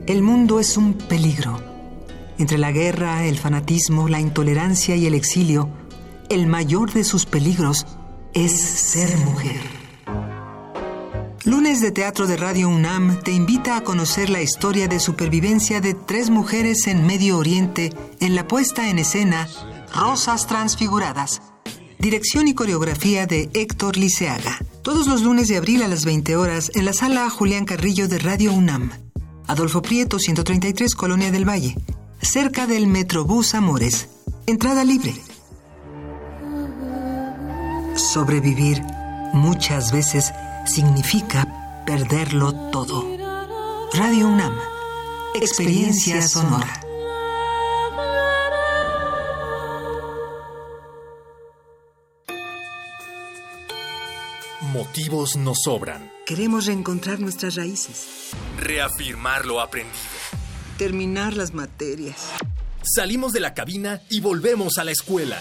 [0.07, 1.59] El mundo es un peligro.
[2.37, 5.71] Entre la guerra, el fanatismo, la intolerancia y el exilio,
[6.29, 7.87] el mayor de sus peligros
[8.35, 9.76] es ser mujer.
[11.47, 15.95] Lunes de Teatro de Radio UNAM te invita a conocer la historia de supervivencia de
[15.95, 19.47] tres mujeres en Medio Oriente en la puesta en escena
[19.95, 21.43] Rosas Transfiguradas.
[22.01, 24.59] Dirección y coreografía de Héctor Liceaga.
[24.83, 28.19] Todos los lunes de abril a las 20 horas en la sala Julián Carrillo de
[28.19, 28.91] Radio UNAM.
[29.47, 31.77] Adolfo Prieto, 133, Colonia del Valle,
[32.21, 34.09] cerca del Metrobús Amores.
[34.49, 35.15] Entrada libre.
[37.95, 38.83] Sobrevivir
[39.33, 40.33] muchas veces
[40.67, 43.05] significa perderlo todo.
[43.93, 44.55] Radio UNAM,
[45.35, 46.81] experiencia sonora.
[54.73, 56.11] Motivos nos sobran.
[56.27, 58.33] Queremos reencontrar nuestras raíces.
[58.59, 59.97] Reafirmar lo aprendido.
[60.77, 62.33] Terminar las materias.
[62.83, 65.41] Salimos de la cabina y volvemos a la escuela.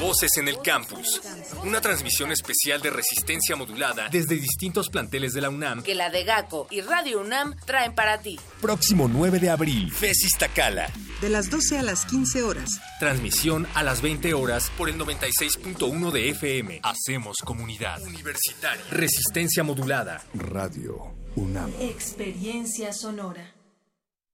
[0.00, 1.20] Voces en el campus.
[1.64, 6.22] Una transmisión especial de resistencia modulada desde distintos planteles de la UNAM que la de
[6.22, 8.38] GACO y Radio UNAM traen para ti.
[8.60, 10.88] Próximo 9 de abril, FESIS Tacala.
[11.20, 12.80] De las 12 a las 15 horas.
[13.00, 16.80] Transmisión a las 20 horas por el 96.1 de FM.
[16.84, 18.00] Hacemos comunidad.
[18.02, 18.84] Universitaria.
[18.90, 20.22] Resistencia modulada.
[20.34, 21.72] Radio UNAM.
[21.80, 23.57] Experiencia sonora.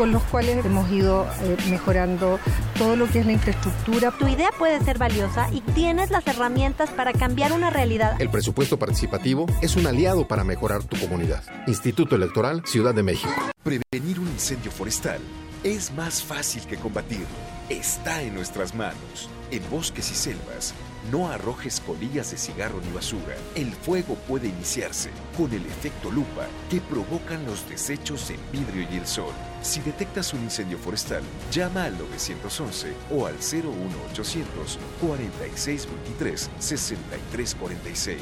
[0.00, 2.40] con los cuales hemos ido eh, mejorando
[2.78, 4.10] todo lo que es la infraestructura.
[4.12, 8.18] Tu idea puede ser valiosa y tienes las herramientas para cambiar una realidad.
[8.18, 11.44] El presupuesto participativo es un aliado para mejorar tu comunidad.
[11.66, 13.30] Instituto Electoral Ciudad de México.
[13.62, 15.20] Prevenir un incendio forestal
[15.64, 17.26] es más fácil que combatirlo.
[17.68, 19.28] Está en nuestras manos.
[19.50, 20.72] En bosques y selvas,
[21.12, 23.36] no arrojes colillas de cigarro ni basura.
[23.54, 28.96] El fuego puede iniciarse con el efecto lupa que provocan los desechos en vidrio y
[28.96, 29.34] el sol.
[29.62, 38.20] Si detectas un incendio forestal, llama al 911 o al 01800 4623 6346.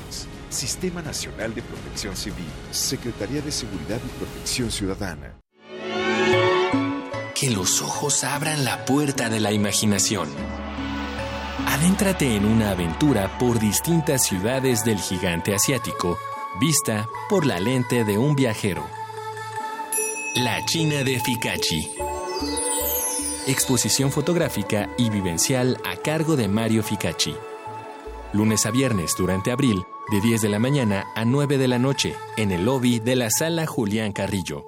[0.50, 2.46] Sistema Nacional de Protección Civil.
[2.70, 5.34] Secretaría de Seguridad y Protección Ciudadana.
[7.34, 10.28] Que los ojos abran la puerta de la imaginación.
[11.66, 16.18] Adéntrate en una aventura por distintas ciudades del gigante asiático,
[16.58, 18.97] vista por la lente de un viajero.
[20.34, 21.90] La China de Fikachi.
[23.46, 27.34] Exposición fotográfica y vivencial a cargo de Mario Fikachi.
[28.32, 32.14] Lunes a viernes durante abril, de 10 de la mañana a 9 de la noche,
[32.36, 34.66] en el lobby de la sala Julián Carrillo.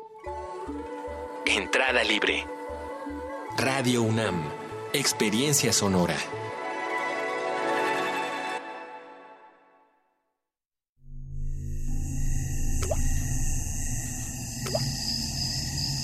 [1.47, 2.47] Entrada libre.
[3.57, 4.43] Radio UNAM.
[4.93, 6.17] Experiencia sonora.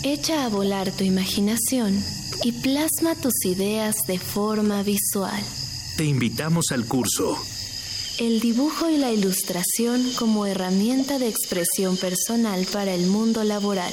[0.08, 2.00] Echa a volar tu imaginación
[2.44, 5.42] y plasma tus ideas de forma visual.
[5.96, 7.36] Te invitamos al curso.
[8.20, 13.92] El dibujo y la ilustración como herramienta de expresión personal para el mundo laboral.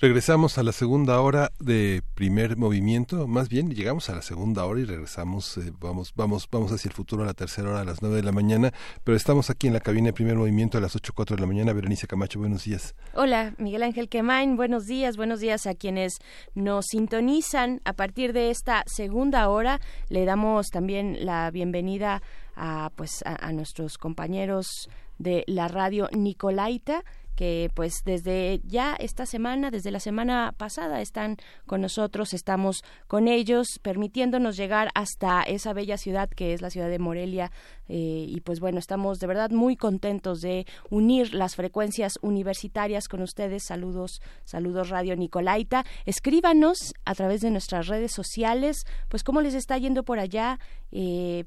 [0.00, 4.78] Regresamos a la segunda hora de primer movimiento, más bien llegamos a la segunda hora
[4.78, 8.00] y regresamos, eh, vamos, vamos, vamos hacia el futuro a la tercera hora a las
[8.00, 8.72] nueve de la mañana,
[9.02, 11.48] pero estamos aquí en la cabina de primer movimiento a las ocho cuatro de la
[11.48, 11.72] mañana.
[11.72, 12.94] Berenice Camacho, buenos días.
[13.12, 16.18] Hola, Miguel Ángel Quemain, buenos días, buenos días a quienes
[16.54, 19.80] nos sintonizan a partir de esta segunda hora.
[20.10, 22.22] Le damos también la bienvenida
[22.54, 24.88] a, pues, a nuestros compañeros
[25.18, 27.02] de la radio Nicolaita
[27.38, 31.36] que pues desde ya esta semana, desde la semana pasada están
[31.66, 36.88] con nosotros, estamos con ellos, permitiéndonos llegar hasta esa bella ciudad que es la ciudad
[36.88, 37.52] de Morelia
[37.86, 43.22] eh, y pues bueno, estamos de verdad muy contentos de unir las frecuencias universitarias con
[43.22, 43.62] ustedes.
[43.64, 45.84] Saludos, saludos Radio Nicolaita.
[46.06, 50.58] Escríbanos a través de nuestras redes sociales, pues cómo les está yendo por allá.
[50.90, 51.44] Eh,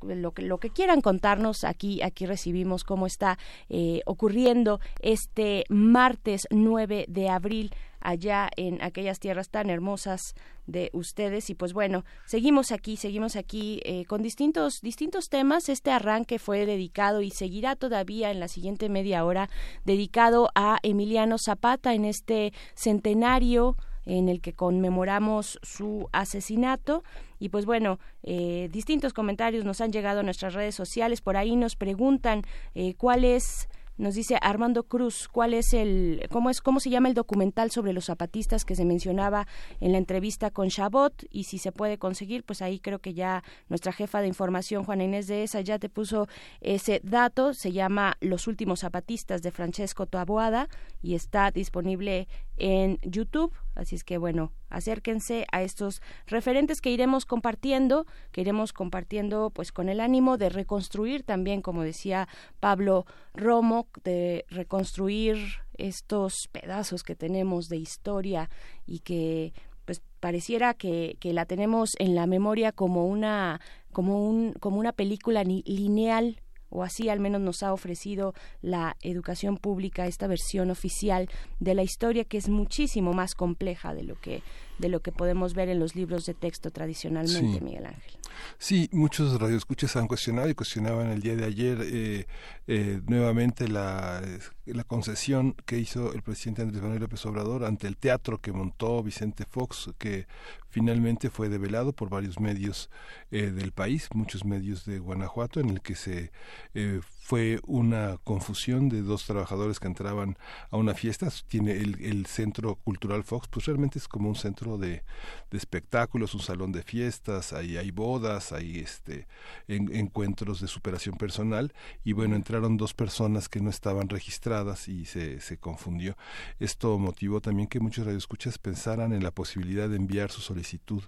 [0.00, 6.46] lo que lo que quieran contarnos aquí aquí recibimos cómo está eh, ocurriendo este martes
[6.50, 7.70] 9 de abril
[8.00, 10.34] allá en aquellas tierras tan hermosas
[10.66, 11.50] de ustedes.
[11.50, 15.68] Y pues bueno seguimos aquí seguimos aquí eh, con distintos distintos temas.
[15.68, 19.48] Este arranque fue dedicado y seguirá todavía en la siguiente media hora
[19.84, 23.76] dedicado a Emiliano Zapata en este centenario
[24.08, 27.04] en el que conmemoramos su asesinato.
[27.38, 31.20] Y pues bueno, eh, distintos comentarios nos han llegado a nuestras redes sociales.
[31.20, 32.42] Por ahí nos preguntan
[32.74, 37.08] eh, cuál es nos dice Armando Cruz, ¿cuál es el, cómo es, cómo se llama
[37.08, 39.48] el documental sobre los zapatistas que se mencionaba
[39.80, 43.42] en la entrevista con Chabot y si se puede conseguir, pues ahí creo que ya
[43.68, 46.28] nuestra jefa de información, Juana Inés de esa, ya te puso
[46.60, 47.54] ese dato.
[47.54, 50.68] Se llama Los últimos zapatistas de Francesco Toaboada
[51.02, 52.28] y está disponible
[52.58, 53.52] en YouTube.
[53.74, 59.72] Así es que bueno, acérquense a estos referentes que iremos compartiendo, que iremos compartiendo pues
[59.72, 62.28] con el ánimo de reconstruir también, como decía
[62.60, 65.38] Pablo Romo, de reconstruir
[65.76, 68.50] estos pedazos que tenemos de historia
[68.84, 69.52] y que
[69.84, 73.60] pues pareciera que, que la tenemos en la memoria como una
[73.92, 79.56] como un como una película lineal o así al menos nos ha ofrecido la educación
[79.56, 81.28] pública esta versión oficial
[81.60, 84.42] de la historia que es muchísimo más compleja de lo que
[84.78, 88.18] de lo que podemos ver en los libros de texto tradicionalmente, Miguel Ángel.
[88.58, 92.26] Sí, muchos radioescuchas han cuestionado y cuestionaban el día de ayer eh,
[92.66, 94.22] eh, nuevamente la,
[94.66, 99.02] la concesión que hizo el presidente Andrés Manuel López Obrador ante el teatro que montó
[99.02, 100.26] Vicente Fox, que
[100.68, 102.90] finalmente fue develado por varios medios
[103.30, 106.30] eh, del país, muchos medios de Guanajuato, en el que se
[106.74, 110.38] eh, fue una confusión de dos trabajadores que entraban
[110.70, 111.28] a una fiesta.
[111.46, 115.02] Tiene el, el Centro Cultural Fox, pues realmente es como un centro de,
[115.50, 119.26] de espectáculos, un salón de fiestas, ahí hay bodas, hay este
[119.66, 125.42] encuentros de superación personal y bueno, entraron dos personas que no estaban registradas y se,
[125.42, 126.16] se confundió.
[126.58, 131.02] Esto motivó también que muchos radioescuchas pensaran en la posibilidad de enviar su solicitud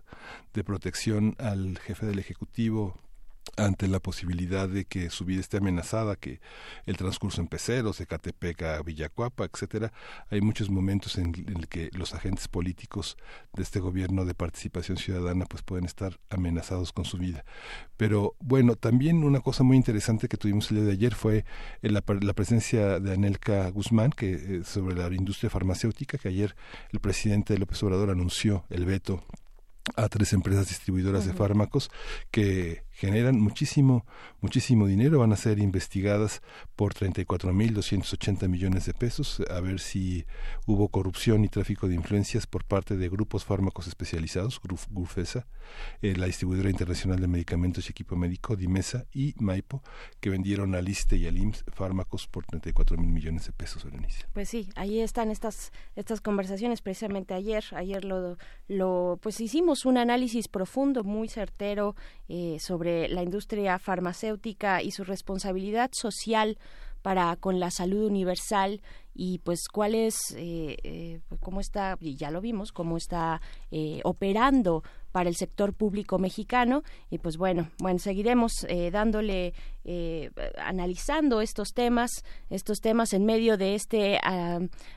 [0.53, 2.99] de protección al jefe del Ejecutivo
[3.57, 6.41] ante la posibilidad de que su vida esté amenazada, que
[6.87, 9.93] el transcurso en Peceros, de Catepec a Villacuapa, etcétera,
[10.31, 13.17] hay muchos momentos en, el que los agentes políticos
[13.53, 17.45] de este gobierno de participación ciudadana pues pueden estar amenazados con su vida.
[17.97, 21.45] Pero bueno, también una cosa muy interesante que tuvimos el día de ayer fue
[21.83, 26.57] la, la presencia de Anelka Guzmán que eh, sobre la industria farmacéutica que ayer
[26.93, 29.23] el presidente López Obrador anunció el veto
[29.97, 31.91] a tres empresas distribuidoras de fármacos
[32.31, 34.05] que generan muchísimo,
[34.43, 36.43] muchísimo dinero, van a ser investigadas
[36.77, 40.27] por 34.280 millones de pesos, a ver si
[40.67, 45.47] hubo corrupción y tráfico de influencias por parte de grupos fármacos especializados, GURFESA,
[46.03, 49.83] eh, la distribuidora internacional de medicamentos y equipo médico, DIMESA y Maipo,
[50.21, 54.27] que vendieron al ISTE y al IMSS fármacos por 34 mil millones de pesos, Berenice.
[54.35, 58.37] Pues sí, ahí están estas, estas conversaciones, precisamente ayer, ayer lo,
[58.69, 61.97] lo, pues hicimos un análisis profundo, muy certero,
[62.29, 66.59] eh, sobre la industria farmacéutica y su responsabilidad social
[67.03, 68.81] para con la salud universal
[69.15, 74.01] y pues cuál es eh, eh, cómo está y ya lo vimos cómo está eh,
[74.05, 74.83] operando
[75.13, 76.85] para el sector público mexicano.
[77.11, 78.53] Y pues bueno bueno seguiremos
[78.93, 79.55] dándole
[80.57, 84.21] analizando estos temas estos temas en medio de este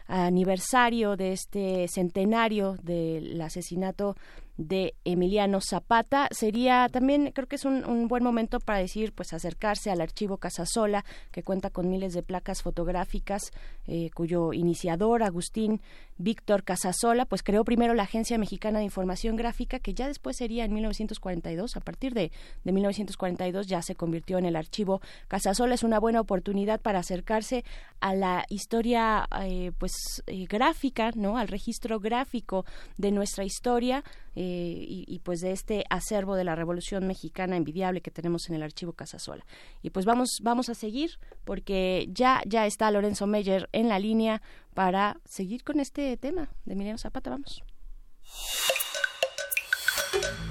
[0.08, 4.16] aniversario de este centenario del asesinato
[4.58, 6.28] de Emiliano Zapata.
[6.32, 11.06] Sería también, creo que es un, buen momento para decir, pues acercarse al archivo Casasola,
[11.32, 13.52] que cuenta con miles de placas fotográficas,
[13.88, 15.82] eh, cuyo iniciador, Agustín
[16.18, 20.66] Víctor Casasola, pues creó primero la Agencia Mexicana de Información Gráfica, que ya después sería
[20.66, 21.76] en 1942.
[21.76, 22.32] A partir de,
[22.64, 25.76] de 1942 ya se convirtió en el archivo Casasola.
[25.76, 27.64] Es una buena oportunidad para acercarse
[28.00, 31.38] a la historia eh, pues eh, gráfica, ¿no?
[31.38, 32.66] Al registro gráfico
[32.98, 34.04] de nuestra historia
[34.36, 38.64] y, y, pues de este acervo de la Revolución Mexicana envidiable que tenemos en el
[38.64, 39.46] archivo Casasola.
[39.82, 44.42] Y pues vamos vamos a seguir porque ya ya está Lorenzo Meyer en la línea
[44.74, 47.30] para seguir con este tema de Emiliano Zapata.
[47.30, 47.64] Vamos.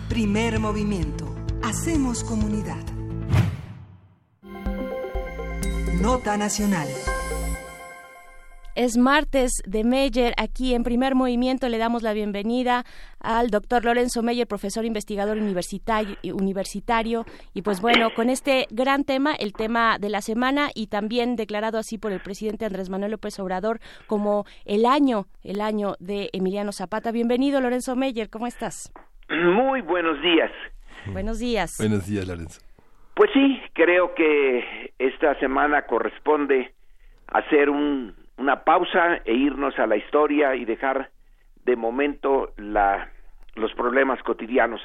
[0.09, 1.35] Primer movimiento.
[1.63, 2.85] Hacemos comunidad.
[6.01, 6.89] Nota Nacional.
[8.75, 10.33] Es martes de Meyer.
[10.39, 12.85] Aquí en primer movimiento le damos la bienvenida
[13.21, 17.27] al doctor Lorenzo Meyer, profesor investigador universitario, universitario.
[17.53, 21.77] Y pues bueno, con este gran tema, el tema de la semana y también declarado
[21.77, 26.73] así por el presidente Andrés Manuel López Obrador como el año, el año de Emiliano
[26.73, 27.13] Zapata.
[27.13, 28.31] Bienvenido, Lorenzo Meyer.
[28.31, 28.91] ¿Cómo estás?
[29.29, 30.51] Muy buenos días.
[31.13, 31.77] Buenos días.
[31.79, 32.63] Buenos días, Lorenzo.
[33.15, 36.73] Pues sí, creo que esta semana corresponde
[37.27, 41.11] hacer un, una pausa e irnos a la historia y dejar
[41.65, 43.11] de momento la,
[43.55, 44.81] los problemas cotidianos.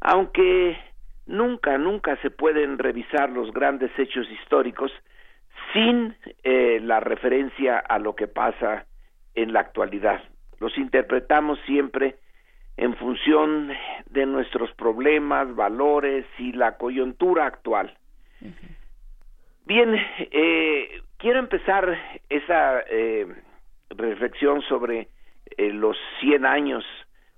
[0.00, 0.76] Aunque
[1.26, 4.92] nunca, nunca se pueden revisar los grandes hechos históricos
[5.72, 8.86] sin eh, la referencia a lo que pasa
[9.34, 10.22] en la actualidad.
[10.60, 12.16] Los interpretamos siempre
[12.76, 13.72] en función
[14.10, 17.96] de nuestros problemas, valores y la coyuntura actual.
[19.64, 21.98] Bien, eh, quiero empezar
[22.28, 23.26] esa eh,
[23.88, 25.08] reflexión sobre
[25.56, 26.84] eh, los 100 años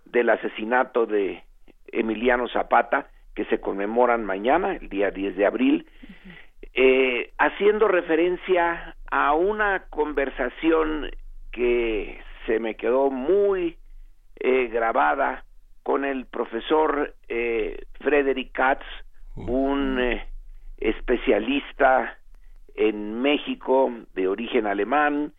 [0.04, 1.44] del asesinato de
[1.92, 3.06] Emiliano Zapata,
[3.36, 5.86] que se conmemoran mañana, el día 10 de abril,
[7.38, 11.08] haciendo referencia a una conversación
[11.52, 13.76] que se me quedó muy
[14.40, 15.44] eh, grabada
[15.84, 18.84] con el profesor eh, Frederick Katz,
[19.36, 20.26] un eh,
[20.76, 22.18] especialista
[22.76, 25.32] en México de origen alemán,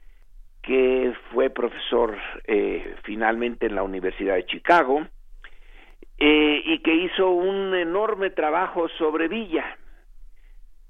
[0.62, 5.08] que fue profesor eh, finalmente en la Universidad de Chicago
[6.20, 9.78] y que hizo un enorme trabajo sobre Villa.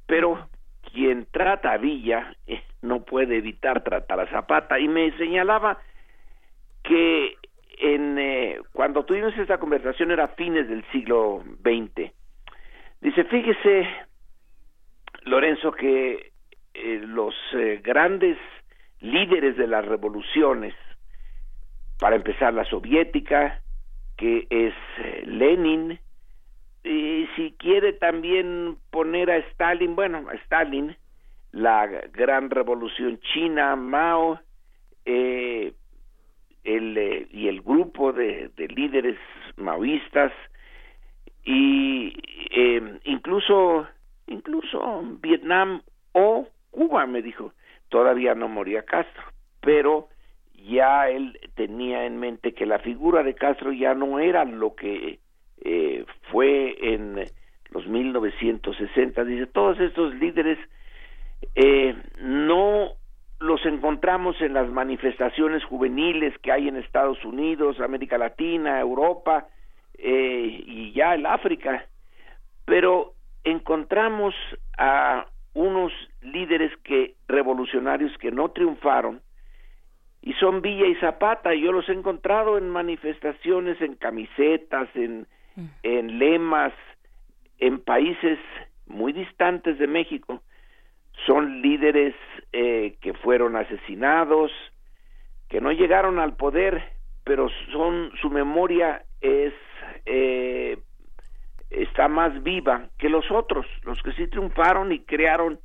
[0.05, 0.47] Pero
[0.93, 2.33] quien trata a Villa
[2.81, 5.79] no puede evitar tratar a Zapata y me señalaba
[6.83, 7.35] que
[7.79, 12.11] en, eh, cuando tuvimos esta conversación era fines del siglo XX.
[13.01, 13.87] Dice, fíjese,
[15.23, 16.31] Lorenzo, que
[16.77, 18.37] eh, los eh, grandes
[18.99, 20.73] líderes de las revoluciones,
[21.99, 23.61] para empezar la soviética,
[24.17, 24.73] que es
[25.25, 25.99] Lenin,
[26.83, 30.95] y si quiere también poner a Stalin, bueno, a Stalin,
[31.51, 34.39] la gran revolución china, Mao,
[35.05, 35.73] eh,
[36.63, 39.17] el, eh, y el grupo de, líderes
[39.55, 40.31] maoístas
[41.43, 42.13] y
[42.51, 43.87] eh, incluso
[44.27, 45.81] incluso Vietnam
[46.11, 46.47] o
[46.77, 47.53] Cuba me dijo.
[47.89, 49.23] Todavía no moría Castro
[49.67, 50.07] pero
[50.53, 55.19] ya él tenía en mente que la figura de Castro ya no era lo que
[55.61, 57.25] eh, fue en
[57.71, 60.57] los 1960 dice todos estos líderes
[61.55, 62.91] eh, no
[63.41, 69.47] los encontramos en las manifestaciones juveniles que hay en Estados Unidos, América Latina, Europa
[69.97, 71.85] eh, y ya el África,
[72.63, 74.33] pero encontramos
[74.77, 75.25] a
[75.57, 79.21] unos líderes que revolucionarios que no triunfaron
[80.21, 81.55] y son Villa y Zapata.
[81.55, 85.25] Yo los he encontrado en manifestaciones, en camisetas, en,
[85.55, 85.65] mm.
[85.81, 86.73] en lemas,
[87.57, 88.37] en países
[88.85, 90.41] muy distantes de México
[91.25, 92.13] son líderes
[92.53, 94.51] eh, que fueron asesinados,
[95.49, 96.83] que no llegaron al poder,
[97.23, 99.53] pero son su memoria es
[100.05, 100.77] eh,
[101.69, 105.59] está más viva que los otros, los que sí triunfaron y crearon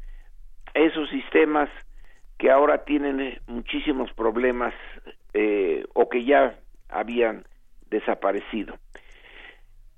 [0.74, 1.68] esos sistemas
[2.38, 4.74] que ahora tienen eh, muchísimos problemas
[5.94, 6.58] o que ya
[6.90, 7.44] habían
[7.88, 8.76] desaparecido.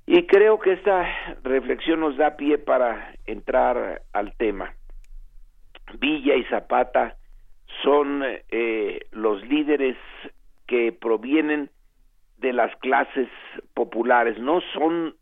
[0.07, 1.07] Y creo que esta
[1.43, 4.75] reflexión nos da pie para entrar al tema.
[5.99, 7.17] Villa y Zapata
[7.83, 9.97] son eh, los líderes
[10.67, 11.71] que provienen
[12.39, 13.29] de las clases
[13.73, 15.15] populares, no son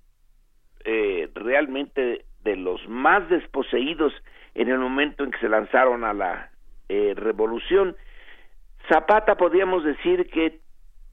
[0.85, 4.13] eh, realmente de los más desposeídos
[4.55, 6.51] en el momento en que se lanzaron a la
[6.89, 7.97] eh, revolución.
[8.89, 10.61] Zapata podríamos decir que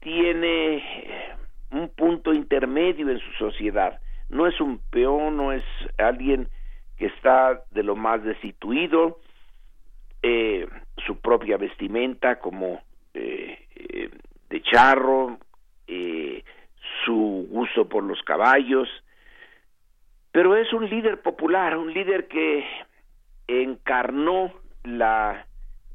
[0.00, 0.82] tiene
[1.70, 5.64] un punto intermedio en su sociedad, no es un peón, no es
[5.98, 6.48] alguien
[6.96, 9.18] que está de lo más destituido,
[10.22, 10.68] eh,
[11.06, 12.82] su propia vestimenta como
[13.14, 14.10] eh, eh,
[14.50, 15.38] de charro,
[17.04, 18.88] su gusto por los caballos,
[20.32, 22.64] pero es un líder popular, un líder que
[23.48, 24.52] encarnó
[24.84, 25.46] la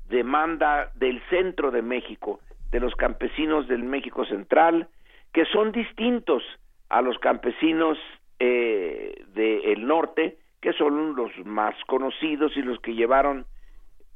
[0.09, 2.39] demanda del centro de México,
[2.71, 4.89] de los campesinos del México central,
[5.33, 6.43] que son distintos
[6.89, 7.97] a los campesinos
[8.39, 13.45] eh, del norte, que son los más conocidos y los que llevaron,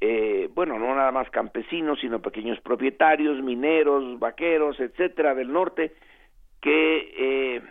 [0.01, 5.93] eh, bueno, no nada más campesinos, sino pequeños propietarios, mineros, vaqueros, etcétera, del norte,
[6.61, 7.61] que eh,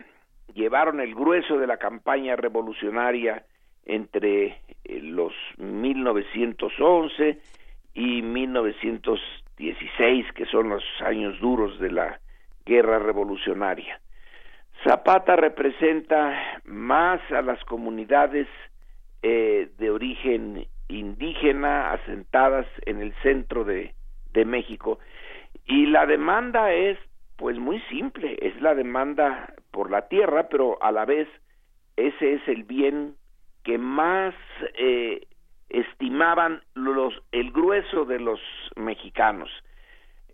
[0.54, 3.44] llevaron el grueso de la campaña revolucionaria
[3.84, 7.38] entre eh, los 1911
[7.94, 12.20] y 1916, que son los años duros de la
[12.64, 14.00] guerra revolucionaria.
[14.84, 18.46] Zapata representa más a las comunidades
[19.22, 23.94] eh, de origen indígena asentadas en el centro de,
[24.32, 25.00] de México
[25.66, 26.98] y la demanda es
[27.38, 31.28] pues muy simple, es la demanda por la tierra, pero a la vez
[31.96, 33.14] ese es el bien
[33.62, 34.34] que más
[34.76, 35.28] eh,
[35.68, 38.40] estimaban los el grueso de los
[38.74, 39.48] mexicanos.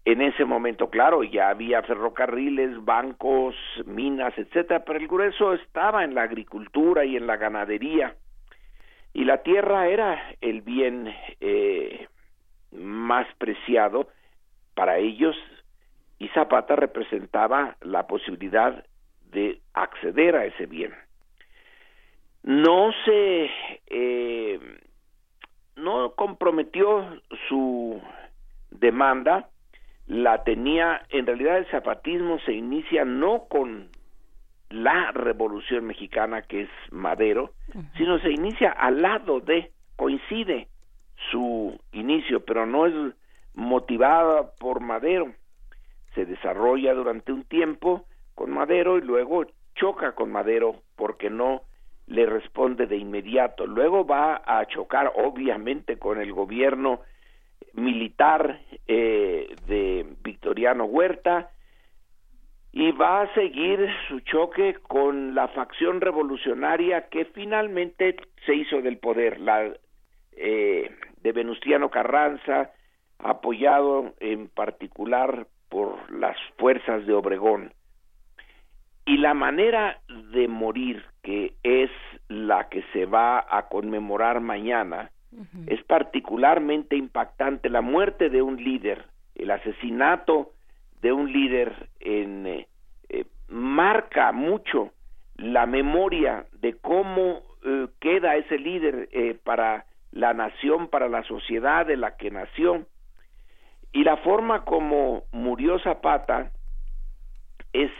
[0.06, 3.54] En ese momento claro ya había ferrocarriles bancos
[3.84, 8.16] minas etcétera pero el grueso estaba en la agricultura y en la ganadería.
[9.12, 12.08] Y la tierra era el bien eh,
[12.72, 14.08] más preciado
[14.74, 15.36] para ellos
[16.24, 18.82] y Zapata representaba la posibilidad
[19.30, 20.94] de acceder a ese bien.
[22.42, 23.50] No se
[23.88, 24.58] eh,
[25.76, 28.00] no comprometió su
[28.70, 29.50] demanda
[30.06, 33.88] la tenía en realidad el zapatismo se inicia no con
[34.70, 37.52] la revolución mexicana que es Madero
[37.96, 40.68] sino se inicia al lado de coincide
[41.30, 43.14] su inicio pero no es
[43.54, 45.32] motivada por Madero
[46.14, 51.62] se desarrolla durante un tiempo con Madero y luego choca con Madero porque no
[52.06, 53.66] le responde de inmediato.
[53.66, 57.00] Luego va a chocar obviamente con el gobierno
[57.72, 61.50] militar eh, de Victoriano Huerta
[62.72, 68.98] y va a seguir su choque con la facción revolucionaria que finalmente se hizo del
[68.98, 69.72] poder, la
[70.32, 70.90] eh,
[71.22, 72.72] de Venustiano Carranza,
[73.18, 77.72] apoyado en particular por las fuerzas de Obregón.
[79.06, 79.98] Y la manera
[80.30, 81.90] de morir, que es
[82.28, 85.10] la que se va a conmemorar mañana,
[85.66, 87.68] es particularmente impactante.
[87.70, 90.52] La muerte de un líder, el asesinato
[91.02, 92.68] de un líder en, eh,
[93.08, 94.92] eh, marca mucho
[95.34, 99.08] la memoria de cómo eh, queda ese líder
[99.42, 102.86] para la nación, para la sociedad de la que nació.
[103.94, 106.50] Y la forma como murió Zapata
[107.72, 107.90] es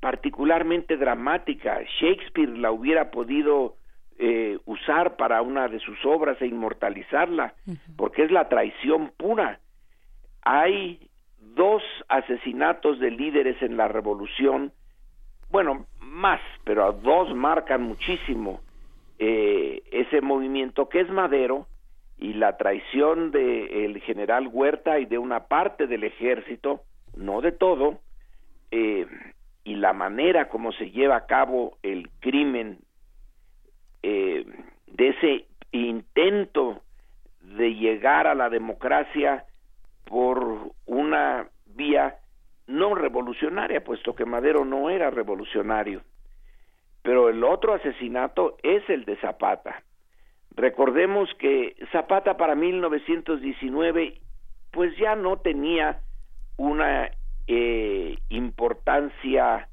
[0.00, 1.80] particularmente dramática.
[2.00, 3.76] Shakespeare la hubiera podido
[4.18, 7.54] eh, usar para una de sus obras e inmortalizarla,
[7.96, 9.60] porque es la traición pura.
[10.42, 11.08] Hay
[11.54, 14.72] dos asesinatos de líderes en la revolución,
[15.50, 18.60] bueno, más, pero dos marcan muchísimo
[19.18, 21.66] eh, ese movimiento que es Madero
[22.22, 26.82] y la traición del general Huerta y de una parte del ejército,
[27.16, 27.98] no de todo,
[28.70, 29.08] eh,
[29.64, 32.78] y la manera como se lleva a cabo el crimen
[34.04, 34.46] eh,
[34.86, 36.82] de ese intento
[37.40, 39.44] de llegar a la democracia
[40.04, 42.18] por una vía
[42.68, 46.02] no revolucionaria, puesto que Madero no era revolucionario.
[47.02, 49.82] Pero el otro asesinato es el de Zapata.
[50.54, 54.20] Recordemos que Zapata para 1919
[54.70, 56.00] pues ya no tenía
[56.56, 57.10] una
[57.46, 59.68] eh, importancia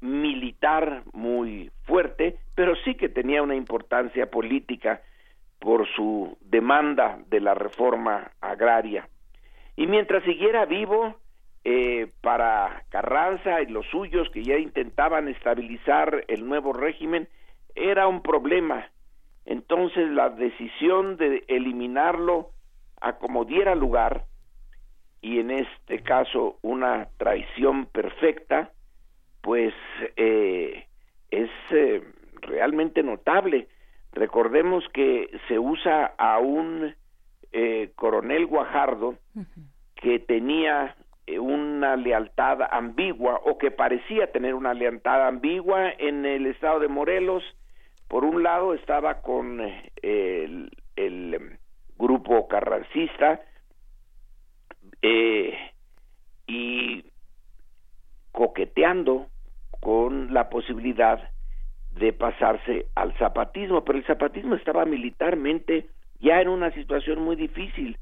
[0.00, 5.02] militar muy fuerte, pero sí que tenía una importancia política
[5.58, 9.08] por su demanda de la reforma agraria.
[9.76, 11.16] Y mientras siguiera vivo,
[11.64, 17.26] eh, para Carranza y los suyos que ya intentaban estabilizar el nuevo régimen,
[17.74, 18.86] era un problema.
[19.44, 22.50] Entonces la decisión de eliminarlo
[23.00, 24.24] a como diera lugar
[25.20, 28.70] y en este caso una traición perfecta,
[29.42, 29.74] pues
[30.16, 30.86] eh,
[31.30, 32.02] es eh,
[32.42, 33.68] realmente notable.
[34.12, 36.94] Recordemos que se usa a un
[37.52, 39.16] eh, coronel Guajardo
[39.94, 40.94] que tenía
[41.40, 47.42] una lealtad ambigua o que parecía tener una lealtad ambigua en el estado de Morelos.
[48.08, 49.60] Por un lado estaba con
[50.02, 51.58] el, el
[51.96, 53.40] grupo carrancista,
[55.02, 55.54] eh,
[56.46, 57.04] y
[58.32, 59.26] coqueteando
[59.80, 61.30] con la posibilidad
[61.92, 65.88] de pasarse al zapatismo, pero el zapatismo estaba militarmente
[66.20, 67.98] ya en una situación muy difícil.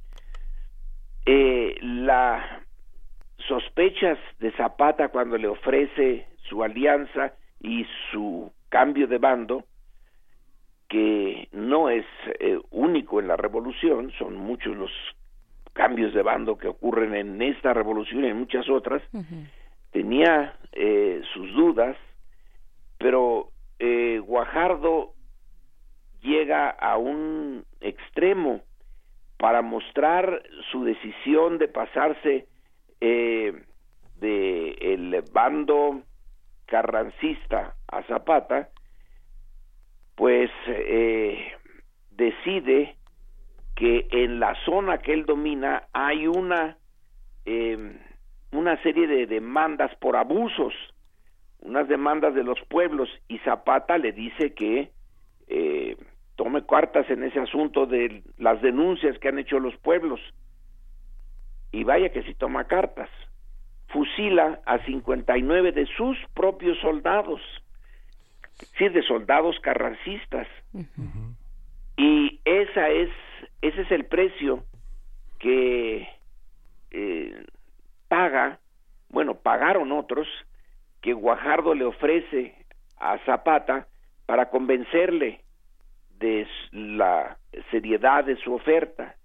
[1.26, 2.62] eh, la
[3.48, 9.64] sospechas de Zapata cuando le ofrece su alianza y su cambio de bando,
[10.92, 12.04] que no es
[12.38, 14.90] eh, único en la revolución, son muchos los
[15.72, 19.02] cambios de bando que ocurren en esta revolución y en muchas otras,
[19.90, 21.96] tenía eh, sus dudas,
[22.98, 23.48] pero
[23.78, 25.14] eh, Guajardo
[26.20, 28.60] llega a un extremo
[29.38, 32.48] para mostrar su decisión de pasarse
[33.00, 33.64] eh,
[34.20, 36.02] de el bando
[36.66, 38.68] carrancista a Zapata,
[40.14, 41.52] pues eh,
[42.10, 42.96] decide
[43.74, 46.76] que en la zona que él domina hay una
[47.44, 47.98] eh,
[48.52, 50.74] una serie de demandas por abusos,
[51.60, 54.90] unas demandas de los pueblos y Zapata le dice que
[55.48, 55.96] eh,
[56.36, 60.20] tome cartas en ese asunto de las denuncias que han hecho los pueblos.
[61.72, 63.08] Y vaya que si toma cartas.
[63.88, 67.40] Fusila a 59 de sus propios soldados,
[68.78, 70.46] sí, de soldados carrancistas.
[71.96, 73.10] Y esa es,
[73.60, 74.64] ese es el precio
[75.38, 76.08] que
[76.90, 77.44] eh,
[78.08, 78.58] paga,
[79.08, 80.26] bueno, pagaron otros,
[81.00, 82.54] que Guajardo le ofrece
[82.98, 83.88] a Zapata
[84.26, 85.40] para convencerle
[86.18, 87.36] de la
[87.70, 89.16] seriedad de su oferta.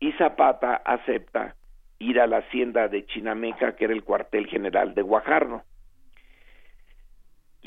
[0.00, 1.56] Y Zapata acepta
[1.98, 5.62] ir a la hacienda de Chinameca, que era el cuartel general de Guajardo.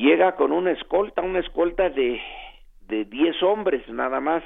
[0.01, 2.19] Llega con una escolta, una escolta de
[2.87, 4.43] de diez hombres nada más.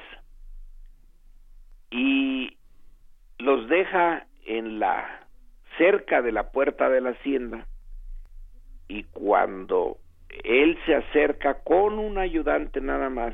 [1.89, 2.57] Y
[3.39, 5.25] los deja en la
[5.77, 7.65] cerca de la puerta de la hacienda.
[8.89, 9.95] Y cuando
[10.43, 13.33] él se acerca con un ayudante nada más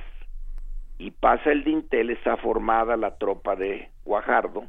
[1.00, 4.68] y pasa el dintel está formada la tropa de Guajardo.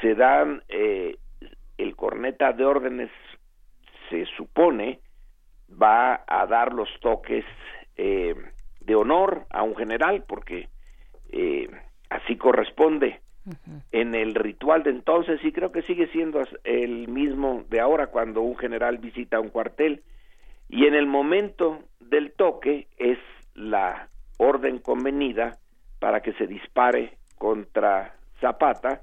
[0.00, 1.18] Se dan eh,
[1.78, 3.10] el corneta de órdenes
[4.10, 4.98] se supone
[5.80, 7.44] va a dar los toques
[7.96, 8.34] eh,
[8.80, 10.68] de honor a un general porque
[11.30, 11.68] eh,
[12.10, 13.20] así corresponde
[13.90, 18.40] en el ritual de entonces y creo que sigue siendo el mismo de ahora cuando
[18.42, 20.02] un general visita un cuartel.
[20.68, 23.18] Y en el momento del toque es
[23.54, 24.08] la
[24.38, 25.58] orden convenida
[25.98, 29.02] para que se dispare contra Zapata.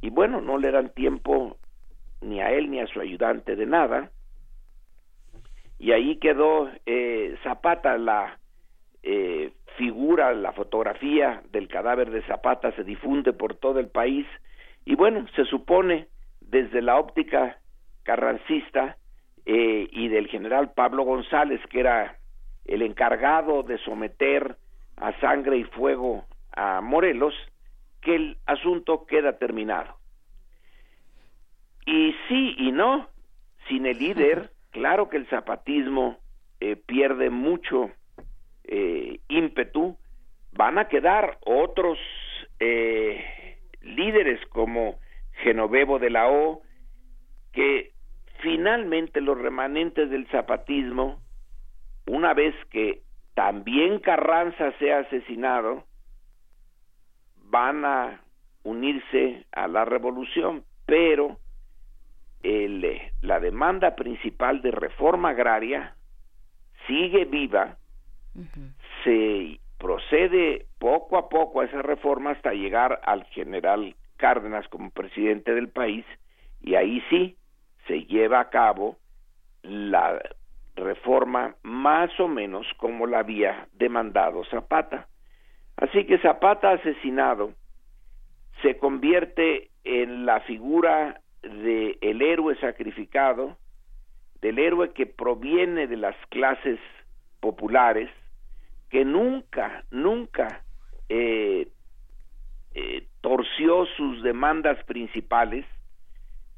[0.00, 1.56] Y bueno, no le dan tiempo
[2.20, 4.10] ni a él ni a su ayudante de nada.
[5.84, 8.38] Y ahí quedó eh, Zapata, la
[9.02, 14.26] eh, figura, la fotografía del cadáver de Zapata se difunde por todo el país.
[14.86, 16.08] Y bueno, se supone
[16.40, 17.58] desde la óptica
[18.02, 18.96] carrancista
[19.44, 22.16] eh, y del general Pablo González, que era
[22.64, 24.56] el encargado de someter
[24.96, 26.24] a sangre y fuego
[26.56, 27.34] a Morelos,
[28.00, 29.98] que el asunto queda terminado.
[31.84, 33.06] Y sí y no,
[33.68, 36.18] sin el líder, claro que el zapatismo
[36.60, 37.90] eh, pierde mucho
[38.64, 39.96] eh, ímpetu,
[40.52, 41.96] van a quedar otros
[42.58, 44.98] eh, líderes como
[45.42, 46.62] Genovevo de la O,
[47.52, 47.92] que
[48.40, 51.22] finalmente los remanentes del zapatismo,
[52.06, 53.02] una vez que
[53.34, 55.84] también Carranza sea asesinado,
[57.44, 58.20] van a
[58.64, 61.38] unirse a la revolución, pero
[62.44, 65.96] el, la demanda principal de reforma agraria
[66.86, 67.78] sigue viva,
[69.02, 75.54] se procede poco a poco a esa reforma hasta llegar al general Cárdenas como presidente
[75.54, 76.04] del país
[76.60, 77.36] y ahí sí
[77.86, 78.96] se lleva a cabo
[79.62, 80.20] la
[80.76, 85.08] reforma más o menos como la había demandado Zapata.
[85.76, 87.52] Así que Zapata asesinado
[88.62, 91.20] se convierte en la figura
[91.62, 93.56] de el héroe sacrificado,
[94.40, 96.78] del héroe que proviene de las clases
[97.40, 98.10] populares,
[98.90, 100.62] que nunca, nunca
[101.08, 101.68] eh,
[102.74, 105.64] eh, torció sus demandas principales,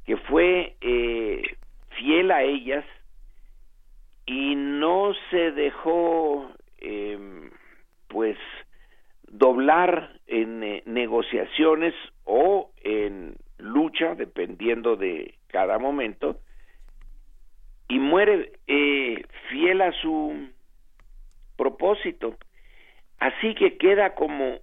[0.04, 1.42] que fue eh,
[1.90, 2.84] fiel a ellas
[4.26, 7.50] y no se dejó em,
[8.08, 8.36] pues
[9.28, 11.94] doblar en eh, negociaciones
[12.24, 16.40] o en lucha, dependiendo de cada momento,
[17.88, 20.48] y muere eh, fiel a su
[21.56, 22.36] propósito.
[23.18, 24.58] Así que queda como,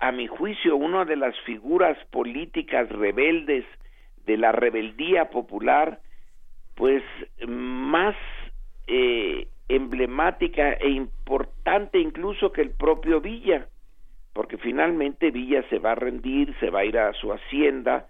[0.00, 3.64] a mi juicio, una de las figuras políticas rebeldes
[4.26, 6.00] de la rebeldía popular,
[6.74, 7.02] pues
[7.46, 8.14] más
[8.86, 13.68] eh, emblemática e importante incluso que el propio Villa
[14.38, 18.06] porque finalmente Villa se va a rendir, se va a ir a su hacienda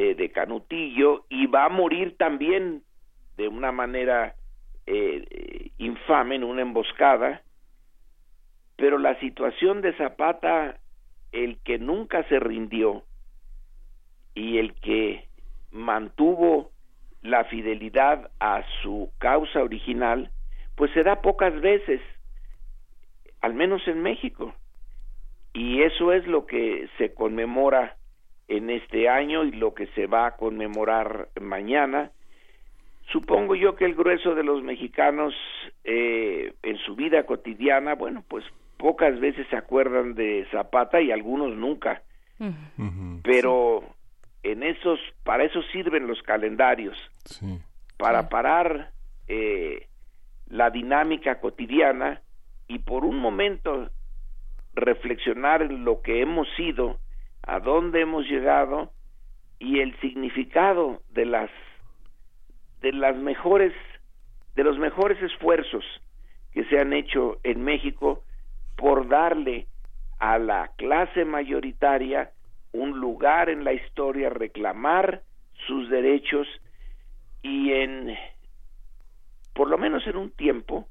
[0.00, 2.84] eh, de Canutillo y va a morir también
[3.36, 4.36] de una manera
[4.86, 7.42] eh, infame en una emboscada,
[8.76, 10.78] pero la situación de Zapata,
[11.32, 13.02] el que nunca se rindió
[14.36, 15.26] y el que
[15.72, 16.70] mantuvo
[17.22, 20.30] la fidelidad a su causa original,
[20.76, 22.00] pues se da pocas veces,
[23.40, 24.54] al menos en México.
[25.54, 27.97] Y eso es lo que se conmemora
[28.48, 32.10] en este año y lo que se va a conmemorar mañana.
[33.12, 35.34] Supongo yo que el grueso de los mexicanos
[35.84, 38.44] eh, en su vida cotidiana, bueno, pues
[38.76, 42.02] pocas veces se acuerdan de Zapata y algunos nunca.
[43.22, 43.82] Pero
[44.42, 46.96] en esos, para eso sirven los calendarios,
[47.96, 48.92] para parar
[49.26, 49.88] eh,
[50.48, 52.22] la dinámica cotidiana
[52.68, 53.90] y por un momento
[54.74, 56.98] reflexionar en lo que hemos sido,
[57.48, 58.92] a dónde hemos llegado
[59.58, 61.50] y el significado de las
[62.82, 63.72] de las mejores
[64.54, 65.84] de los mejores esfuerzos
[66.52, 68.22] que se han hecho en México
[68.76, 69.66] por darle
[70.18, 72.30] a la clase mayoritaria
[72.72, 75.22] un lugar en la historia, reclamar
[75.66, 76.46] sus derechos
[77.42, 78.14] y en,
[79.54, 80.86] por lo menos en un tiempo,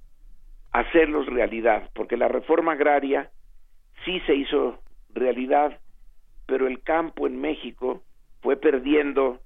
[0.71, 3.29] hacerlos realidad, porque la reforma agraria
[4.05, 4.79] sí se hizo
[5.13, 5.79] realidad,
[6.47, 8.01] pero el campo en México
[8.41, 9.39] fue perdiendo,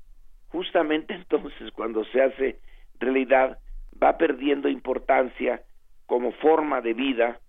[0.49, 2.60] justamente entonces cuando se hace
[2.99, 3.60] realidad,
[4.02, 5.61] va perdiendo importancia
[6.06, 7.40] como forma de vida.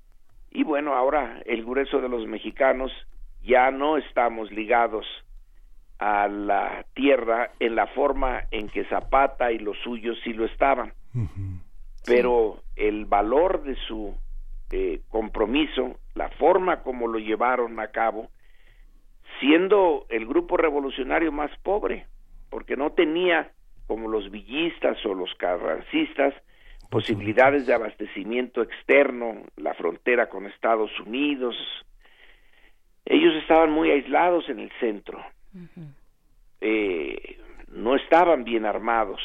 [0.50, 2.90] Y bueno, ahora el grueso de los mexicanos
[3.42, 5.06] ya no estamos ligados
[5.98, 10.92] a la tierra en la forma en que Zapata y los suyos sí lo estaban.
[12.04, 14.14] Pero el valor de su
[14.70, 18.30] eh, compromiso, la forma como lo llevaron a cabo,
[19.42, 22.06] siendo el grupo revolucionario más pobre,
[22.48, 23.50] porque no tenía,
[23.88, 26.32] como los villistas o los carrancistas,
[26.88, 31.56] posibilidades de abastecimiento externo, la frontera con Estados Unidos,
[33.04, 35.20] ellos estaban muy aislados en el centro,
[36.60, 37.38] eh,
[37.68, 39.20] no estaban bien armados,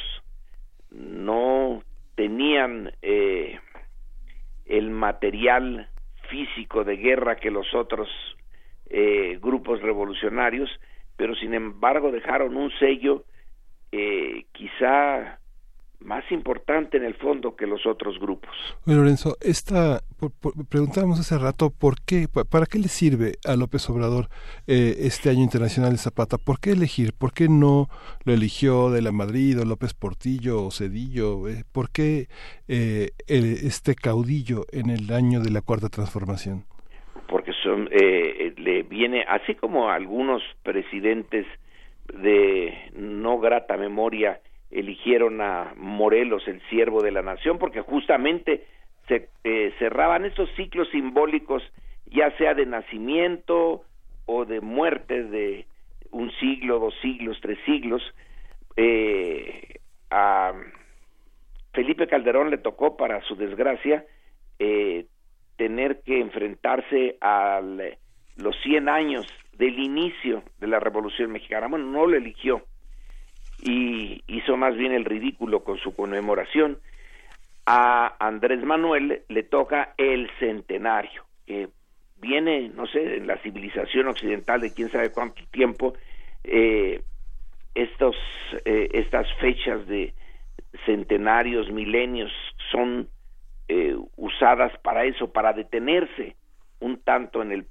[0.89, 1.84] no
[2.15, 3.60] tenían eh,
[4.65, 5.89] el material
[6.27, 8.10] físico de guerra que los otros
[8.89, 10.69] eh, grupos revolucionarios,
[11.15, 13.26] pero sin embargo dejaron un sello
[14.51, 15.39] quizá
[15.99, 18.51] más importante en el fondo que los otros grupos.
[18.85, 20.01] Lorenzo, esta,
[20.69, 24.30] preguntábamos hace rato por qué, para qué le sirve a López Obrador
[24.68, 27.89] eh, este año internacional de Zapata, por qué elegir, por qué no
[28.23, 32.27] lo eligió de la Madrid o López Portillo o Cedillo, eh, por qué
[32.68, 36.65] eh, este caudillo en el año de la cuarta transformación.
[37.27, 41.45] Porque son, le viene, así como algunos presidentes
[42.13, 44.39] de no grata memoria,
[44.71, 48.65] eligieron a Morelos, el siervo de la nación, porque justamente
[49.07, 51.63] se eh, cerraban estos ciclos simbólicos,
[52.05, 53.83] ya sea de nacimiento
[54.25, 55.65] o de muerte de
[56.11, 58.01] un siglo, dos siglos, tres siglos.
[58.75, 59.79] Eh,
[60.09, 60.53] a
[61.73, 64.05] Felipe Calderón le tocó, para su desgracia,
[64.59, 65.05] eh,
[65.57, 67.61] tener que enfrentarse a
[68.38, 69.25] los 100 años
[69.57, 71.67] del inicio de la Revolución Mexicana.
[71.67, 72.63] Bueno, no lo eligió,
[73.61, 76.79] y hizo más bien el ridículo con su conmemoración.
[77.65, 81.69] A Andrés Manuel le toca el centenario, que
[82.21, 85.93] viene, no sé, en la civilización occidental de quién sabe cuánto tiempo,
[86.43, 87.01] eh,
[87.75, 88.15] estos,
[88.63, 90.13] eh, estas fechas de
[90.85, 92.31] centenarios, milenios,
[92.71, 93.09] son
[93.68, 96.35] eh, usadas para eso, para detenerse
[96.80, 97.68] un tanto en el,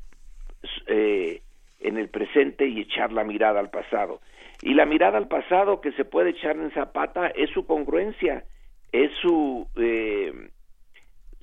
[0.86, 4.20] en el presente y echar la mirada al pasado.
[4.62, 8.44] Y la mirada al pasado que se puede echar en Zapata es su congruencia,
[8.92, 10.50] es su, eh,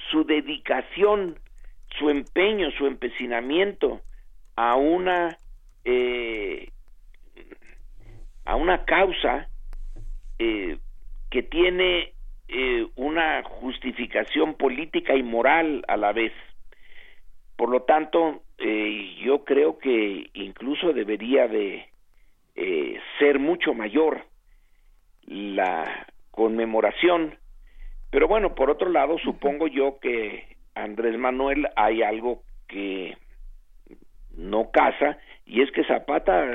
[0.10, 1.40] su dedicación,
[2.00, 4.02] su empeño, su empecinamiento
[4.56, 5.38] a una,
[5.86, 6.72] eh,
[8.46, 9.48] a una causa
[10.40, 10.78] eh,
[11.30, 12.13] que tiene
[12.96, 16.34] una justificación política y moral a la vez.
[17.56, 18.44] Por lo tanto,
[19.24, 21.88] yo creo que incluso debería de
[22.56, 24.26] eh, ser mucho mayor
[25.26, 27.38] la conmemoración.
[28.12, 33.18] Pero bueno, por otro lado, supongo yo que Andrés Manuel hay algo que
[34.36, 36.46] no casa y es que Zapata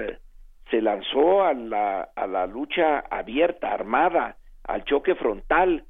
[0.71, 4.37] se lanzó a la, a la lucha abierta, armada,
[4.69, 5.85] al choque frontal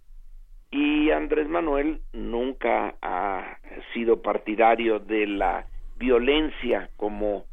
[0.70, 3.58] y Andrés Manuel nunca ha
[3.92, 5.66] sido partidario de la
[5.98, 7.44] violencia como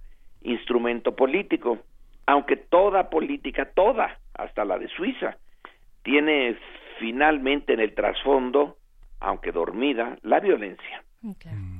[0.42, 1.80] instrumento político
[2.26, 5.38] aunque toda política, toda, hasta la de Suiza,
[6.04, 6.58] tiene
[7.00, 8.78] finalmente en el trasfondo,
[9.20, 11.04] aunque dormida, la violencia.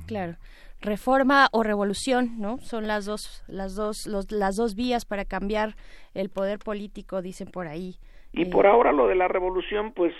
[0.06, 0.36] Claro,
[0.80, 2.58] Reforma o revolución, ¿no?
[2.58, 5.74] Son las dos, las dos, las dos vías para cambiar
[6.12, 7.96] el poder político, dicen por ahí.
[8.36, 10.14] Y por ahora lo de la revolución, pues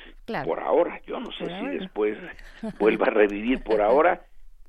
[0.45, 2.17] por ahora, yo no sé si después
[2.79, 4.23] vuelva a revivir, por ahora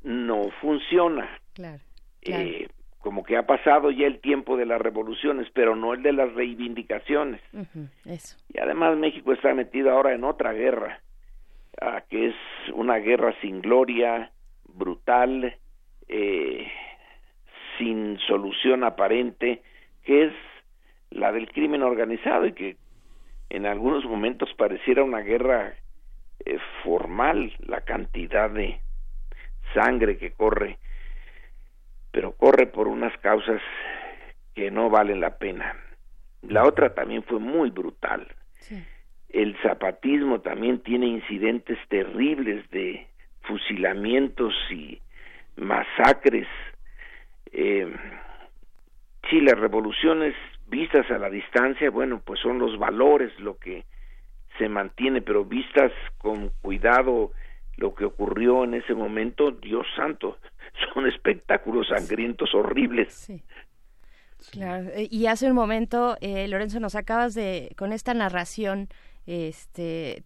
[0.03, 1.29] no funciona.
[1.53, 1.79] Claro.
[2.23, 2.67] Eh,
[2.99, 6.33] como que ha pasado ya el tiempo de las revoluciones, pero no el de las
[6.33, 7.39] reivindicaciones.
[8.05, 8.37] eso.
[8.53, 10.99] Y además México está metido ahora en otra guerra,
[11.79, 12.35] ah, que es
[12.73, 14.29] una guerra sin gloria,
[14.65, 15.55] brutal,
[16.09, 16.67] eh,
[17.77, 19.61] sin solución aparente,
[20.03, 20.33] que es
[21.11, 22.75] la del crimen organizado y que
[23.49, 25.73] en algunos momentos pareciera una guerra
[26.45, 28.79] eh, formal, la cantidad de
[29.73, 30.77] sangre que corre
[32.17, 33.61] pero corre por unas causas
[34.55, 35.75] que no valen la pena.
[36.41, 38.27] La otra también fue muy brutal.
[39.29, 43.05] El zapatismo también tiene incidentes terribles de
[43.41, 44.99] fusilamientos y
[45.57, 46.47] masacres.
[47.51, 47.87] Eh,
[49.29, 50.33] sí, las revoluciones
[50.67, 53.85] vistas a la distancia, bueno, pues son los valores lo que
[54.57, 57.31] se mantiene, pero vistas con cuidado
[57.77, 60.37] lo que ocurrió en ese momento, Dios santo,
[60.93, 63.13] son espectáculos sangrientos horribles.
[63.13, 63.41] Sí.
[64.51, 68.87] Claro, eh, y hace un momento, eh, Lorenzo, nos acabas de, con esta narración,
[69.25, 70.23] este,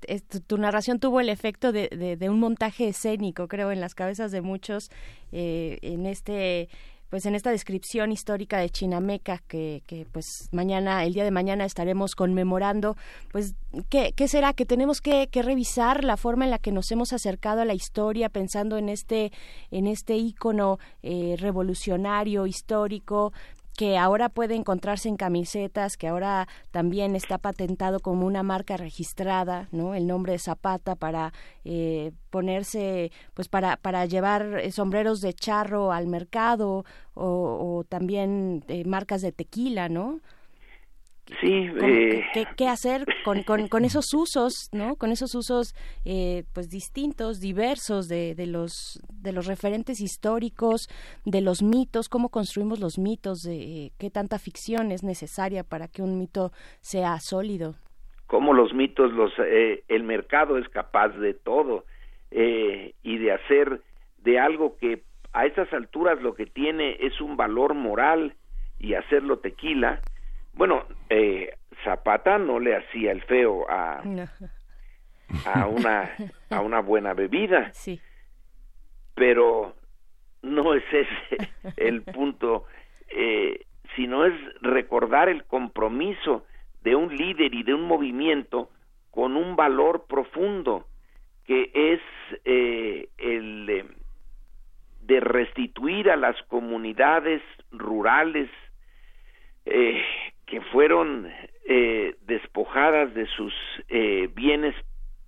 [0.48, 1.88] tu, narración tuvo el efecto de,
[2.20, 4.92] de, un montaje escénico, creo, en las cabezas de muchos,
[5.32, 6.70] eh, en este
[7.12, 11.66] pues en esta descripción histórica de Chinameca que, que pues mañana, el día de mañana
[11.66, 12.96] estaremos conmemorando,
[13.34, 13.54] pues
[13.90, 14.54] ¿qué, será?
[14.54, 17.74] Que tenemos que, que, revisar la forma en la que nos hemos acercado a la
[17.74, 19.34] historia pensando en este,
[19.72, 23.34] en este ícono eh, revolucionario, histórico,
[23.78, 29.68] que ahora puede encontrarse en camisetas, que ahora también está patentado como una marca registrada,
[29.72, 29.96] ¿no?
[29.96, 31.34] El nombre de Zapata para
[31.64, 38.84] eh, ponerse, pues para, para llevar eh, sombreros de charro al mercado o, también eh,
[38.86, 40.22] marcas de tequila, ¿no?
[41.40, 42.24] Sí, eh...
[42.58, 44.96] ¿qué, hacer con, con, esos usos, no?
[44.96, 45.74] Con esos usos,
[46.04, 50.90] eh, pues distintos, diversos de, de los de los referentes históricos,
[51.26, 56.02] de los mitos, cómo construimos los mitos, de qué tanta ficción es necesaria para que
[56.02, 57.76] un mito sea sólido.
[58.28, 61.86] Cómo los mitos, los eh, el mercado es capaz de todo
[62.32, 63.82] eh, y de hacer
[64.18, 65.04] de algo que
[65.34, 68.36] a estas alturas lo que tiene es un valor moral
[68.80, 70.02] y hacerlo tequila
[70.54, 71.54] bueno, eh,
[71.84, 74.02] Zapata no le hacía el feo a,
[75.46, 76.12] a una
[76.50, 77.72] a una buena bebida.
[77.82, 78.00] Sí.
[79.16, 79.76] Pero
[80.42, 82.66] no es ese el punto,
[83.10, 83.66] eh,
[83.96, 86.46] sino es recordar el compromiso
[86.82, 88.70] de un líder y de un movimiento
[89.12, 90.88] con un valor profundo
[91.46, 92.02] que es
[92.46, 93.86] eh, el
[95.02, 97.42] de restituir a las comunidades
[97.72, 98.50] rurales
[99.66, 100.02] eh,
[100.52, 101.32] que fueron
[101.66, 103.54] eh, despojadas de sus
[103.88, 104.76] eh, bienes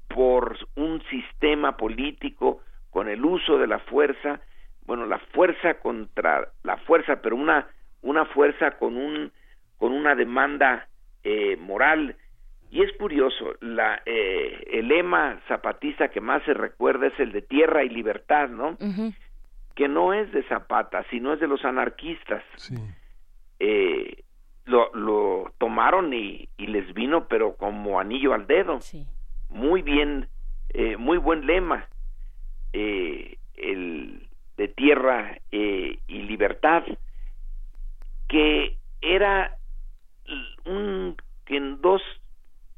[0.09, 2.59] por un sistema político
[2.89, 4.41] con el uso de la fuerza,
[4.85, 7.67] bueno, la fuerza contra la fuerza, pero una
[8.01, 9.31] una fuerza con un
[9.77, 10.89] con una demanda
[11.23, 12.17] eh, moral
[12.69, 17.43] y es curioso, la, eh, el lema zapatista que más se recuerda es el de
[17.43, 18.77] tierra y libertad, ¿no?
[19.73, 22.43] Que no es de Zapata, sino es de los anarquistas.
[22.57, 22.75] Sí.
[23.59, 24.23] Eh,
[24.65, 28.79] lo, lo tomaron y, y, les vino pero como anillo al dedo.
[29.49, 30.27] Muy bien
[30.73, 31.87] eh, muy buen lema
[32.73, 34.27] eh, el
[34.57, 36.83] de tierra eh, y libertad
[38.27, 39.57] que era
[40.65, 41.15] un
[41.45, 42.01] que en dos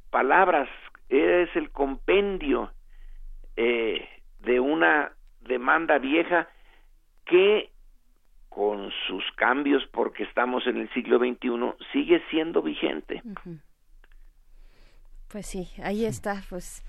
[0.10, 0.68] palabras
[1.10, 2.72] es el compendio
[3.56, 4.08] eh,
[4.40, 6.50] de una demanda vieja
[7.26, 7.70] que
[8.56, 11.50] con sus cambios porque estamos en el siglo XXI,
[11.92, 13.22] sigue siendo vigente.
[15.28, 16.82] Pues sí, ahí está, pues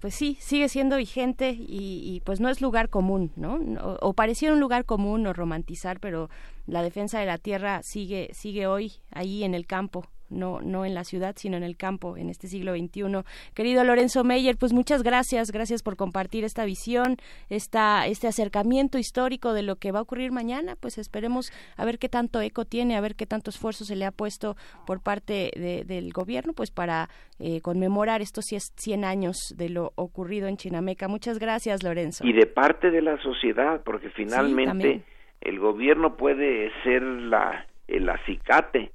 [0.00, 3.56] pues sí, sigue siendo vigente y, pues no es lugar común, ¿no?
[3.84, 6.30] O, o, pareciera un lugar común o romantizar, pero
[6.66, 10.94] la defensa de la tierra sigue sigue hoy ahí en el campo no, no en
[10.94, 13.24] la ciudad, sino en el campo en este siglo XXI.
[13.54, 17.16] Querido Lorenzo Meyer, pues muchas gracias, gracias por compartir esta visión,
[17.48, 21.98] esta, este acercamiento histórico de lo que va a ocurrir mañana, pues esperemos a ver
[21.98, 25.50] qué tanto eco tiene, a ver qué tanto esfuerzo se le ha puesto por parte
[25.86, 27.08] del gobierno, pues para
[27.38, 31.08] eh, conmemorar estos 100 años de lo ocurrido en Chinameca.
[31.08, 32.26] Muchas gracias, Lorenzo.
[32.26, 35.02] Y de parte de la sociedad, porque finalmente
[35.40, 38.92] el gobierno puede ser la, el acicate,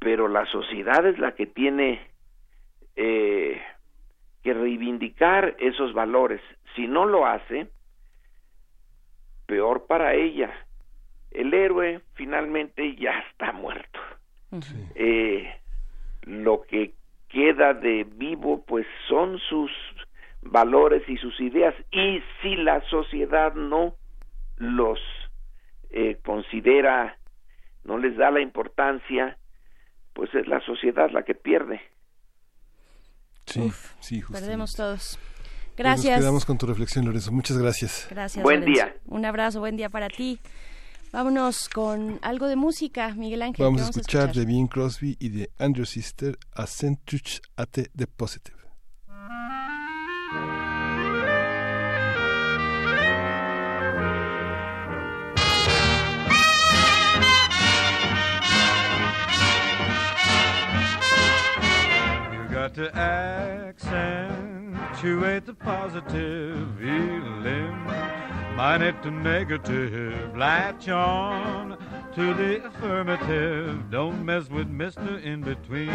[0.00, 2.00] pero la sociedad es la que tiene
[2.96, 3.62] eh,
[4.42, 6.40] que reivindicar esos valores.
[6.74, 7.68] Si no lo hace,
[9.46, 10.50] peor para ella.
[11.30, 14.00] El héroe finalmente ya está muerto.
[14.96, 15.54] eh,
[16.22, 16.94] lo que
[17.28, 19.70] queda de vivo pues son sus
[20.42, 23.94] valores y sus ideas y si la sociedad no
[24.56, 24.98] los
[25.90, 27.16] eh, considera
[27.84, 29.36] no les da la importancia
[30.20, 31.80] pues es la sociedad la que pierde.
[33.46, 35.18] Sí sí perdemos todos.
[35.18, 36.16] Pues gracias.
[36.16, 37.32] nos quedamos con tu reflexión Lorenzo.
[37.32, 38.06] Muchas gracias.
[38.10, 38.84] Gracias buen Lorenzo.
[38.84, 38.96] día.
[39.06, 40.38] Un abrazo buen día para ti.
[41.10, 43.64] Vámonos con algo de música, Miguel Ángel.
[43.64, 47.68] Vamos, a escuchar, a escuchar de Bing Crosby y de Andrew Sister a Centuch at
[47.70, 48.06] the
[62.60, 62.94] got to
[63.74, 63.86] accentuate
[65.46, 66.78] the positive
[68.54, 70.36] minus the negative.
[70.36, 71.78] Latch on
[72.14, 73.90] to the affirmative.
[73.90, 75.22] Don't mess with Mr.
[75.24, 75.88] In Between.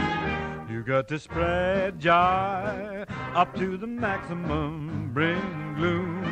[0.68, 3.06] You got to spread joy
[3.36, 5.12] up to the maximum.
[5.14, 6.24] Bring gloom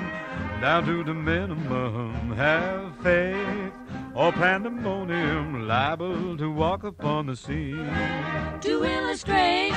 [0.61, 2.35] down to the minimum.
[2.35, 3.82] Have faith
[4.15, 7.89] or pandemonium liable to walk upon the scene.
[8.61, 9.73] To illustrate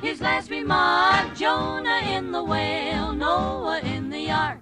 [0.00, 4.60] his last remark Jonah in the whale, Noah in the ark.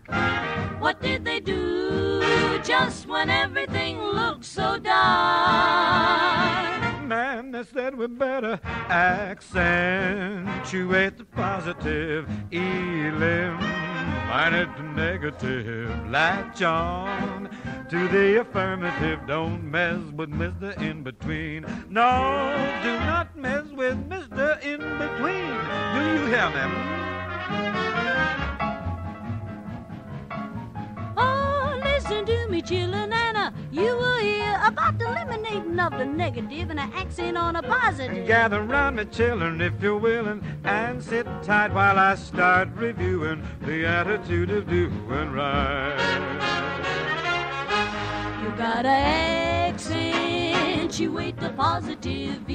[0.81, 4.93] What did they do just when everything looked so dark?
[7.05, 8.59] Man, they said we better
[8.89, 9.59] accentuate
[11.19, 13.92] the positive, eliminate
[14.33, 17.51] the negative, latch on
[17.91, 19.21] to the affirmative.
[19.27, 20.75] Don't mess with Mr.
[20.81, 21.67] In Between.
[21.91, 24.59] No, do not mess with Mr.
[24.63, 25.53] In Between.
[25.93, 26.63] Do you hear me?
[31.19, 31.52] Oh,
[32.13, 33.53] listen to me, chillin' Anna.
[33.71, 38.27] You will hear about the eliminating of the negative and an accent on a positive.
[38.27, 43.85] Gather round me, children, if you're willing, and sit tight while I start reviewing the
[43.87, 45.97] attitude of doing right.
[48.43, 48.89] You gotta
[49.69, 52.47] accentuate the positive,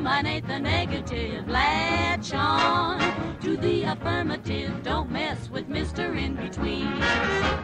[0.00, 4.82] eliminate the negative, latch on to the affirmative.
[4.82, 6.16] Don't mess with Mr.
[6.16, 6.90] In Between.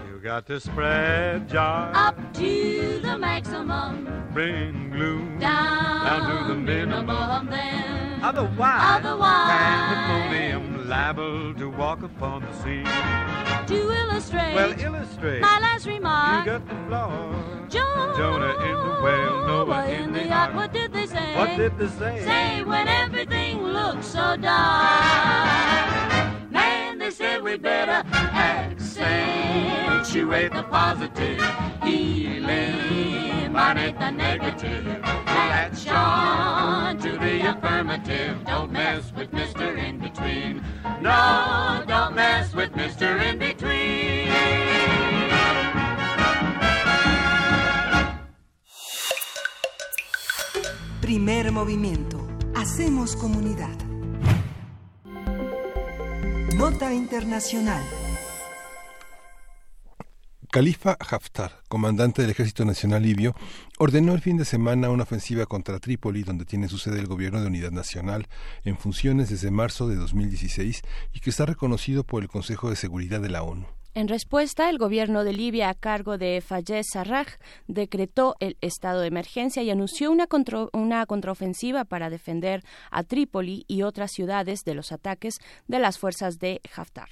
[0.08, 1.58] You got to spread joy
[1.94, 7.06] up to the maximum, bring gloom down, down to the minimum.
[7.06, 12.84] minimum then Otherwise, Otherwise, pandemonium liable to walk upon the scene.
[13.66, 15.40] to illustrate, Well, illustrate.
[15.40, 16.44] my last remark.
[16.46, 17.34] You got the floor.
[17.68, 20.54] Jonah, Jonah in the whale, Noah in the ark.
[20.54, 21.34] What did they say?
[21.36, 22.22] What did they say?
[22.24, 24.90] Say when everything looks so dark.
[26.50, 31.40] Man, they said we better accentuate the positive,
[33.56, 34.84] eliminate the negative.
[35.26, 38.44] Latch on to the affirmative.
[38.44, 39.78] Don't mess with Mr.
[39.78, 40.62] In Between.
[41.00, 43.20] No, don't mess with Mr.
[43.22, 44.30] In Between.
[51.00, 52.26] Primer movimiento.
[52.54, 53.76] Hacemos comunidad.
[56.56, 58.05] Nota Internacional.
[60.56, 63.34] Khalifa Haftar, comandante del Ejército Nacional Libio,
[63.78, 67.42] ordenó el fin de semana una ofensiva contra Trípoli, donde tiene su sede el Gobierno
[67.42, 68.26] de Unidad Nacional,
[68.64, 70.80] en funciones desde marzo de 2016
[71.12, 73.66] y que está reconocido por el Consejo de Seguridad de la ONU.
[73.92, 77.28] En respuesta, el gobierno de Libia, a cargo de Fayez Sarraj,
[77.66, 80.26] decretó el estado de emergencia y anunció una,
[80.72, 85.36] una contraofensiva para defender a Trípoli y otras ciudades de los ataques
[85.68, 87.10] de las fuerzas de Haftar.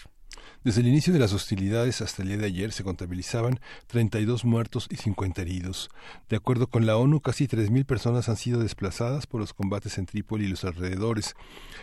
[0.64, 4.88] Desde el inicio de las hostilidades hasta el día de ayer se contabilizaban 32 muertos
[4.90, 5.90] y 50 heridos.
[6.28, 10.06] De acuerdo con la ONU, casi 3.000 personas han sido desplazadas por los combates en
[10.06, 11.34] Trípoli y los alrededores.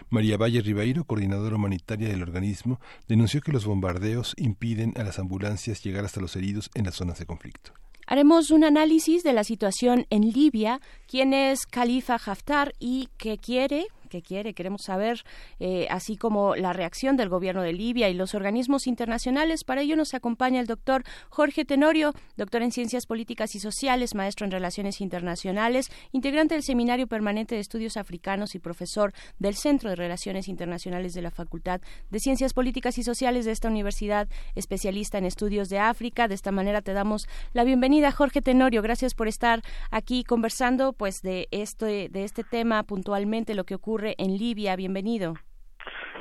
[0.10, 5.84] María Valle Ribeiro, coordinadora humanitaria del organismo, denunció que los bombardeos impiden a las ambulancias
[5.84, 7.74] llegar hasta los heridos en las zonas de conflicto.
[8.08, 13.88] Haremos un análisis de la situación en Libia, quién es Khalifa Haftar y qué quiere
[14.12, 14.54] ¿Qué quiere?
[14.54, 15.24] Queremos saber,
[15.62, 19.64] eh, así como la reacción del gobierno de Libia y los organismos internacionales.
[19.64, 24.44] Para ello nos acompaña el doctor Jorge Tenorio, doctor en Ciencias Políticas y Sociales, maestro
[24.46, 29.96] en Relaciones Internacionales, integrante del Seminario Permanente de Estudios Africanos y profesor del Centro de
[29.96, 31.80] Relaciones Internacionales de la Facultad
[32.10, 36.28] de Ciencias Políticas y Sociales de esta universidad, especialista en estudios de África.
[36.28, 38.82] De esta manera te damos la bienvenida, Jorge Tenorio.
[38.82, 44.01] Gracias por estar aquí conversando pues de este, de este tema puntualmente, lo que ocurre
[44.03, 44.76] en Libia.
[44.76, 45.36] Bienvenido.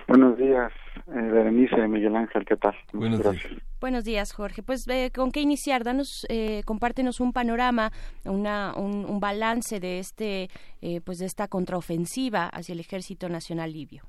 [0.09, 0.73] Buenos días,
[1.07, 2.75] eh, Berenice, Miguel Ángel, ¿qué tal?
[2.93, 3.47] Buenos días.
[3.81, 4.63] Buenos días, Jorge.
[4.63, 5.85] Pues, eh, ¿con qué iniciar?
[5.85, 7.93] Danos, eh, compártenos un panorama,
[8.25, 10.49] una, un, balance de este,
[10.83, 14.03] eh, pues, de esta contraofensiva hacia el Ejército Nacional Libio.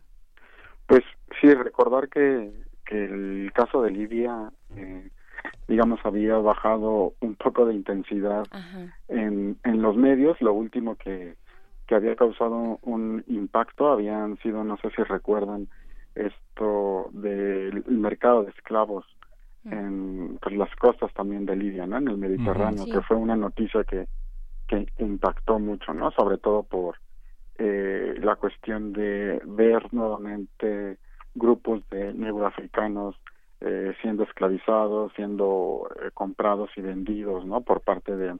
[0.87, 1.03] Pues
[1.39, 2.51] sí, recordar que,
[2.85, 4.51] que el caso de Libia,
[5.69, 8.43] digamos, había bajado un poco de intensidad
[9.07, 10.41] en, en los medios.
[10.41, 11.35] Lo último que,
[11.87, 15.67] que había causado un impacto habían sido, no sé si recuerdan,
[16.15, 19.05] esto del mercado de esclavos
[19.63, 19.73] mm.
[19.73, 21.97] en pues, las costas también de Libia, ¿no?
[21.97, 24.07] En el Mediterráneo, que fue una noticia que,
[24.67, 26.11] que impactó mucho, ¿no?
[26.11, 26.95] Sobre todo por
[27.57, 30.97] eh, la cuestión de ver nuevamente
[31.35, 33.15] grupos de neuroafricanos
[33.61, 37.61] eh, siendo esclavizados, siendo eh, comprados y vendidos, ¿no?
[37.61, 38.35] Por parte de,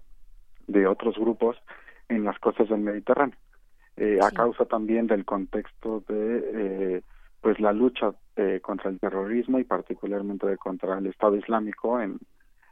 [0.68, 1.58] de otros grupos
[2.12, 3.38] en las costas del Mediterráneo.
[3.98, 7.02] Eh, a causa también del contexto de eh,
[7.42, 12.20] pues la lucha eh, contra el terrorismo y particularmente contra el Estado Islámico en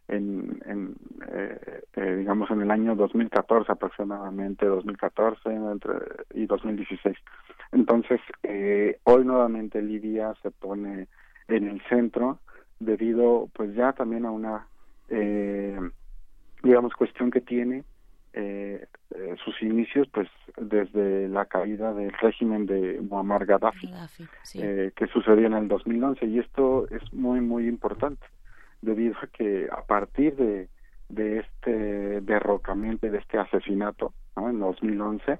[0.08, 0.96] en, en
[1.32, 5.94] eh, digamos en el año 2014 aproximadamente 2014 entre,
[6.34, 7.16] y 2016
[7.74, 8.22] entonces
[9.04, 11.08] hoy nuevamente Libia se pone
[11.48, 12.40] en el centro
[12.80, 14.68] debido pues ya también a una
[16.64, 17.84] digamos cuestión que tiene
[18.34, 18.86] eh,
[19.16, 20.28] eh, sus inicios pues
[20.58, 23.92] desde la caída del régimen de Muammar Gaddafi,
[24.56, 28.26] eh, que sucedió en el 2011 y esto es muy muy importante
[28.82, 30.70] debido a que a partir de,
[31.10, 35.40] de este derrocamiento de este asesinato en 2011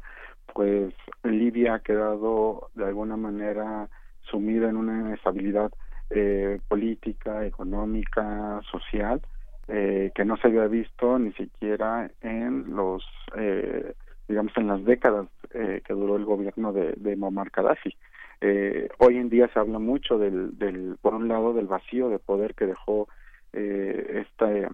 [0.54, 0.94] pues
[1.24, 3.88] Libia ha quedado de alguna manera
[4.22, 5.72] sumida en una inestabilidad
[6.10, 9.22] eh, política, económica, social
[9.70, 13.04] eh, que no se había visto ni siquiera en los
[13.36, 13.94] eh,
[14.28, 17.96] digamos en las décadas eh, que duró el gobierno de, de Muammar Gaddafi.
[18.42, 22.20] Eh, hoy en día se habla mucho del, del por un lado del vacío de
[22.20, 23.10] poder que dejó
[23.52, 24.70] eh, este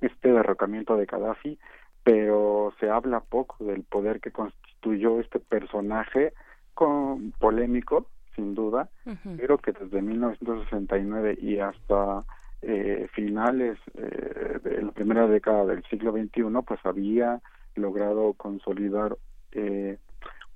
[0.00, 1.58] este derrocamiento de Gaddafi
[2.04, 6.32] pero se habla poco del poder que constituyó este personaje
[6.72, 8.88] con polémico sin duda
[9.36, 12.24] pero que desde 1969 y hasta
[12.62, 17.40] eh, finales eh, de la primera década del siglo XXI, pues había
[17.74, 19.16] logrado consolidar
[19.52, 19.98] eh,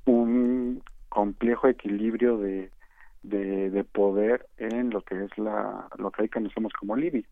[0.04, 2.70] un complejo equilibrio de,
[3.22, 7.24] de, poder en lo que es la lo que hoy conocemos como Libia,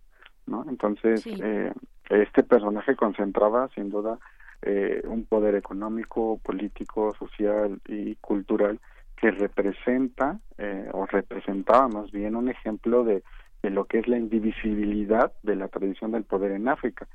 [0.47, 0.65] ¿no?
[0.69, 1.73] Entonces eh,
[2.11, 4.19] este personaje concentraba sin duda
[4.63, 8.79] eh, un poder económico, político, social y cultural
[9.17, 13.23] que representa eh, o representaba más bien un ejemplo de
[13.63, 17.07] de lo que es la indivisibilidad de la tradición del poder en África,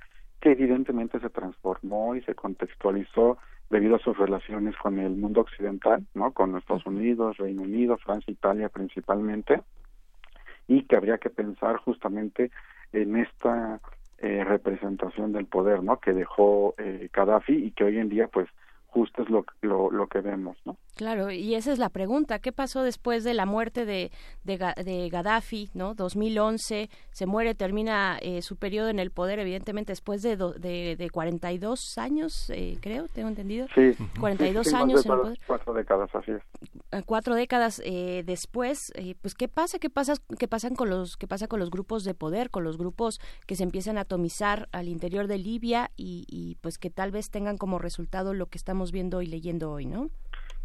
[0.42, 3.38] que evidentemente se transformó y se contextualizó
[3.70, 6.32] debido a sus relaciones con el mundo occidental, ¿no?
[6.32, 9.62] Con Estados Unidos, Reino Unido, Francia, Italia principalmente,
[10.68, 12.52] y que habría que pensar justamente
[12.94, 13.80] en esta
[14.20, 16.00] eh, representación del poder, ¿no?
[16.00, 18.48] Que dejó eh, Gaddafi y que hoy en día, pues,
[18.96, 20.78] justo es lo, lo, lo que vemos, ¿no?
[20.96, 22.40] Claro, y esa es la pregunta.
[22.40, 24.10] ¿Qué pasó después de la muerte de,
[24.46, 25.94] de, Gaddafi, ¿no?
[25.94, 31.10] 2011, se muere, termina eh, su periodo en el poder, evidentemente, después de, de, de
[31.10, 33.68] 42 años, eh, creo, tengo entendido.
[33.76, 33.92] Sí.
[34.22, 35.40] 42 años en el poder.
[35.46, 36.42] Cuatro décadas, así es.
[36.94, 37.82] Eh, cuatro décadas
[38.24, 39.80] después, pues, ¿qué pasa?
[39.80, 42.78] ¿Qué pasa, qué, pasan con los, ¿Qué pasa con los grupos de poder, con los
[42.78, 47.12] grupos que se empiezan a atomizar al interior de Libia y, y pues que tal
[47.12, 50.10] vez tengan como resultado lo que estamos viendo y leyendo hoy, ¿no?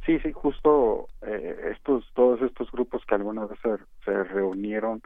[0.07, 3.59] Sí, sí, justo eh, estos, todos estos grupos que alguna vez
[4.05, 5.03] se, reunieron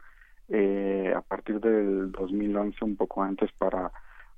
[0.49, 3.91] eh, a partir del 2011, un poco antes, para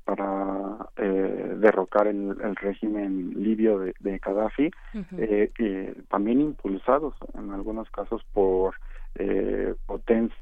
[0.07, 4.71] para eh, derrocar el, el, régimen libio de, de Gaddafi,
[5.17, 8.75] eh, también impulsados en algunos casos por
[9.15, 9.75] eh,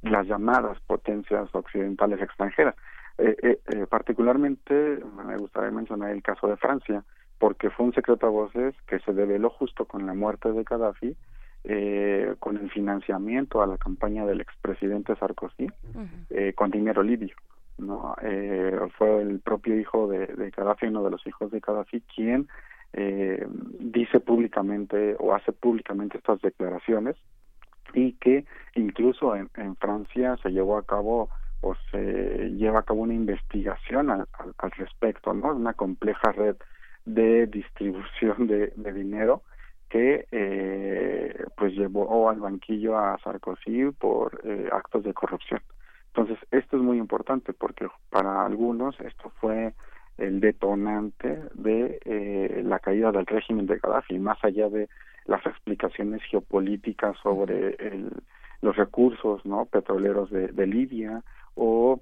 [0.03, 2.75] las llamadas potencias occidentales extranjeras.
[3.17, 3.57] Eh,
[3.89, 7.03] particularmente me gustaría mencionar el caso de Francia,
[7.45, 11.15] porque fue un secreto a voces que se develó justo con la muerte de Gaddafi,
[11.63, 15.67] eh, con el financiamiento a la campaña del expresidente Sarkozy,
[16.31, 17.35] eh, con dinero libio.
[17.77, 18.15] ¿no?
[18.23, 22.47] Eh, fue el propio hijo de, de Gaddafi, uno de los hijos de Gaddafi, quien
[22.93, 23.45] eh,
[23.79, 27.15] dice públicamente o hace públicamente estas declaraciones
[27.93, 31.29] y que incluso en, Francia se llevó a cabo
[31.61, 34.25] o se lleva a cabo una investigación al,
[34.77, 35.53] respecto, ¿no?
[35.53, 36.55] Una compleja red
[37.05, 39.43] de distribución de, dinero
[39.89, 45.61] que eh, pues llevó al banquillo a Sarkozy por eh, actos de corrupción.
[46.07, 49.73] Entonces, esto es muy importante porque para algunos esto fue
[50.17, 54.89] el detonante de eh, la caída del régimen de Gaddafi, más allá de
[55.25, 57.77] las explicaciones geopolíticas sobre
[58.61, 61.23] los recursos no petroleros de, Libia
[61.55, 61.99] o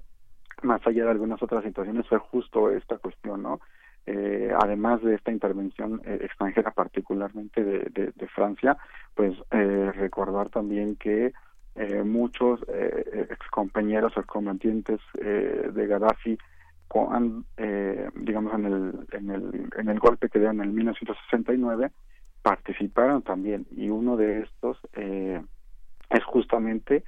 [0.62, 3.60] más allá de algunas otras situaciones fue justo esta cuestión no
[4.06, 8.76] eh, además de esta intervención eh, extranjera particularmente de, Francia
[9.14, 11.32] pues eh, recordar también que
[11.76, 16.38] eh, muchos eh, excompañeros excombatientes de Gaddafi
[18.14, 21.90] digamos en el, en el en el golpe que dieron en el 1969
[22.42, 27.04] participaron también y uno de estos es justamente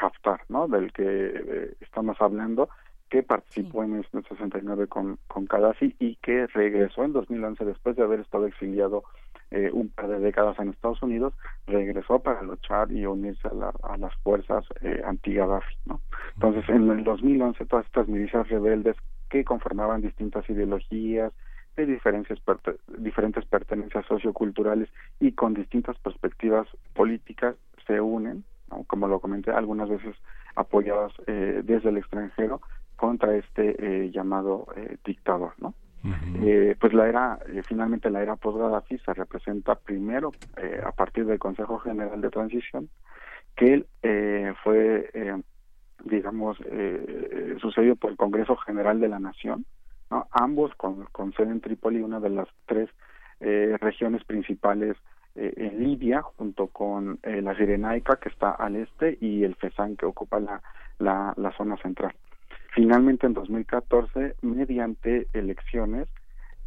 [0.00, 0.68] Haftar, ¿no?
[0.68, 2.70] Del que estamos hablando,
[3.12, 8.02] que participó en el 69 con, con Gaddafi y que regresó en 2011 después de
[8.02, 9.04] haber estado exiliado
[9.50, 11.34] eh, un par de décadas en Estados Unidos,
[11.66, 16.00] regresó para luchar y unirse a, las fuerzas eh, anti-Gaddafi, ¿no?
[16.36, 18.96] Entonces, en el 2011 todas estas milicias rebeldes
[19.28, 21.34] que conformaban distintas ideologías,
[21.76, 22.40] de diferencias
[22.96, 24.88] diferentes pertenencias socioculturales
[25.20, 27.56] y con distintas perspectivas políticas
[27.86, 28.44] se unen,
[28.86, 30.16] como lo comenté, algunas veces
[30.54, 32.62] apoyadas eh, desde el extranjero
[33.02, 35.74] contra este eh, llamado eh, dictador, ¿no?
[36.40, 40.30] eh, pues la era, eh, finalmente la era post-Gaddafi se representa primero
[40.84, 42.88] a partir del Consejo General de Transición,
[43.56, 45.10] que eh, fue,
[46.04, 46.58] digamos,
[47.60, 49.66] sucedido por el Congreso General de la Nación,
[50.30, 52.88] ambos con, con sede en Trípoli, una de las tres
[53.40, 54.96] eh, regiones principales
[55.34, 59.96] eh, en Libia, junto con eh, la Sirenaica, que está al este, y el Fesan,
[59.96, 60.62] que ocupa la,
[61.00, 62.14] la, la zona central.
[62.74, 66.08] Finalmente, en 2014, mediante elecciones,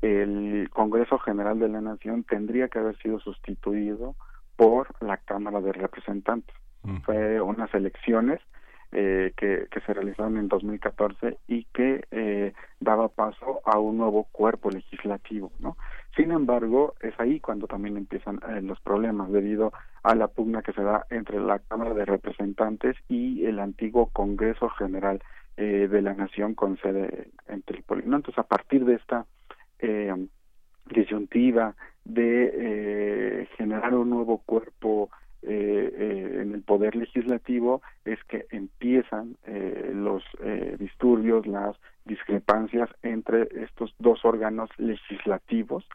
[0.01, 4.15] el Congreso General de la Nación tendría que haber sido sustituido
[4.55, 6.55] por la Cámara de Representantes.
[7.03, 8.39] Fue unas elecciones
[8.91, 14.25] eh, que, que, se realizaron en 2014 y que eh, daba paso a un nuevo
[14.31, 15.75] cuerpo legislativo, ¿no?
[16.15, 19.73] Sin embargo, es ahí cuando también empiezan eh, los problemas debido
[20.03, 24.69] a la pugna que se da entre la Cámara de Representantes y el antiguo Congreso
[24.69, 25.21] General
[25.57, 28.03] eh, de la Nación con sede en Trípoli.
[28.03, 29.25] Entonces, a partir de esta
[29.79, 30.13] eh,
[30.85, 35.09] disyuntiva de eh, generar un nuevo cuerpo
[35.47, 40.23] eh, eh, en el poder legislativo es que empiezan eh, los
[40.79, 45.87] disturbios, las discrepancias entre estos dos órganos legislativos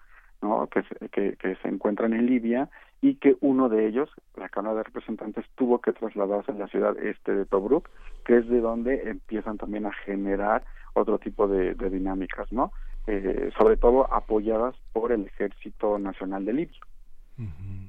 [0.43, 0.67] ¿no?
[0.69, 2.69] que, se, que, que se encuentran en Libia
[3.01, 6.97] y que uno de ellos, la Cámara de Representantes, tuvo que trasladarse a la ciudad
[6.99, 7.89] este de Tobruk,
[8.25, 10.65] que es de donde empiezan también a generar
[10.95, 12.73] otro tipo de, de dinámicas, ¿no?
[13.07, 16.81] Eh, sobre todo apoyadas por el Ejército Nacional de Libia.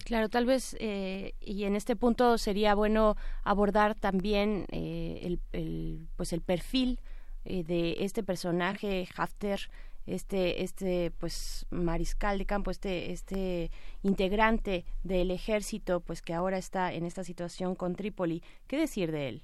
[0.06, 6.08] Claro, tal vez, eh, y en este punto sería bueno abordar también eh, el, el,
[6.16, 7.00] pues el perfil
[7.46, 9.60] eh, de este personaje, Hafter,
[10.06, 13.72] este, este, pues mariscal de campo, este, este
[14.04, 18.44] integrante del ejército, pues que ahora está en esta situación con Trípoli.
[18.68, 19.42] ¿Qué decir de él?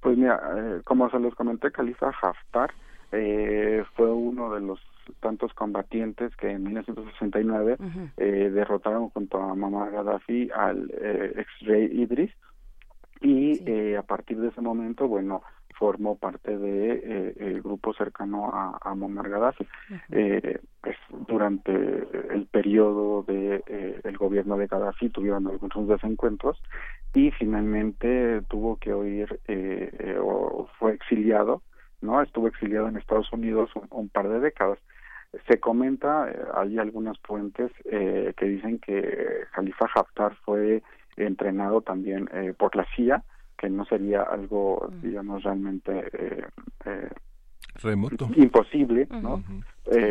[0.00, 2.72] Pues mira, eh, como se los comenté, Khalifa Haftar
[3.12, 4.80] eh, fue uno de los
[5.20, 7.76] tantos combatientes que en 1969
[8.16, 12.32] eh, derrotaron junto a Muammar Gaddafi al eh, ex-rey Idris
[13.20, 15.42] y eh, a partir de ese momento, bueno,
[15.78, 19.66] formó parte de eh, el grupo cercano a, a Muammar Gaddafi.
[20.10, 20.96] eh, pues,
[21.28, 26.60] durante el periodo de eh, el gobierno de Gaddafi tuvieron algunos desencuentros
[27.14, 31.62] y finalmente tuvo que oír eh, eh, o fue exiliado,
[32.00, 34.78] no, estuvo exiliado en Estados Unidos un, un par de décadas.
[35.48, 40.82] Se comenta, hay algunas fuentes eh, que dicen que Khalifa Haftar fue
[41.16, 43.22] entrenado también eh, por la CIA,
[43.56, 47.08] que no sería algo, digamos, realmente eh,
[47.82, 48.28] remoto.
[48.36, 49.42] imposible, ¿no?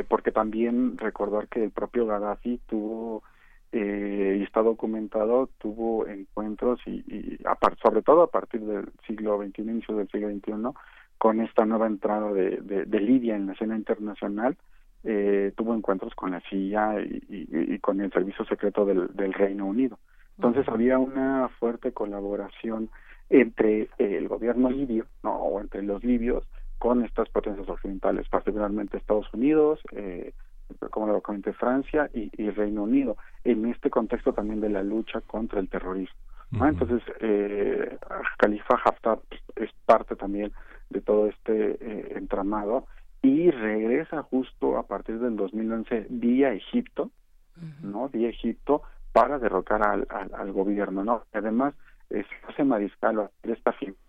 [0.07, 3.23] porque también recordar que el propio Gaddafi tuvo
[3.73, 7.39] y está documentado, tuvo encuentros y, y
[7.83, 10.53] sobre todo a partir del siglo XXI, inicio del siglo XXI,
[11.17, 14.55] con esta nueva entrada de, de, de Libia en la escena internacional,
[15.03, 19.33] eh, tuvo encuentros con la CIA y, y, y, con el Servicio Secreto del, del
[19.33, 19.99] Reino Unido.
[20.37, 22.89] Entonces había una fuerte colaboración
[23.29, 26.47] entre eh, el gobierno libio, no, o entre los libios,
[26.77, 30.33] con estas potencias occidentales, particularmente Estados Unidos, eh,
[30.91, 35.59] como lo comenté, Francia y, Reino Unido, en este contexto también de la lucha contra
[35.59, 36.15] el terrorismo.
[36.61, 37.97] Entonces, eh,
[38.37, 39.19] Khalifa Haftar
[39.55, 40.53] es parte también
[40.89, 42.85] de todo este eh, entramado
[43.21, 47.09] y regresa justo a partir del 2011 vía Egipto,
[47.81, 48.09] ¿no?
[48.09, 51.23] Vía Egipto para derrocar al, al, gobierno, ¿no?
[51.33, 51.73] Además,
[52.09, 53.99] es hace mariscal de esta figura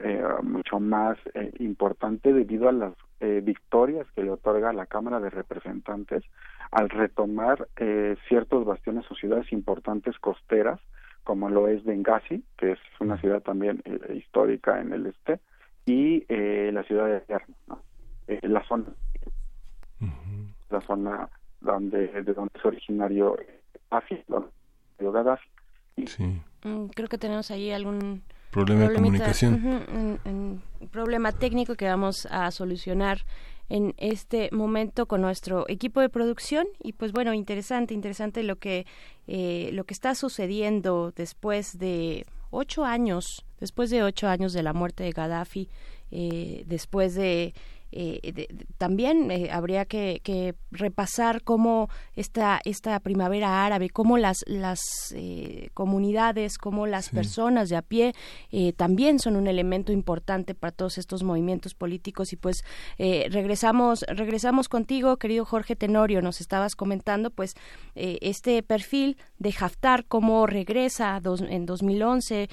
[0.00, 5.20] eh, mucho más eh, importante debido a las eh, victorias que le otorga la Cámara
[5.20, 6.24] de Representantes
[6.70, 10.80] al retomar eh, ciertos bastiones o ciudades importantes costeras,
[11.24, 13.82] como lo es Benghazi, que es una ciudad también
[14.14, 15.40] histórica en el este,
[15.86, 16.24] y
[16.72, 17.80] la ciudad de Yerno,
[18.42, 18.86] la zona,
[20.70, 21.28] la zona
[21.60, 23.36] donde de donde es originario
[23.90, 24.24] Gaddafi,
[24.98, 25.48] Gaddafi.
[26.06, 26.42] Sí.
[26.66, 29.54] Mm, creo que tenemos ahí algún problema de comunicación.
[30.24, 33.24] un, problema técnico que vamos a solucionar
[33.68, 38.86] en este momento con nuestro equipo de producción y pues bueno interesante interesante lo que
[39.26, 44.72] eh, lo que está sucediendo después de ocho años después de ocho años de la
[44.72, 45.68] muerte de Gaddafi
[46.12, 47.52] eh, después de
[47.92, 48.48] eh,
[48.78, 54.80] también eh, habría que, repasar cómo esta, esta primavera árabe, cómo las, las
[55.14, 58.14] eh, comunidades, cómo las personas de a pie
[58.76, 62.32] también son un elemento importante para todos estos movimientos políticos.
[62.32, 62.64] Y pues
[62.98, 67.54] regresamos, regresamos contigo, querido Jorge Tenorio, nos estabas comentando pues
[67.94, 72.48] este perfil de Haftar, cómo regresa en 2011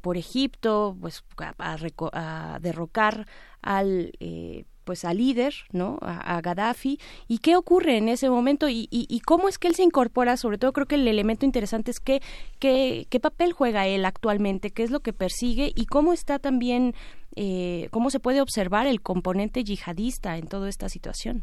[0.00, 1.76] por Egipto, pues a,
[2.12, 3.26] a derrocar
[3.66, 5.98] al eh, pues al líder, ¿no?
[6.00, 6.98] A, Gaddafi.
[7.26, 8.68] ¿Y qué ocurre en ese momento?
[8.68, 10.36] Y, y, cómo es que él se incorpora?
[10.36, 12.20] Sobre todo creo que el elemento interesante es que,
[12.60, 16.94] qué papel juega él actualmente, qué es lo que persigue y cómo está también,
[17.34, 21.42] eh, cómo se puede observar el componente yihadista en toda esta situación.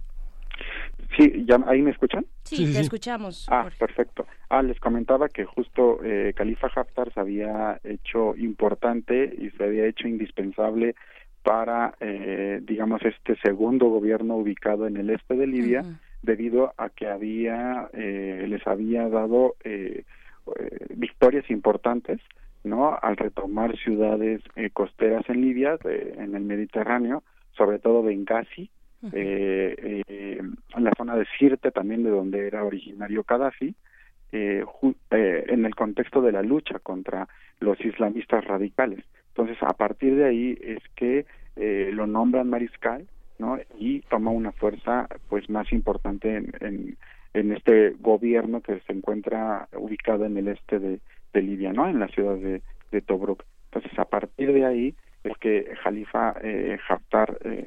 [1.18, 2.26] Sí, ¿ya, ¿ahí me escuchan?
[2.44, 3.46] Sí, te escuchamos.
[3.52, 4.26] Ah, perfecto.
[4.50, 9.86] Ah, les comentaba que justo eh, Khalifa Haftar se había hecho importante y se había
[9.86, 10.96] hecho indispensable
[11.44, 15.84] para, eh, digamos, este segundo gobierno ubicado en el este de Libia,
[16.22, 20.04] debido a que había, eh, les había dado eh,
[20.58, 22.22] eh, victorias importantes,
[22.64, 22.98] ¿no?
[23.02, 28.70] Al retomar ciudades eh, costeras en Libia, en el Mediterráneo, sobre todo Benghazi,
[29.12, 30.42] eh, eh,
[30.78, 33.76] la zona de Sirte también de donde era originario Gaddafi,
[34.32, 34.66] eh,
[35.12, 37.28] en el contexto de la lucha contra
[37.60, 39.04] los islamistas radicales.
[39.36, 43.08] Entonces, a partir de ahí es que eh, lo nombran mariscal,
[43.40, 43.58] ¿no?
[43.80, 46.98] Y toma una fuerza, pues, más importante en,
[47.34, 51.00] en, este gobierno que se encuentra ubicado en el este de,
[51.34, 51.90] de Libia, ¿no?
[51.90, 52.62] En la ciudad de,
[53.02, 53.44] Tobruk.
[53.72, 57.66] Entonces, a partir de ahí es que Jalifa eh, Haftar, eh,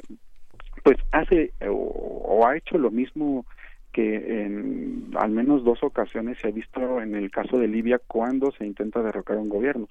[0.85, 3.45] pues, hace o, ha hecho lo mismo
[3.93, 8.53] que en al menos dos ocasiones se ha visto en el caso de Libia cuando
[8.53, 9.89] se intenta derrocar un gobierno.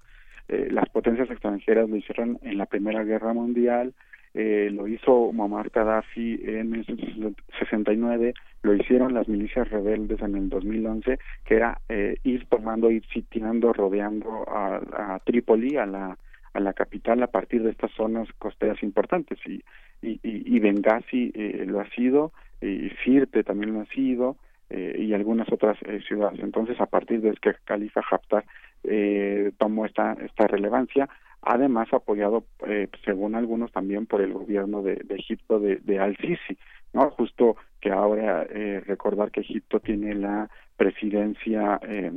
[0.47, 3.93] Eh, las potencias extranjeras lo hicieron en la Primera Guerra Mundial,
[4.34, 11.19] eh, lo hizo Muammar Gaddafi en 1969, lo hicieron las milicias rebeldes en el 2011,
[11.45, 16.17] que era eh, ir tomando, ir sitiando, rodeando a, a Trípoli, a la
[16.53, 19.61] a la capital a partir de estas zonas costeras importantes y
[20.05, 22.31] y, y, Benghazi eh, lo ha sido
[22.61, 24.38] y Sirte también lo ha sido
[24.69, 26.39] eh, y algunas otras eh, ciudades.
[26.41, 28.45] Entonces, a partir de que Khalifa Haftar
[28.87, 31.09] eh, tomó esta, esta relevancia,
[31.41, 36.57] además apoyado, eh, según algunos, también por el gobierno de, de Egipto de, de Al-Sisi,
[36.93, 37.09] ¿no?
[37.11, 42.11] Justo que ahora eh, recordar que Egipto tiene la presidencia eh,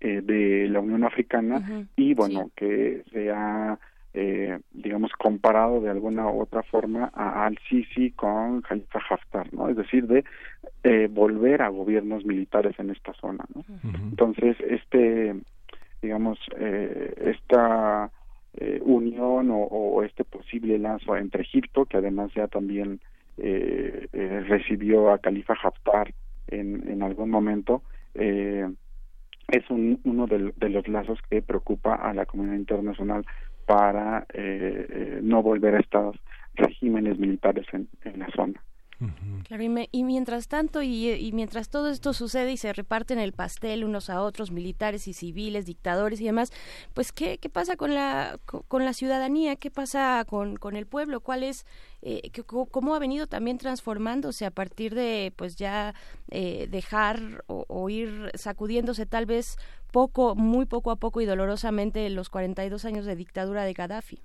[0.00, 3.78] eh, de la Unión Africana y bueno, que se ha
[4.14, 9.68] eh, digamos, comparado de alguna u otra forma a al-Sisi con Khalifa Haftar, ¿no?
[9.68, 10.24] Es decir, de
[10.82, 13.64] eh, volver a gobiernos militares en esta zona, ¿no?
[14.10, 15.36] Entonces, este,
[16.02, 18.10] digamos, eh, esta
[18.54, 23.00] eh, unión o, este posible lazo entre Egipto, que además ya también
[23.36, 26.12] eh, eh, recibió a Khalifa Haftar
[26.48, 27.82] en, en algún momento,
[28.14, 28.68] eh,
[29.48, 33.24] es un, uno de, los lazos que preocupa a la comunidad internacional
[33.66, 34.26] para
[35.22, 36.16] no volver a estos
[36.54, 38.62] regímenes militares en la zona.
[39.46, 43.32] Claro, y, y, mientras tanto, y, y, mientras todo esto sucede y se reparten el
[43.32, 46.52] pastel unos a otros, militares y civiles, dictadores y demás,
[46.94, 49.54] pues ¿qué, qué pasa con la, con la ciudadanía?
[49.54, 51.20] ¿Qué pasa con, con el pueblo?
[51.20, 51.64] ¿Cuál es,
[52.02, 55.94] eh, cómo ha venido también transformándose a partir de, pues ya
[56.32, 59.58] eh, dejar o, o, ir sacudiéndose tal vez
[59.92, 64.18] poco, muy poco a poco y dolorosamente los 42 años de dictadura de Gaddafi?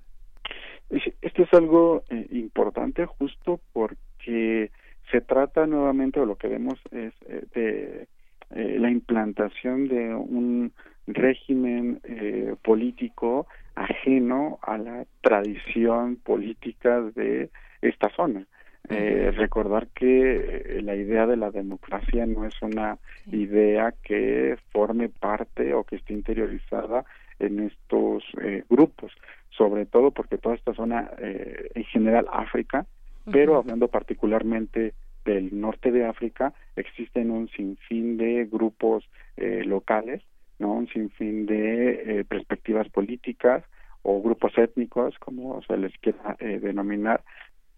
[0.89, 7.13] Esto es algo eh, importante justo porque se trata nuevamente, o lo que vemos es
[7.27, 8.07] eh, de
[8.55, 10.73] eh, la implantación de un
[11.07, 17.49] régimen eh, político ajeno a la tradición política de
[17.81, 18.45] esta zona.
[18.89, 22.97] Eh, recordar que la idea de la democracia no es una
[23.31, 27.05] idea que forme parte o que esté interiorizada
[27.39, 28.23] en estos
[28.69, 29.13] grupos,
[29.51, 32.85] sobre todo porque toda esta zona, en general África,
[33.31, 34.93] pero hablando particularmente
[35.25, 40.21] del norte de África existen un sinfín de grupos eh, locales,
[40.59, 40.73] ¿no?
[40.73, 43.63] un sinfín de eh, perspectivas políticas
[44.01, 47.23] o grupos étnicos, como se les quiera eh, denominar,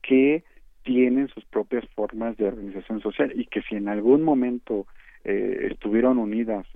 [0.02, 0.44] que
[0.84, 4.86] tienen sus propias formas de organización social y que si en algún momento
[5.24, 6.68] estuvieron unidas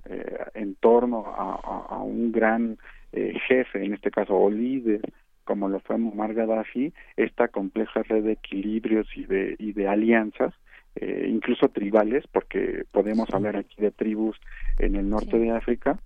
[0.54, 2.78] en torno a, un gran
[3.12, 5.02] jefe, en este caso o líder,
[5.50, 10.54] como lo fue Muammar Gaddafi, esta compleja red de equilibrios y de, y de alianzas
[10.94, 14.40] eh, incluso tribales, porque podemos hablar aquí de tribus
[14.78, 15.98] en el norte de África,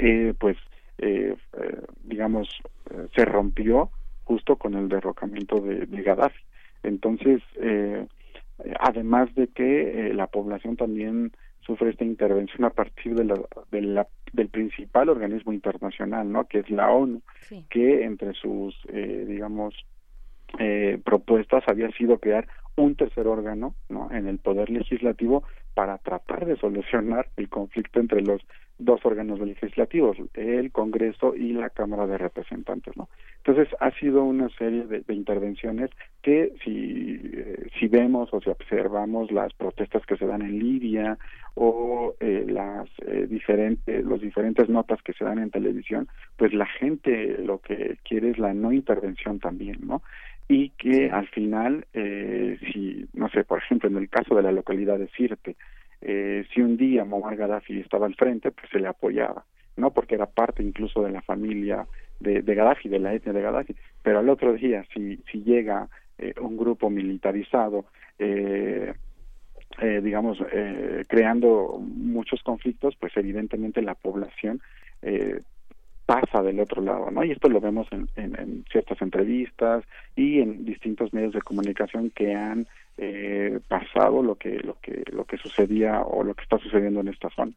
[0.00, 0.56] eh, pues,
[0.98, 1.36] eh,
[2.02, 2.48] digamos,
[3.14, 3.90] se rompió
[4.24, 6.42] justo con el derrocamiento de, Gaddafi.
[6.82, 7.40] Entonces,
[8.80, 11.30] además de que la población también
[11.66, 16.46] sufre esta intervención a partir de la, del principal organismo internacional, ¿no?
[16.46, 17.22] Que es la ONU,
[17.70, 19.74] que entre sus, digamos,
[21.04, 22.46] propuestas había sido crear
[22.76, 24.10] un tercer órgano ¿no?
[24.12, 25.44] en el poder legislativo
[25.74, 28.40] para tratar de solucionar el conflicto entre los
[28.78, 33.08] dos órganos legislativos, el Congreso y la Cámara de Representantes, ¿no?
[33.36, 35.90] Entonces ha sido una serie de, intervenciones
[36.22, 41.18] que si eh, si vemos o si observamos las protestas que se dan en Libia
[41.54, 46.66] o eh, las eh, diferentes los diferentes notas que se dan en televisión, pues la
[46.66, 50.02] gente lo que quiere es la no intervención también, ¿no?
[50.48, 54.52] Y que al final, eh, si, no sé, por ejemplo, en el caso de la
[54.52, 55.56] localidad de Sirte,
[56.00, 59.44] eh, si un día Muammar Gaddafi estaba al frente, pues se le apoyaba,
[59.76, 59.90] ¿no?
[59.90, 61.86] Porque era parte incluso de la familia
[62.20, 63.74] de, de Gaddafi, de la etnia de Gaddafi.
[64.02, 65.88] Pero al otro día, si, si llega
[66.18, 67.86] eh, un grupo militarizado,
[68.18, 68.92] eh,
[69.80, 74.60] eh, digamos, eh, creando muchos conflictos, pues evidentemente la población
[75.02, 75.40] eh,
[76.06, 77.24] pasa del otro lado, ¿no?
[77.24, 79.84] Y esto lo vemos en, en, ciertas entrevistas
[80.16, 82.66] y en distintos medios de comunicación que han
[82.98, 87.08] eh, pasado lo que lo que lo que sucedía o lo que está sucediendo en
[87.08, 87.52] esta zona.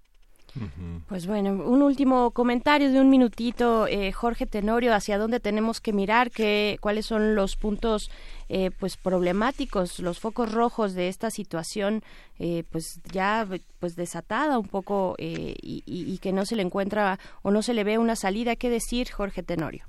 [1.08, 5.94] Pues bueno, un último comentario de un minutito, eh, Jorge Tenorio, hacia dónde tenemos que
[5.94, 8.10] mirar, qué, cuáles son los puntos
[8.50, 12.02] eh, pues problemáticos, los focos rojos de esta situación,
[12.40, 13.48] eh, pues ya
[13.80, 17.98] pues desatada un poco y, que no se le encuentra o no se le ve
[17.98, 18.56] una salida.
[18.56, 19.86] ¿Qué decir, Jorge Tenorio?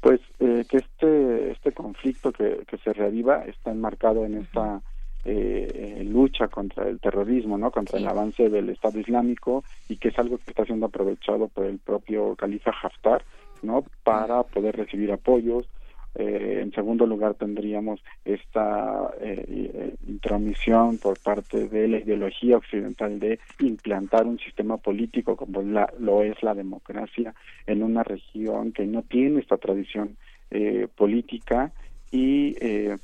[0.00, 4.82] Pues que este este conflicto que, que se reaviva está enmarcado en esta
[5.24, 7.70] eh, lucha contra el terrorismo, ¿no?
[7.70, 11.66] Contra el avance del Estado Islámico y que es algo que está siendo aprovechado por
[11.66, 13.24] el propio califa Haftar,
[13.62, 13.84] ¿no?
[14.02, 15.66] Para poder recibir apoyos.
[16.14, 23.18] Eh, en segundo lugar tendríamos esta eh, eh, intromisión por parte de la ideología occidental
[23.18, 27.34] de implantar un sistema político como la, lo es la democracia
[27.66, 30.18] en una región que no tiene esta tradición
[30.50, 31.72] eh, política
[32.10, 32.98] y eh,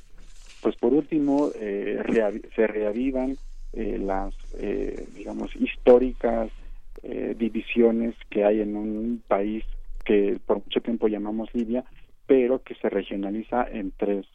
[0.61, 2.01] pues por último, eh,
[2.55, 3.37] se reavivan
[3.73, 6.51] eh, las, eh, digamos, históricas
[7.37, 9.63] divisiones que hay en un país
[10.03, 11.85] que por mucho tiempo llamamos Libia,
[12.27, 14.25] pero que se regionaliza en tres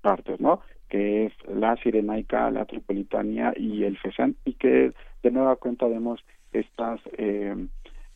[0.00, 0.60] partes, ¿no?
[0.88, 4.90] Que es la Sirenaica, la Tripolitania y el Fesan, y que
[5.22, 7.00] de nueva cuenta vemos estas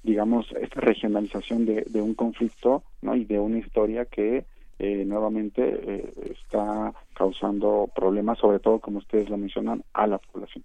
[0.02, 3.14] digamos, esta regionalización de, de, un conflicto ¿no?
[3.14, 4.44] y de una historia que
[4.84, 10.64] eh, nuevamente eh, está causando problemas, sobre todo, como ustedes lo mencionan, a la población.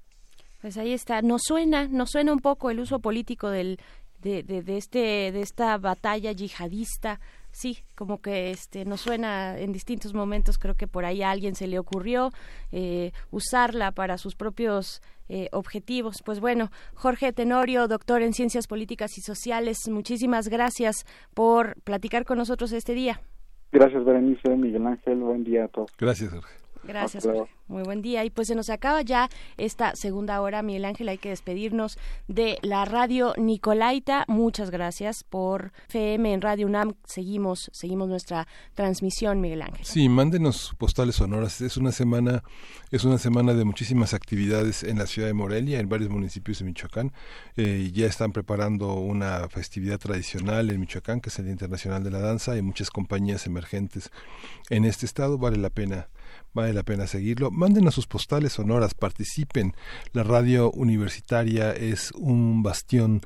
[0.60, 1.22] Pues ahí está.
[1.22, 3.77] Nos suena, nos suena un poco el uso político del,
[4.23, 7.19] de, de, este, de esta batalla yihadista.
[7.52, 10.57] Sí, como que este nos suena en distintos momentos.
[10.57, 12.31] Creo que por ahí a alguien se le ocurrió
[12.72, 15.03] eh, usarla para sus propios
[15.52, 16.23] objetivos.
[16.23, 22.38] Pues bueno, Jorge Tenorio, doctor en Ciencias Políticas y Sociales, muchísimas gracias por platicar con
[22.38, 23.19] nosotros este día.
[23.72, 25.19] Gracias, Berenice, Miguel Ángel.
[25.19, 25.91] Buen día a todos.
[25.98, 26.66] Gracias, Jorge.
[26.88, 27.28] Gracias.
[27.68, 28.24] Muy buen día.
[28.24, 31.10] Y pues se nos acaba ya esta segunda hora, Miguel Ángel.
[31.10, 31.98] Hay que despedirnos
[32.30, 34.24] de la radio Nicolaita.
[34.30, 36.96] Muchas gracias por FM en Radio UNAM.
[37.06, 39.86] Seguimos, seguimos nuestra transmisión, Miguel Ángel.
[39.86, 41.60] Sí, mándenos postales sonoras.
[41.60, 42.44] Es una semana,
[42.90, 46.66] es una semana de muchísimas actividades en la ciudad de Morelia, en varios municipios de
[46.66, 47.12] Michoacán.
[47.58, 52.12] Eh, ya están preparando una festividad tradicional en Michoacán, que es el Día Internacional de
[52.12, 52.54] la Danza.
[52.54, 54.10] Hay muchas compañías emergentes
[54.70, 55.38] en este estado.
[55.38, 56.08] Vale la pena
[56.53, 57.52] vale la pena seguirlo.
[57.52, 59.76] Mándenos sus postales sonoras, participen.
[60.14, 63.22] La radio universitaria es un bastión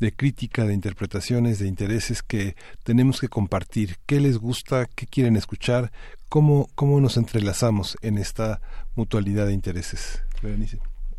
[0.00, 3.96] de crítica, de interpretaciones, de intereses que tenemos que compartir.
[4.06, 4.86] ¿Qué les gusta?
[4.86, 5.92] ¿Qué quieren escuchar?
[6.28, 8.60] ¿Cómo, cómo nos entrelazamos en esta
[8.94, 10.22] mutualidad de intereses?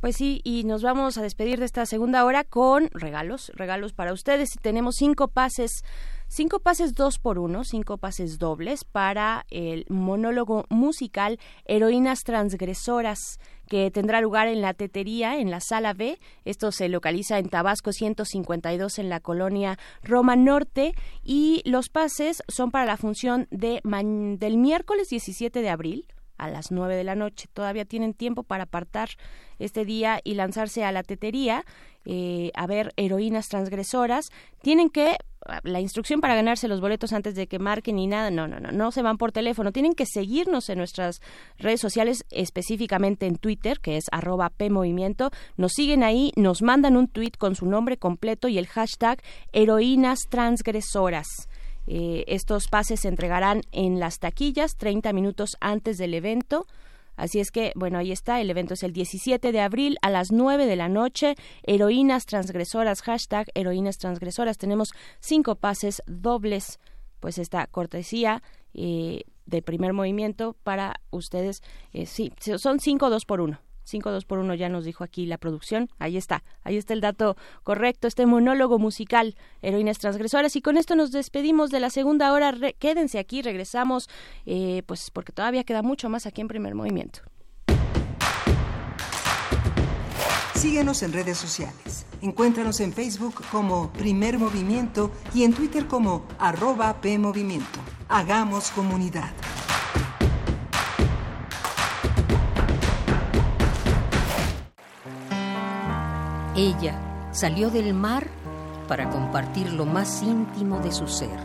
[0.01, 4.11] Pues sí, y nos vamos a despedir de esta segunda hora con regalos, regalos para
[4.11, 4.57] ustedes.
[4.61, 5.85] Tenemos cinco pases
[6.33, 13.91] cinco pases dos por uno, cinco pases dobles para el monólogo musical Heroínas Transgresoras que
[13.91, 16.19] tendrá lugar en la Tetería, en la Sala B.
[16.43, 22.71] Esto se localiza en Tabasco 152 en la colonia Roma Norte y los pases son
[22.71, 26.07] para la función de del miércoles 17 de abril
[26.37, 27.47] a las 9 de la noche.
[27.53, 29.09] Todavía tienen tiempo para apartar
[29.59, 31.63] este día y lanzarse a la tetería
[32.05, 34.29] eh, a ver heroínas transgresoras.
[34.61, 35.17] Tienen que
[35.63, 38.71] la instrucción para ganarse los boletos antes de que marquen ni nada, no, no, no,
[38.71, 41.21] no se van por teléfono, tienen que seguirnos en nuestras
[41.57, 47.07] redes sociales, específicamente en Twitter, que es arroba PMovimiento, nos siguen ahí, nos mandan un
[47.07, 49.21] tweet con su nombre completo y el hashtag
[49.51, 51.27] heroínas transgresoras.
[51.85, 56.65] Eh, estos pases se entregarán en las taquillas 30 minutos antes del evento.
[57.15, 60.31] Así es que, bueno, ahí está, el evento es el 17 de abril a las
[60.31, 61.35] 9 de la noche.
[61.63, 64.57] Heroínas transgresoras, hashtag heroínas transgresoras.
[64.57, 66.79] Tenemos cinco pases dobles,
[67.19, 68.41] pues esta cortesía
[68.73, 71.61] eh, de primer movimiento para ustedes.
[71.91, 73.59] Eh, sí, son cinco dos por uno.
[73.83, 75.89] 5 2 por 1 ya nos dijo aquí la producción.
[75.99, 80.55] Ahí está, ahí está el dato correcto, este monólogo musical, Heroínas Transgresoras.
[80.55, 82.53] Y con esto nos despedimos de la segunda hora.
[82.79, 84.09] quédense aquí, regresamos,
[84.45, 87.21] eh, pues porque todavía queda mucho más aquí en primer movimiento.
[90.55, 92.05] Síguenos en redes sociales.
[92.21, 97.79] Encuéntranos en Facebook como Primer Movimiento y en Twitter como arroba PMovimiento.
[98.07, 99.33] Hagamos comunidad.
[106.55, 108.27] Ella salió del mar
[108.87, 111.39] para compartir lo más íntimo de su ser,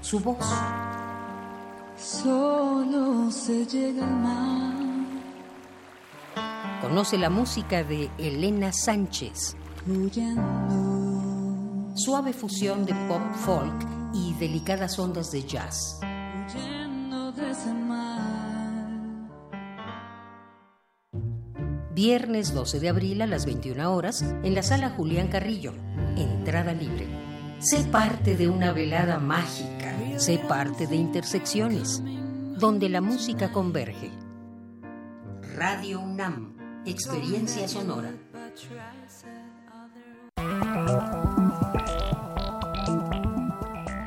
[0.00, 0.46] su voz.
[1.98, 4.74] Solo se llega al mar.
[6.80, 9.56] Conoce la música de Elena Sánchez.
[11.94, 16.00] Suave fusión de pop folk y delicadas ondas de jazz.
[21.94, 25.72] Viernes 12 de abril a las 21 horas en la sala Julián Carrillo.
[26.16, 27.06] Entrada libre.
[27.60, 29.94] Sé parte de una velada mágica.
[30.16, 32.02] Sé parte de intersecciones,
[32.58, 34.10] donde la música converge.
[35.56, 38.12] Radio UNAM, experiencia sonora.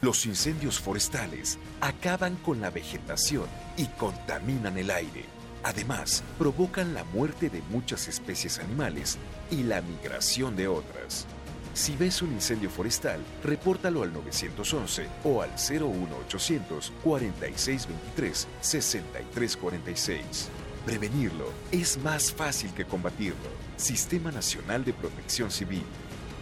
[0.00, 3.46] los incendios forestales acaban con la vegetación
[3.76, 5.24] y contaminan el aire.
[5.62, 9.18] Además, provocan la muerte de muchas especies animales
[9.50, 11.26] y la migración de otras.
[11.74, 20.48] Si ves un incendio forestal, repórtalo al 911 o al 01800 4623 6346.
[20.86, 23.36] Prevenirlo es más fácil que combatirlo.
[23.76, 25.84] Sistema Nacional de Protección Civil.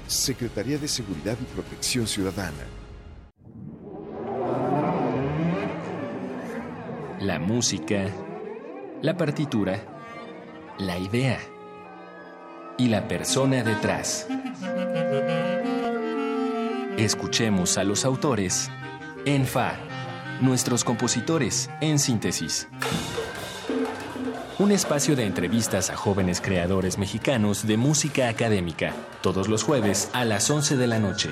[0.07, 2.78] Secretaría de Seguridad y Protección Ciudadana.
[7.21, 8.07] La música,
[9.03, 9.81] la partitura,
[10.79, 11.39] la idea
[12.77, 14.27] y la persona detrás.
[16.97, 18.71] Escuchemos a los autores
[19.25, 19.75] en Fa,
[20.41, 22.69] nuestros compositores en síntesis.
[24.59, 30.25] Un espacio de entrevistas a jóvenes creadores mexicanos de música académica, todos los jueves a
[30.25, 31.31] las 11 de la noche.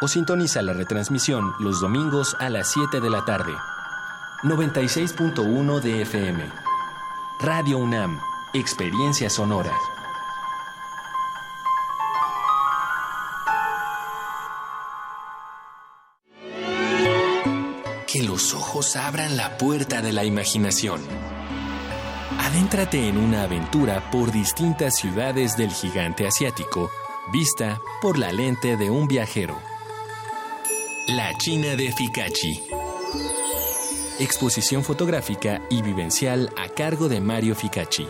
[0.00, 3.52] O sintoniza la retransmisión los domingos a las 7 de la tarde
[4.44, 6.44] 96.1 de FM.
[7.40, 8.20] Radio UNAM,
[8.54, 9.72] Experiencia Sonora.
[18.06, 21.00] Que los ojos abran la puerta de la imaginación.
[22.38, 26.90] Adéntrate en una aventura por distintas ciudades del gigante asiático,
[27.32, 29.58] vista por la lente de un viajero.
[31.08, 32.62] La China de Fikachi
[34.18, 38.06] exposición fotográfica y vivencial a cargo de Mario Ficacci.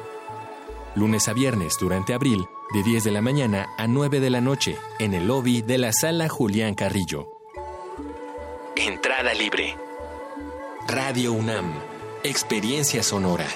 [0.95, 4.77] lunes a viernes durante abril, de 10 de la mañana a 9 de la noche,
[4.99, 7.29] en el lobby de la sala Julián Carrillo.
[8.75, 9.77] Entrada libre.
[10.87, 11.73] Radio UNAM,
[12.25, 13.47] experiencia sonora.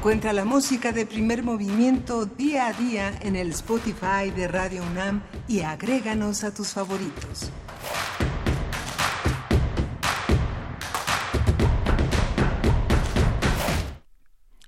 [0.00, 5.22] Encuentra la música de primer movimiento día a día en el Spotify de Radio UNAM
[5.46, 7.52] y agréganos a tus favoritos.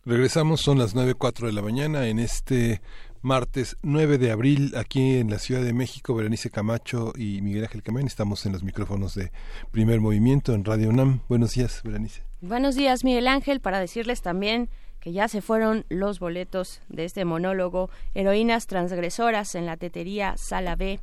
[0.04, 2.82] Regresamos, son las 9.04 de la mañana en este
[3.22, 6.14] martes 9 de abril aquí en la Ciudad de México.
[6.14, 9.32] Berenice Camacho y Miguel Ángel Camén estamos en los micrófonos de
[9.70, 11.20] Primer Movimiento en Radio UNAM.
[11.30, 12.22] Buenos días, Berenice.
[12.42, 14.68] Buenos días, Miguel Ángel, para decirles también
[15.02, 20.76] que ya se fueron los boletos de este monólogo Heroínas Transgresoras en la Tetería Sala
[20.76, 21.00] B,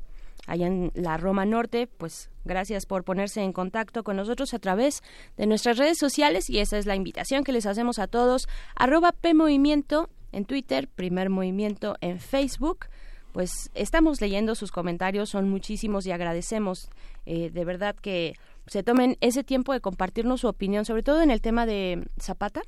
[0.48, 1.86] allá en la Roma Norte.
[1.86, 5.04] Pues gracias por ponerse en contacto con nosotros a través
[5.36, 8.48] de nuestras redes sociales y esa es la invitación que les hacemos a todos.
[8.74, 12.86] Arroba PMovimiento en Twitter, Primer Movimiento en Facebook
[13.34, 16.90] pues estamos leyendo sus comentarios, son muchísimos y agradecemos
[17.26, 18.34] eh, de verdad que
[18.66, 22.62] se tomen ese tiempo de compartirnos su opinión, sobre todo en el tema de Zapata,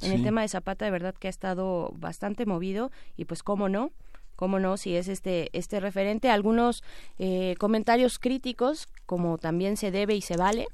[0.00, 3.68] en el tema de Zapata de verdad que ha estado bastante movido y pues cómo
[3.68, 3.90] no,
[4.36, 6.84] cómo no, si es este, este referente, algunos
[7.18, 10.68] eh, comentarios críticos, como también se debe y se vale,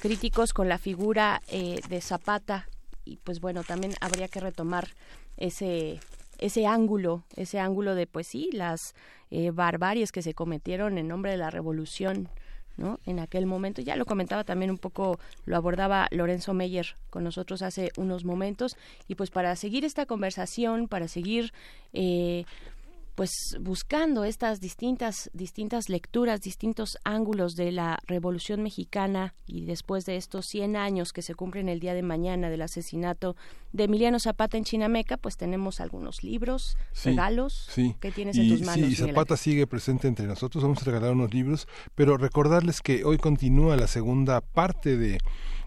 [0.00, 2.68] críticos con la figura eh, de Zapata.
[3.04, 4.88] Y pues bueno, también habría que retomar
[5.36, 6.00] ese
[6.38, 8.94] ese ángulo, ese ángulo de pues sí, las
[9.30, 12.28] eh, barbaries que se cometieron en nombre de la revolución
[12.76, 13.00] ¿no?
[13.06, 17.62] En aquel momento, ya lo comentaba también un poco, lo abordaba Lorenzo Meyer con nosotros
[17.62, 18.76] hace unos momentos,
[19.08, 21.52] y pues para seguir esta conversación, para seguir
[21.92, 22.44] eh,
[23.16, 30.16] pues buscando estas distintas distintas lecturas, distintos ángulos de la Revolución Mexicana y después de
[30.16, 33.34] estos 100 años que se cumplen el día de mañana del asesinato
[33.72, 37.70] de Emiliano Zapata en Chinameca, pues tenemos algunos libros, regalos
[38.00, 38.90] que tienes en tus manos.
[38.90, 43.16] Sí, Zapata sigue presente entre nosotros, vamos a regalar unos libros, pero recordarles que hoy
[43.16, 45.18] continúa la segunda parte de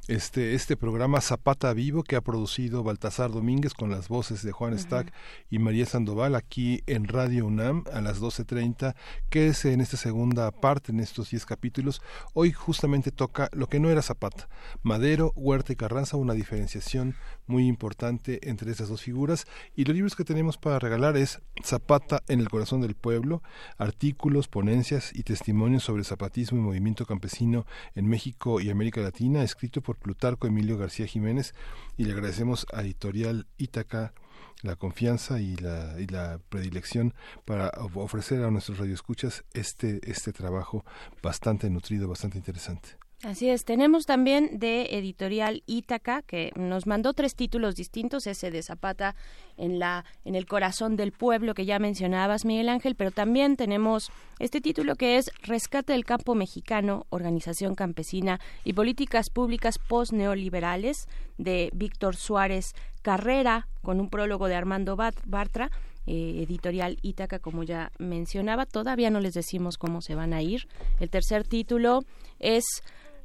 [0.10, 4.78] este, este programa Zapata Vivo que ha producido Baltasar Domínguez con las voces de Juan
[4.78, 5.14] Stack
[5.52, 8.96] y María Sandoval aquí en Radio UNAM a las 12.30,
[9.30, 12.02] que es en esta segunda parte, en estos 10 capítulos.
[12.34, 14.50] Hoy justamente toca lo que no era Zapata,
[14.82, 17.16] Madero, Huerta y Carranza, una diferenciación
[17.50, 19.46] muy importante entre esas dos figuras.
[19.76, 23.44] Y los libros que tenemos para regalar es Zapata en el corazón del pueblo,
[23.78, 27.66] artículos, ponencias y testimonios sobre zapatismo y movimiento campesino
[27.96, 31.54] en México y América Latina, escrito por Plutarco Emilio García Jiménez
[31.98, 34.14] y le agradecemos a Editorial Ítaca
[34.62, 37.14] la confianza y la, y la predilección
[37.46, 40.86] para ofrecer a nuestros radioescuchas este, este trabajo
[41.22, 43.09] bastante nutrido, bastante interesante.
[43.22, 48.64] Así es, tenemos también de editorial Ítaca que nos mandó tres títulos distintos, ese de
[48.64, 49.14] Zapata
[49.58, 54.10] en la en el corazón del pueblo que ya mencionabas Miguel Ángel, pero también tenemos
[54.40, 61.72] este título que es Rescate del campo mexicano, organización campesina y políticas públicas post-neoliberales de
[61.74, 65.72] Víctor Suárez Carrera con un prólogo de Armando Bartra.
[66.08, 68.66] Eh, editorial Ítaca, como ya mencionaba.
[68.66, 70.68] Todavía no les decimos cómo se van a ir.
[71.00, 72.04] El tercer título
[72.40, 72.64] es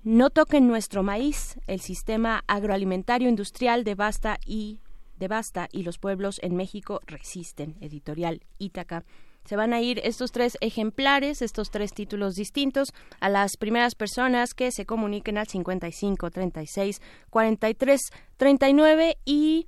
[0.05, 1.59] no toquen nuestro maíz.
[1.66, 4.78] El sistema agroalimentario industrial devasta y
[5.18, 7.76] devasta y los pueblos en México resisten.
[7.81, 9.05] Editorial Ítaca.
[9.47, 14.55] Se van a ir estos tres ejemplares, estos tres títulos distintos, a las primeras personas
[14.55, 18.01] que se comuniquen al 55 36 43
[18.36, 19.66] 39 y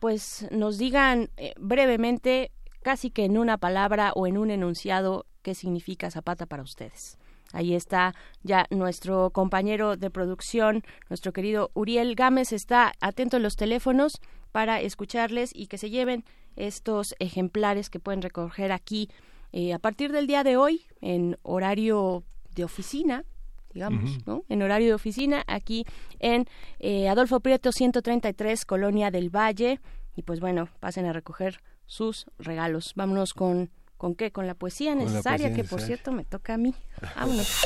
[0.00, 2.50] pues nos digan eh, brevemente,
[2.82, 7.16] casi que en una palabra o en un enunciado, qué significa Zapata para ustedes.
[7.52, 13.56] Ahí está ya nuestro compañero de producción, nuestro querido Uriel Gámez, está atento a los
[13.56, 14.20] teléfonos
[14.52, 16.24] para escucharles y que se lleven
[16.56, 19.08] estos ejemplares que pueden recoger aquí
[19.52, 22.24] eh, a partir del día de hoy en horario
[22.54, 23.24] de oficina,
[23.72, 24.44] digamos, ¿no?
[24.48, 25.86] En horario de oficina, aquí
[26.20, 26.46] en
[26.78, 29.80] eh, Adolfo Prieto 133, Colonia del Valle.
[30.14, 32.92] Y pues bueno, pasen a recoger sus regalos.
[32.96, 33.70] Vámonos con
[34.02, 34.32] ¿Con qué?
[34.32, 36.74] Con la poesía necesaria, que por cierto me toca a mí.
[37.14, 37.62] Vámonos.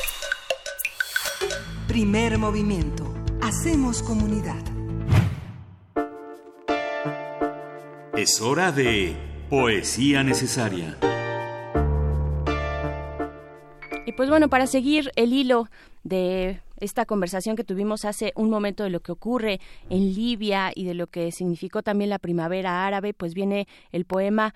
[1.89, 3.11] Primer movimiento.
[3.41, 4.63] Hacemos comunidad.
[8.15, 9.17] Es hora de
[9.49, 10.99] poesía necesaria.
[14.05, 15.71] Y pues bueno, para seguir el hilo
[16.05, 19.59] de esta conversación que tuvimos hace un momento de lo que ocurre
[19.89, 24.55] en Libia y de lo que significó también la primavera árabe, pues viene el poema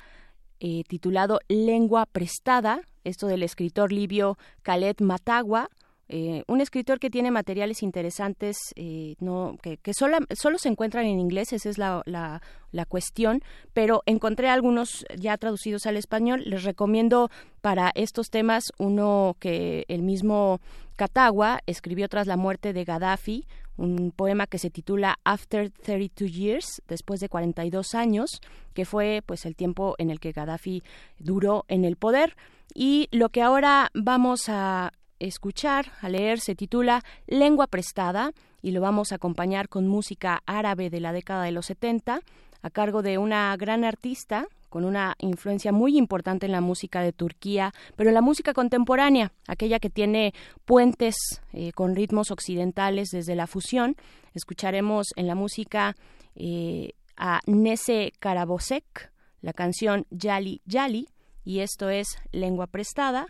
[0.60, 5.68] eh, titulado Lengua Prestada, esto del escritor libio Khaled Matagua,
[6.12, 11.52] Eh, un escritor que tiene materiales interesantes, eh, no, que, solo, se encuentran en inglés,
[11.52, 13.42] esa es la, la, cuestión,
[13.74, 16.42] pero encontré algunos ya traducidos al español.
[16.46, 17.30] Les recomiendo
[17.60, 20.58] para estos temas uno que el mismo
[20.96, 23.46] Catagua escribió tras la muerte de Gaddafi,
[23.80, 28.40] un poema que se titula After 32 Years, después de 42 años,
[28.74, 30.82] que fue pues el tiempo en el que Gaddafi
[31.18, 32.36] duró en el poder.
[32.74, 38.32] Y lo que ahora vamos a escuchar, a leer, se titula Lengua Prestada
[38.62, 42.20] y lo vamos a acompañar con música árabe de la década de los 70
[42.62, 47.12] a cargo de una gran artista con una influencia muy importante en la música de
[47.12, 50.32] Turquía, pero en la música contemporánea, aquella que tiene
[50.64, 51.14] puentes
[51.52, 53.96] eh, con ritmos occidentales desde la fusión.
[54.32, 55.94] Escucharemos en la música
[56.36, 61.08] eh, a Nese Karabosek, la canción Yali Yali,
[61.44, 63.26] y esto es Lengua Prestada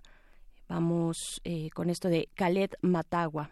[0.71, 3.51] Vamos eh, con esto de Khaled Matagua.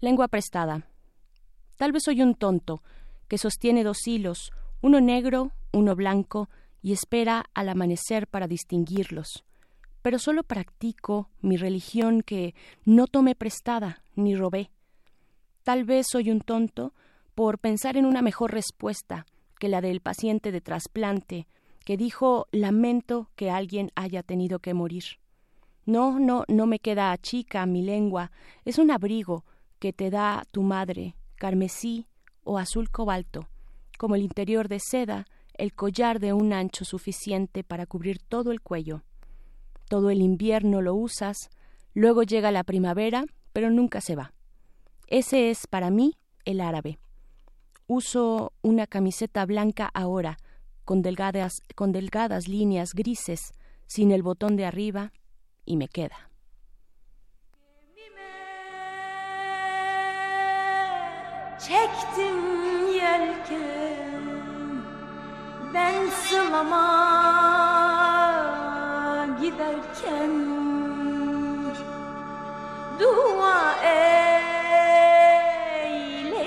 [0.00, 0.88] Lengua prestada.
[1.76, 2.82] Tal vez soy un tonto
[3.28, 4.50] que sostiene dos hilos,
[4.80, 6.48] uno negro, uno blanco,
[6.82, 9.44] y espera al amanecer para distinguirlos.
[10.02, 14.70] Pero solo practico mi religión que no tomé prestada ni robé.
[15.64, 16.94] Tal vez soy un tonto
[17.34, 19.26] por pensar en una mejor respuesta
[19.58, 21.46] que la del paciente de trasplante
[21.84, 25.04] que dijo lamento que alguien haya tenido que morir.
[25.86, 28.30] No, no, no me queda chica mi lengua,
[28.64, 29.44] es un abrigo
[29.78, 32.06] que te da tu madre, carmesí
[32.44, 33.48] o azul cobalto,
[33.98, 38.62] como el interior de seda, el collar de un ancho suficiente para cubrir todo el
[38.62, 39.02] cuello.
[39.88, 41.50] Todo el invierno lo usas,
[41.92, 44.32] luego llega la primavera, pero nunca se va.
[45.08, 46.98] Ese es para mí el árabe.
[47.86, 50.38] Uso una camiseta blanca ahora,
[50.84, 53.52] con delgadas, con delgadas líneas grises,
[53.86, 55.12] sin el botón de arriba,
[55.64, 56.30] y me queda.
[65.74, 66.88] Ben sılama
[69.40, 70.30] giderken
[73.00, 74.92] Dua eyle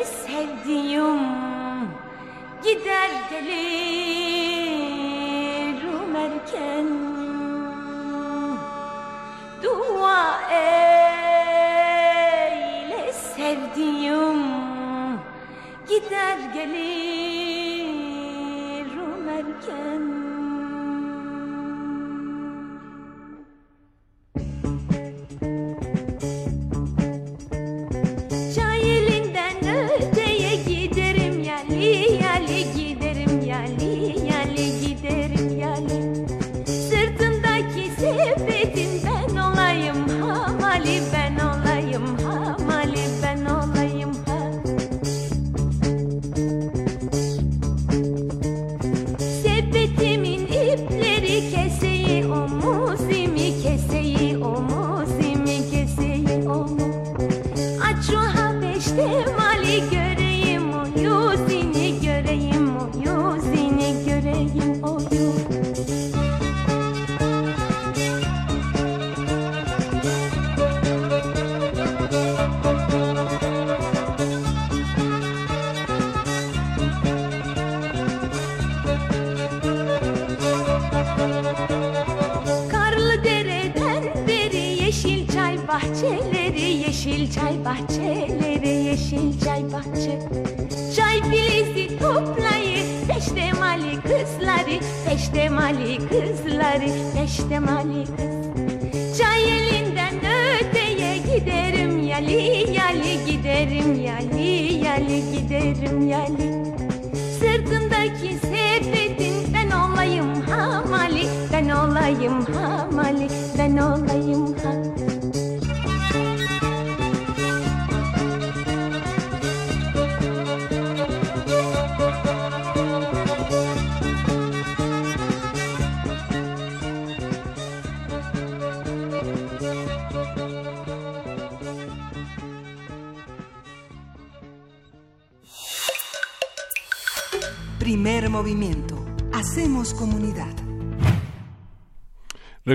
[0.05, 1.19] sevdiğim
[2.63, 4.21] Gider gelir
[6.51, 6.87] erken.
[9.63, 11.83] Dua eyle
[13.13, 14.41] sevdiğim
[15.89, 16.90] Gider gelirim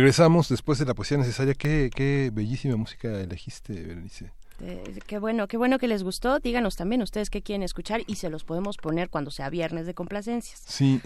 [0.06, 1.54] Regresamos después de la poesía necesaria.
[1.54, 4.30] Qué, qué bellísima música elegiste, Berenice.
[4.60, 6.38] Eh, qué bueno, qué bueno que les gustó.
[6.38, 9.94] Díganos también ustedes qué quieren escuchar y se los podemos poner cuando sea viernes de
[9.94, 10.62] complacencias.
[10.64, 11.02] Sí,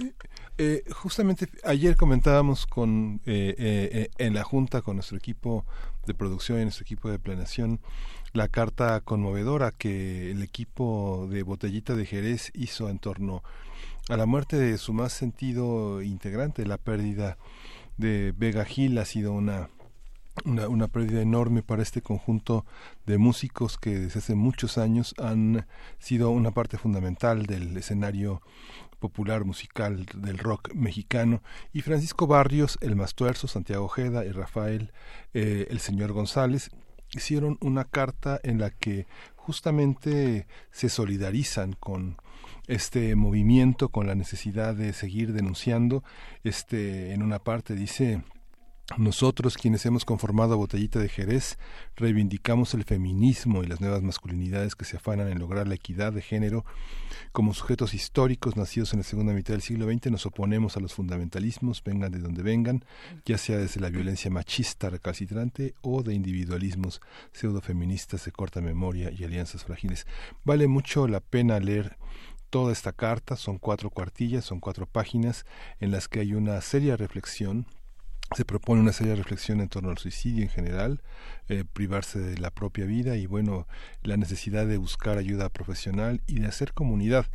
[0.58, 5.64] eh, justamente ayer comentábamos con eh, en la junta con nuestro equipo
[6.04, 7.80] de producción y nuestro equipo de planeación
[8.34, 13.42] la carta conmovedora que el equipo de Botellita de Jerez hizo en torno
[14.10, 17.38] a la muerte de su más sentido integrante, la pérdida
[18.00, 19.68] de Vega Gil ha sido una
[20.44, 22.64] una, pérdida enorme para este conjunto
[23.06, 25.66] de músicos que desde hace muchos años han
[25.98, 28.40] sido una parte fundamental del escenario
[28.98, 31.42] popular musical del rock mexicano.
[31.72, 34.92] Y Francisco Barrios, el Mastuerzo, Santiago Ojeda y Rafael,
[35.34, 36.70] eh, el señor González,
[37.12, 39.06] hicieron una carta en la que
[39.36, 42.16] justamente se solidarizan con
[42.70, 46.04] este movimiento, con la necesidad de seguir denunciando.
[46.44, 48.22] Este, en una parte dice
[48.98, 51.58] nosotros, quienes hemos conformado a Botellita de Jerez,
[51.94, 56.22] reivindicamos el feminismo y las nuevas masculinidades que se afanan en lograr la equidad de
[56.22, 56.64] género.
[57.30, 60.92] Como sujetos históricos nacidos en la segunda mitad del siglo XX, nos oponemos a los
[60.92, 62.84] fundamentalismos, vengan de donde vengan,
[63.24, 67.00] ya sea desde la violencia machista recalcitrante o de individualismos
[67.32, 70.04] pseudofeministas de corta memoria y alianzas frágiles.
[70.44, 71.96] Vale mucho la pena leer
[72.50, 75.46] toda esta carta, son cuatro cuartillas, son cuatro páginas
[75.78, 77.66] en las que hay una seria reflexión
[78.36, 81.02] se propone una seria reflexión en torno al suicidio en general,
[81.48, 83.66] eh, privarse de la propia vida y bueno,
[84.02, 87.26] la necesidad de buscar ayuda profesional y de hacer comunidad.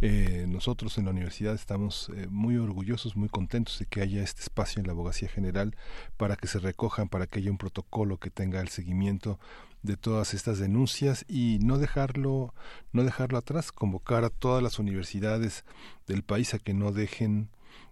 [0.00, 4.42] Eh, nosotros en la universidad estamos eh, muy orgullosos, muy contentos de que haya este
[4.42, 5.74] espacio en la abogacía general
[6.16, 9.40] para que se recojan, para que haya un protocolo que tenga el seguimiento
[9.82, 12.54] de todas estas denuncias y no dejarlo,
[12.92, 15.64] no dejarlo atrás, convocar a todas las universidades
[16.06, 17.50] del país a que no dejen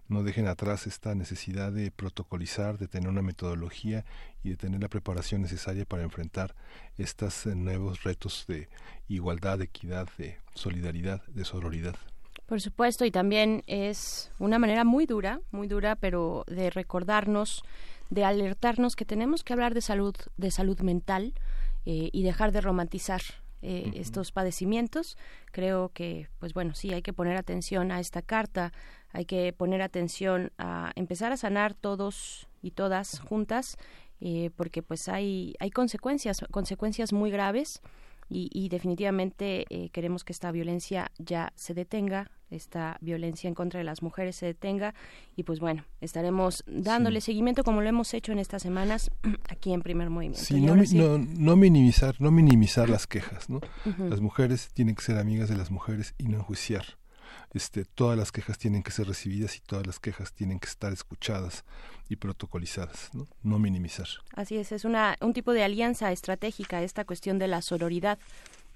[0.09, 4.05] no dejen atrás esta necesidad de protocolizar, de tener una metodología
[4.43, 6.55] y de tener la preparación necesaria para enfrentar
[6.97, 8.69] estos eh, nuevos retos de
[9.09, 11.95] igualdad, de equidad, de solidaridad, de sororidad.
[12.45, 17.63] Por supuesto, y también es una manera muy dura, muy dura, pero de recordarnos,
[18.09, 21.33] de alertarnos que tenemos que hablar de salud, de salud mental
[21.89, 23.21] eh, y dejar de romantizar
[23.61, 25.17] eh, estos padecimientos.
[25.53, 28.73] Creo que, pues bueno, sí, hay que poner atención a esta carta,
[29.13, 33.77] hay que poner atención a empezar a sanar todos y todas juntas,
[34.19, 37.81] eh, porque pues hay, hay consecuencias, consecuencias muy graves
[38.29, 43.83] y, definitivamente eh, queremos que esta violencia ya se detenga, esta violencia en contra de
[43.83, 44.93] las mujeres se detenga
[45.35, 49.11] y pues bueno, estaremos dándole seguimiento como lo hemos hecho en estas semanas
[49.49, 50.43] aquí en Primer Movimiento.
[50.43, 50.75] Sí, no,
[51.17, 53.61] no, minimizar, no minimizar las quejas, ¿no?
[53.97, 56.85] Las mujeres tienen que ser amigas de las mujeres y no enjuiciar
[57.53, 60.91] este, todas las quejas tienen que ser recibidas y todas las quejas tienen que estar
[60.91, 61.63] escuchadas
[62.09, 64.07] y protocolizadas, no, no minimizar.
[64.35, 68.19] Así es, es una, un tipo de alianza estratégica esta cuestión de la sororidad.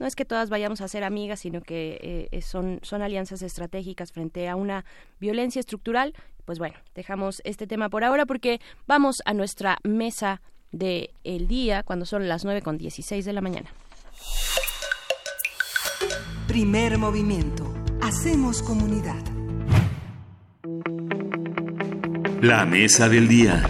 [0.01, 4.11] No es que todas vayamos a ser amigas, sino que eh, son, son alianzas estratégicas
[4.11, 4.83] frente a una
[5.19, 6.13] violencia estructural.
[6.43, 10.41] Pues bueno, dejamos este tema por ahora porque vamos a nuestra mesa
[10.71, 13.69] del el día cuando son las 9 con 16 de la mañana.
[16.47, 17.71] Primer movimiento
[18.01, 19.23] Hacemos comunidad.
[22.41, 23.63] La mesa del día.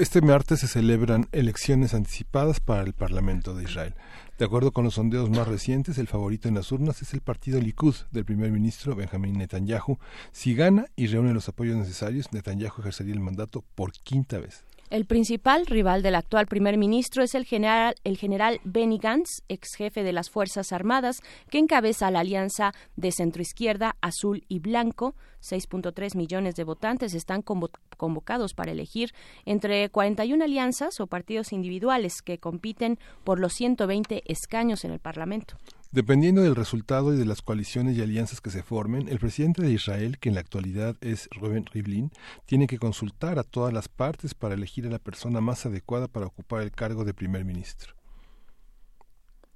[0.00, 3.94] Este martes se celebran elecciones anticipadas para el Parlamento de Israel.
[4.38, 7.60] De acuerdo con los sondeos más recientes, el favorito en las urnas es el partido
[7.60, 9.98] Likud del primer ministro Benjamín Netanyahu.
[10.32, 14.64] Si gana y reúne los apoyos necesarios, Netanyahu ejercería el mandato por quinta vez.
[14.90, 19.76] El principal rival del actual primer ministro es el general, el general Benny Gantz, ex
[19.76, 25.14] jefe de las Fuerzas Armadas, que encabeza la alianza de centroizquierda azul y blanco.
[25.42, 29.14] 6.3 millones de votantes están convocados para elegir
[29.44, 35.56] entre 41 alianzas o partidos individuales que compiten por los 120 escaños en el Parlamento.
[35.92, 39.72] Dependiendo del resultado y de las coaliciones y alianzas que se formen, el presidente de
[39.72, 42.12] Israel, que en la actualidad es Reuven Rivlin,
[42.46, 46.26] tiene que consultar a todas las partes para elegir a la persona más adecuada para
[46.26, 47.96] ocupar el cargo de primer ministro.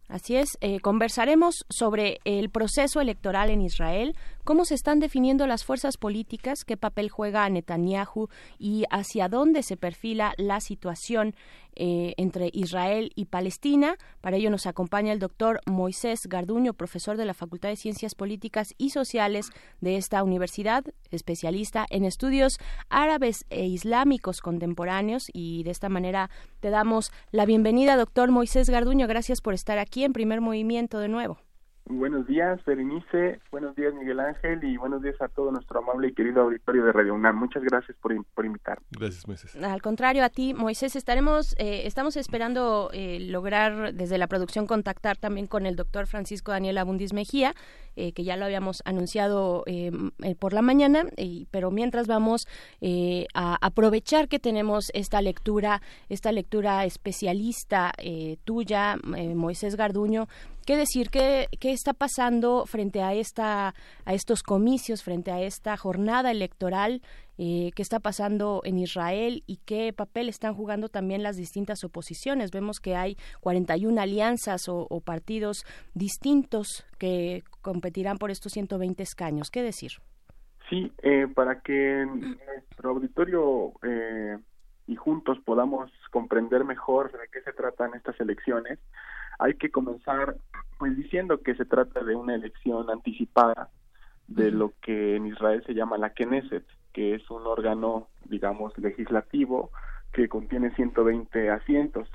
[0.09, 5.65] Así es, eh, conversaremos sobre el proceso electoral en Israel, cómo se están definiendo las
[5.65, 8.29] fuerzas políticas, qué papel juega Netanyahu
[8.59, 11.35] y hacia dónde se perfila la situación
[11.77, 13.97] eh, entre Israel y Palestina.
[14.21, 18.75] Para ello nos acompaña el doctor Moisés Garduño, profesor de la Facultad de Ciencias Políticas
[18.79, 25.29] y Sociales de esta universidad, especialista en estudios árabes e islámicos contemporáneos.
[25.33, 26.31] Y de esta manera
[26.61, 29.07] te damos la bienvenida, doctor Moisés Garduño.
[29.07, 31.44] Gracias por estar aquí en primer movimiento de nuevo.
[31.87, 33.41] Buenos días, Berenice.
[33.51, 34.65] Buenos días, Miguel Ángel.
[34.65, 37.37] Y buenos días a todo nuestro amable y querido auditorio de Radio UNAM.
[37.37, 38.81] Muchas gracias por, por invitar.
[38.91, 39.55] Gracias, Moisés.
[39.63, 40.97] Al contrario, a ti, Moisés.
[40.97, 46.53] Estaremos, eh, estamos esperando eh, lograr desde la producción contactar también con el doctor Francisco
[46.53, 47.55] Daniel Abundis Mejía,
[47.97, 49.63] eh, que ya lo habíamos anunciado
[50.39, 51.05] por la mañana.
[51.51, 52.49] pero mientras vamos
[53.35, 57.93] a aprovechar que tenemos esta lectura, esta lectura especialista
[58.45, 58.97] tuya,
[59.35, 60.29] Moisés Garduño,
[60.67, 61.11] ¿Qué decir?
[61.11, 63.75] ¿Qué, ¿Qué, está pasando frente a, esta,
[64.05, 67.03] a estos comicios, frente a esta jornada electoral?
[67.37, 72.51] Eh, ¿Qué está pasando en Israel y qué papel están jugando también las distintas oposiciones?
[72.53, 75.65] Vemos que hay 41 alianzas o, partidos
[75.95, 79.51] distintos que competirán por estos 120 escaños.
[79.51, 79.93] ¿Qué decir?
[80.71, 84.39] Sí, eh, para que nuestro auditorio eh,
[84.87, 88.79] y juntos podamos comprender mejor de qué se tratan estas elecciones,
[89.39, 90.37] hay que comenzar
[90.79, 93.71] pues diciendo que se trata de una elección anticipada
[94.29, 99.71] de lo que en Israel se llama la Knesset, que es un órgano, digamos, legislativo
[100.13, 102.09] que contiene 120 asientos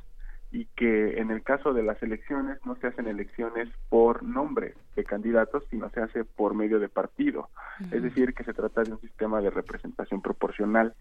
[0.51, 5.03] y que en el caso de las elecciones no se hacen elecciones por nombre de
[5.03, 7.49] candidatos, sino se hace por medio de partido.
[7.91, 10.95] Es decir, que se trata de un sistema de representación proporcional.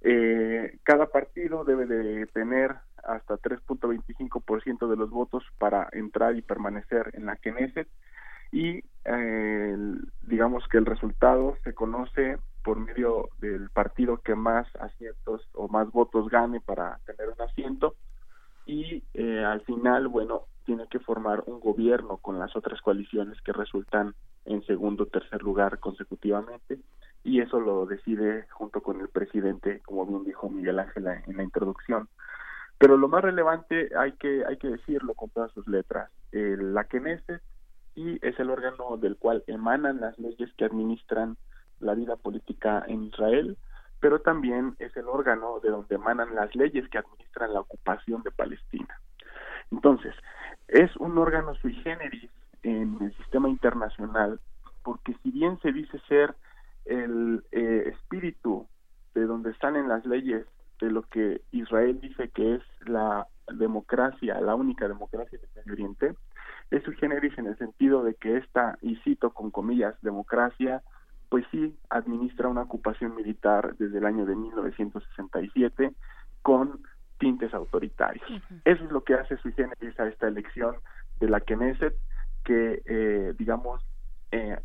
[0.00, 2.74] Eh, cada partido debe de tener
[3.04, 7.88] hasta 3.25% de los votos para entrar y permanecer en la Knesset.
[8.50, 9.76] Y eh,
[10.22, 15.90] digamos que el resultado se conoce por medio del partido que más asientos o más
[15.90, 17.94] votos gane para tener un asiento.
[18.66, 23.52] Y eh, al final bueno tiene que formar un gobierno con las otras coaliciones que
[23.52, 24.14] resultan
[24.44, 26.78] en segundo o tercer lugar consecutivamente.
[27.24, 31.42] Y eso lo decide junto con el presidente como bien dijo Miguel Ángel en la
[31.42, 32.08] introducción
[32.78, 36.10] pero lo más relevante hay que hay que decirlo con todas sus letras.
[36.32, 37.42] la Knesset
[37.94, 41.36] y es el órgano del cual emanan las leyes que administran
[41.80, 43.58] la vida política en Israel,
[44.00, 48.30] pero también es el órgano de donde emanan las leyes que administran la ocupación de
[48.30, 49.00] Palestina.
[49.70, 50.14] Entonces,
[50.68, 52.30] es un órgano sui generis
[52.62, 54.40] en el sistema internacional,
[54.82, 56.34] porque si bien se dice ser
[56.84, 58.66] el eh, espíritu
[59.14, 60.46] de donde salen las leyes
[60.82, 66.14] de lo que Israel dice que es la democracia, la única democracia del Medio Oriente,
[66.72, 70.82] es su generis en el sentido de que esta, y cito con comillas, democracia,
[71.28, 75.92] pues sí administra una ocupación militar desde el año de 1967
[76.42, 76.82] con
[77.18, 78.26] tintes autoritarios.
[78.64, 80.76] Eso es lo que hace su generis a esta elección
[81.20, 81.94] de la Knesset,
[82.44, 83.84] que, eh, digamos,
[84.32, 84.58] eh,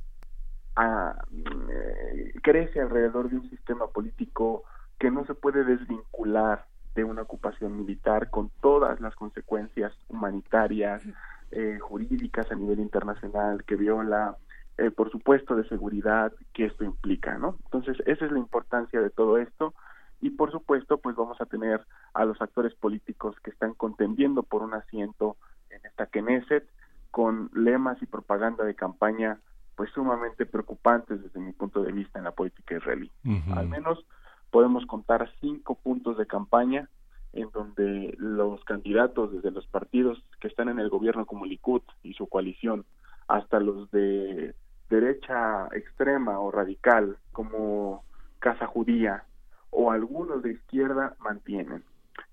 [0.80, 4.64] eh, crece alrededor de un sistema político
[5.00, 11.04] que no se puede desvincular de una ocupación militar con todas las consecuencias humanitarias,
[11.52, 14.36] eh, jurídicas a nivel internacional que viola,
[14.78, 17.58] eh, por supuesto, de seguridad que esto implica, ¿no?
[17.66, 19.74] Entonces, esa es la importancia de todo esto
[20.22, 24.64] y, por supuesto, pues vamos a tener a los actores políticos que están contendiendo por
[24.64, 25.38] un asiento
[25.70, 26.68] en esta Knesset
[27.12, 29.40] con lemas y propaganda de campaña
[29.76, 33.12] pues sumamente preocupantes desde mi punto de vista en la política israelí.
[33.56, 34.04] Al menos
[34.52, 36.90] podemos contar cinco puntos de campaña
[37.34, 42.14] en donde los candidatos desde los partidos que están en el gobierno como Likud y
[42.14, 42.86] su coalición
[43.28, 44.56] hasta los de
[44.90, 48.04] derecha extrema o radical como
[48.40, 49.24] Casa Judía
[49.70, 51.84] o algunos de izquierda mantienen.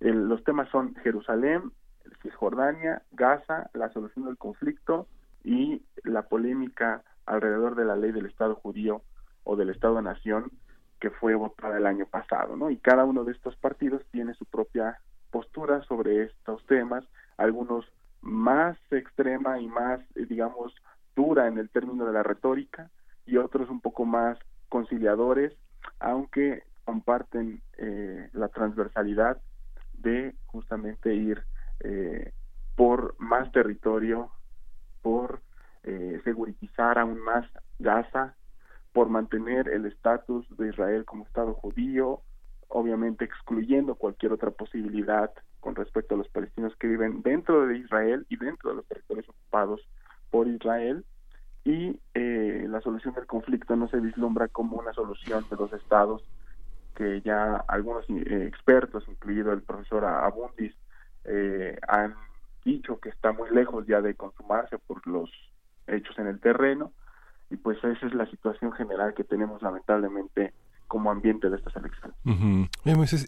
[0.01, 1.73] los temas son Jerusalén,
[2.23, 5.09] Cisjordania, Gaza, la solución del conflicto
[5.43, 9.03] y la polémica alrededor de la ley del Estado judío
[9.43, 10.51] o del Estado-nación
[11.01, 12.71] que fue votada el año pasado, ¿no?
[12.71, 14.99] Y cada uno de estos partidos tiene su propia
[15.31, 17.05] postura sobre estos temas,
[17.37, 17.85] algunos
[18.21, 20.75] más extrema y más, eh, digamos,
[21.15, 22.91] dura en el término de la retórica
[23.27, 25.53] y otros un poco más conciliadores,
[26.01, 29.39] aunque comparten eh, la transversalidad
[29.93, 31.43] de justamente ir
[31.81, 32.33] eh,
[32.77, 34.31] por más territorio,
[35.03, 35.41] por
[36.25, 37.45] segurizar aún más
[37.79, 38.35] Gaza,
[38.95, 42.21] por mantener el estatus de Israel como Estado judío,
[42.69, 48.25] obviamente excluyendo cualquier otra posibilidad con respecto a los palestinos que viven dentro de Israel
[48.29, 49.81] y dentro de los territorios ocupados
[50.31, 51.05] por Israel.
[51.65, 56.23] Y eh, la solución del conflicto no se vislumbra como una solución de los estados
[56.95, 60.73] que ya algunos eh, expertos, incluido el profesor Abundis,
[61.25, 62.15] eh, han
[62.65, 65.33] dicho que está muy lejos ya de consumarse por los
[65.89, 66.93] hechos en el terreno
[67.55, 70.53] y pues esa es la situación general que tenemos lamentablemente
[70.89, 72.17] como ambiente de estas elecciones.
[72.25, 72.67] Uh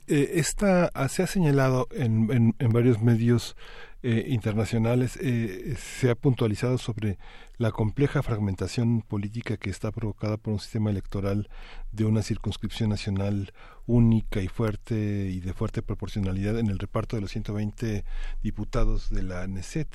[0.08, 3.56] esta, se ha señalado en, en, varios medios
[4.02, 7.18] eh, internacionales eh, se ha puntualizado sobre
[7.56, 11.48] la compleja fragmentación política que está provocada por un sistema electoral
[11.92, 13.52] de una circunscripción nacional
[13.86, 14.94] única y fuerte
[15.30, 18.04] y de fuerte proporcionalidad en el reparto de los 120
[18.42, 19.88] diputados de la NESET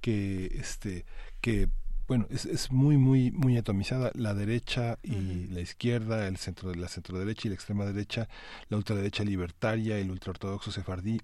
[0.00, 1.04] que este
[1.40, 1.68] que
[2.08, 4.10] bueno, es, es muy, muy, muy atomizada.
[4.14, 8.28] La derecha y la izquierda, el centro de la centro derecha y la extrema derecha,
[8.68, 11.20] la ultraderecha libertaria, el ultraortodoxo sefardí,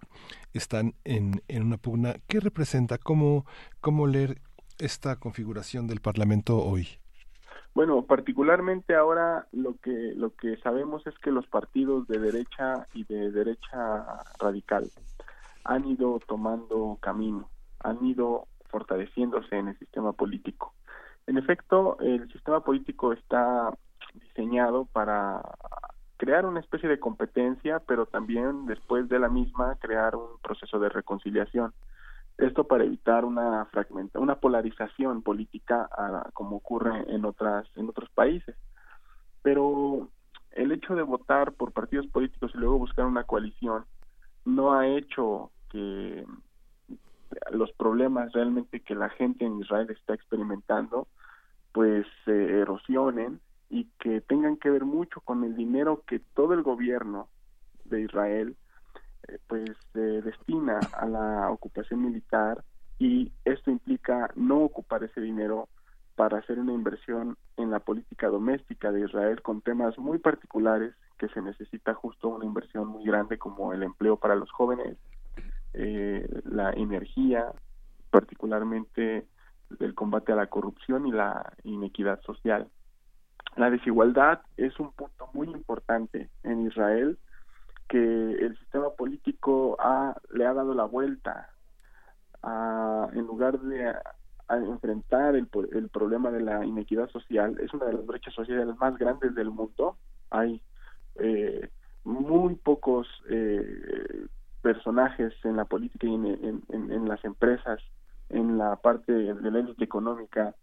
[0.53, 2.17] están en, en una pugna.
[2.27, 2.99] ¿Qué representa?
[2.99, 3.47] ¿Cómo,
[3.81, 4.41] ¿Cómo leer
[4.79, 6.89] esta configuración del Parlamento hoy?
[7.75, 13.05] Bueno, particularmente ahora lo que lo que sabemos es que los partidos de derecha y
[13.05, 14.05] de derecha
[14.39, 14.91] radical
[15.65, 17.49] han ido tomando camino,
[17.81, 20.75] han ido fortaleciéndose en el sistema político.
[21.29, 23.73] En efecto, el sistema político está
[24.15, 25.41] diseñado para
[26.17, 30.89] crear una especie de competencia, pero también después de la misma crear un proceso de
[30.89, 31.73] reconciliación.
[32.39, 35.89] Esto para evitar una fragmenta, una polarización política
[36.33, 38.57] como ocurre en otras en otros países.
[39.43, 40.09] Pero
[40.53, 43.85] el hecho de votar por partidos políticos y luego buscar una coalición
[44.45, 46.25] no ha hecho que
[47.51, 51.09] los problemas realmente que la gente en Israel está experimentando
[51.73, 56.63] pues se erosionen y que tengan que ver mucho con el dinero que todo el
[56.63, 57.29] gobierno
[57.85, 58.57] de Israel
[59.29, 62.63] eh, pues destina a la ocupación militar
[62.99, 65.69] y esto implica no ocupar ese dinero
[66.15, 71.29] para hacer una inversión en la política doméstica de Israel con temas muy particulares que
[71.29, 74.97] se necesita justo una inversión muy grande como el empleo para los jóvenes,
[75.75, 77.53] eh, la energía,
[78.11, 79.27] particularmente
[79.79, 82.69] del combate a la corrupción y la inequidad social.
[83.57, 87.19] La desigualdad es un punto muy importante en Israel
[87.89, 91.51] que el sistema político ha, le ha dado la vuelta
[92.43, 93.95] a, en lugar de
[94.49, 98.97] enfrentar el, el problema de la inequidad social, es una de las brechas sociales más
[98.99, 99.97] grandes del mundo.
[100.31, 100.61] Hay
[101.17, 101.69] eh,
[102.05, 104.27] muy pocos eh,
[104.63, 107.81] personajes en la política y en, las empresas,
[108.29, 110.55] en la parte de la élite económica,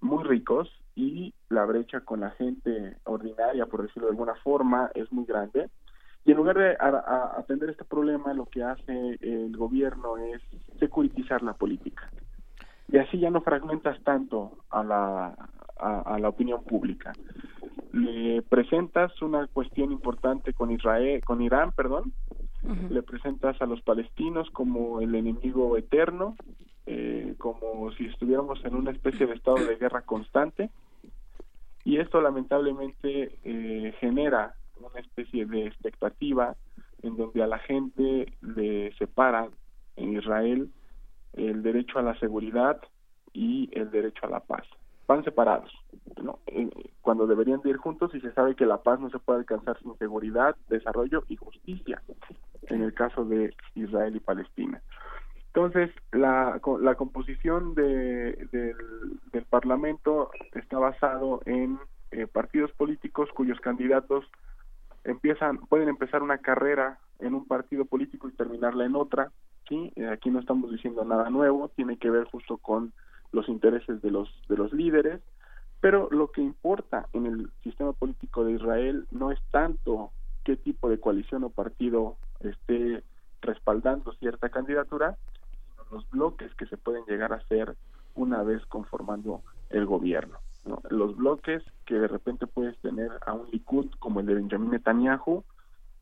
[0.00, 5.10] muy ricos y la brecha con la gente ordinaria, por decirlo de alguna forma, es
[5.12, 5.70] muy grande.
[6.24, 6.76] Y en lugar de
[7.38, 10.42] atender este problema, lo que hace el gobierno es
[10.78, 12.10] securitizar la política.
[12.88, 17.12] Y así ya no fragmentas tanto a la, a la opinión pública.
[17.92, 22.12] Le presentas una cuestión importante con Israel, con Irán, perdón,
[22.90, 26.36] le presentas a los palestinos como el enemigo eterno,
[26.86, 30.70] eh, como si estuviéramos en una especie de estado de guerra constante,
[31.84, 36.56] y esto lamentablemente eh, genera una especie de expectativa
[37.02, 39.48] en donde a la gente le separa
[39.96, 40.70] en Israel
[41.32, 42.80] el derecho a la seguridad
[43.32, 44.64] y el derecho a la paz
[45.08, 45.72] van separados,
[46.22, 46.38] ¿no?
[47.00, 49.78] Cuando deberían de ir juntos y se sabe que la paz no se puede alcanzar
[49.80, 52.02] sin seguridad, desarrollo y justicia,
[52.68, 54.82] en el caso de Israel y Palestina.
[55.46, 61.78] Entonces, la, la composición de, del, Parlamento está basado en
[62.10, 64.26] eh, partidos políticos cuyos candidatos
[65.04, 69.32] empiezan pueden empezar una carrera en un partido político y terminarla en otra.
[69.68, 69.90] ¿sí?
[69.96, 72.92] Eh, aquí no estamos diciendo nada nuevo, tiene que ver justo con
[73.32, 75.20] los intereses de los de los líderes
[75.80, 80.10] pero lo que importa en el sistema político de Israel no es tanto
[80.44, 83.02] qué tipo de coalición o partido esté
[83.40, 85.16] respaldando cierta candidatura
[85.70, 87.76] sino los bloques que se pueden llegar a hacer
[88.14, 90.38] una vez conformando el gobierno
[90.90, 95.44] los bloques que de repente puedes tener a un Likud como el de Benjamin Netanyahu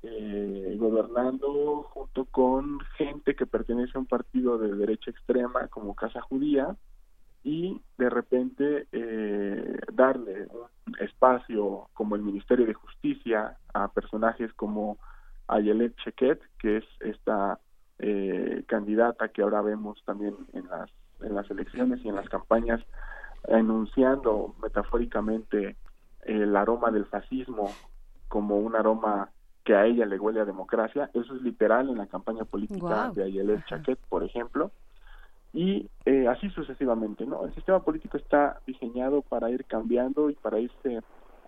[0.02, 6.20] eh, gobernando junto con gente que pertenece a un partido de derecha extrema como Casa
[6.20, 6.76] Judía
[7.46, 14.98] y de repente eh, darle un espacio como el Ministerio de Justicia a personajes como
[15.46, 17.60] Ayelet Cheket, que es esta
[18.00, 22.80] eh, candidata que ahora vemos también en las, en las elecciones y en las campañas
[23.46, 25.76] enunciando metafóricamente
[26.22, 27.70] el aroma del fascismo
[28.26, 29.30] como un aroma
[29.62, 31.10] que a ella le huele a democracia.
[31.14, 34.72] Eso es literal en la campaña política de Ayelet Chaquet, por ejemplo
[35.52, 37.46] y eh, así sucesivamente, ¿no?
[37.46, 41.00] El sistema político está diseñado para ir cambiando y para irse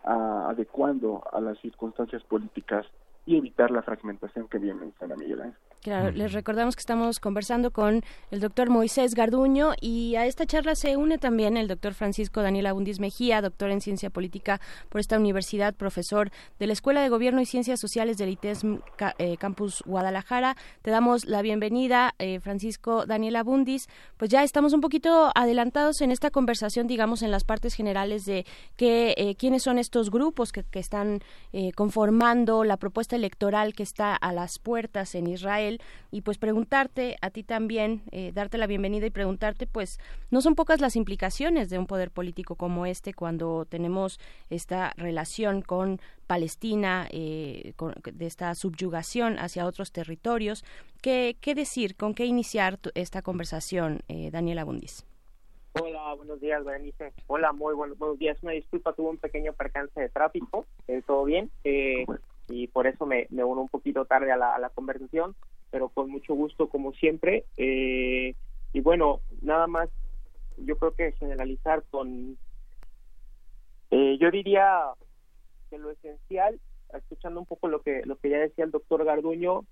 [0.05, 2.87] adecuando a las circunstancias políticas
[3.27, 8.41] y evitar la fragmentación que viene Miguel Claro, les recordamos que estamos conversando con el
[8.41, 12.99] doctor Moisés Garduño y a esta charla se une también el doctor Francisco Daniel Abundis
[12.99, 17.47] Mejía, doctor en ciencia política por esta universidad, profesor de la Escuela de Gobierno y
[17.47, 18.63] Ciencias Sociales del ITES
[19.19, 20.57] eh, Campus Guadalajara.
[20.83, 23.87] Te damos la bienvenida, eh, Francisco Daniel Abundis.
[24.17, 28.47] Pues ya estamos un poquito adelantados en esta conversación, digamos, en las partes generales de
[28.77, 31.21] que, eh, quiénes son estos grupos que, que están
[31.75, 35.68] conformando la propuesta electoral que está a las puertas en Israel
[36.11, 39.99] y pues preguntarte a ti también, eh, darte la bienvenida y preguntarte pues
[40.31, 44.19] no son pocas las implicaciones de un poder político como este cuando tenemos
[44.51, 47.75] esta relación con Palestina, eh,
[48.13, 50.65] de esta subyugación hacia otros territorios.
[51.03, 55.07] ¿Qué, qué decir, con qué iniciar esta conversación, eh, Daniela Bundis?
[55.81, 57.13] Hola, buenos días, Berenice.
[57.29, 58.43] Hola, muy buenos, días.
[58.43, 60.67] Una disculpa, tuve un pequeño percance de tráfico.
[61.07, 61.51] ¿Todo bien?
[62.49, 65.35] y por eso me, me uno un poquito tarde a la, a la conversación
[65.71, 67.45] pero con mucho gusto como siempre.
[67.57, 68.35] Eh,
[68.73, 69.89] y bueno, nada más,
[70.57, 72.37] yo creo que generalizar con,
[73.91, 74.81] eh, yo diría
[75.71, 76.59] que lo esencial,
[76.95, 79.65] escuchando un poco lo que lo que ya decía el doctor Garduño,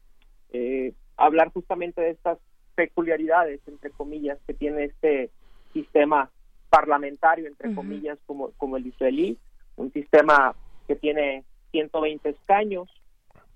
[0.52, 2.39] eh, hablar justamente de estas
[2.75, 5.31] peculiaridades, entre comillas, que tiene este
[5.73, 6.31] sistema
[6.68, 9.39] parlamentario, entre comillas, como, como el israelí,
[9.76, 10.55] un sistema
[10.86, 12.89] que tiene 120 escaños,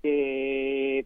[0.01, 1.05] que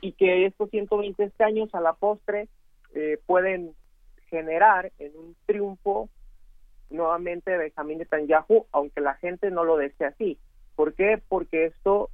[0.00, 2.48] y que estos 120 escaños a la postre
[2.94, 3.74] eh, pueden
[4.28, 6.08] generar en un triunfo
[6.90, 10.38] nuevamente Benjamín Netanyahu, aunque la gente no lo desee así.
[10.74, 11.20] ¿Por qué?
[11.28, 12.10] Porque esto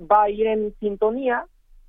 [0.00, 1.46] va a ir en sintonía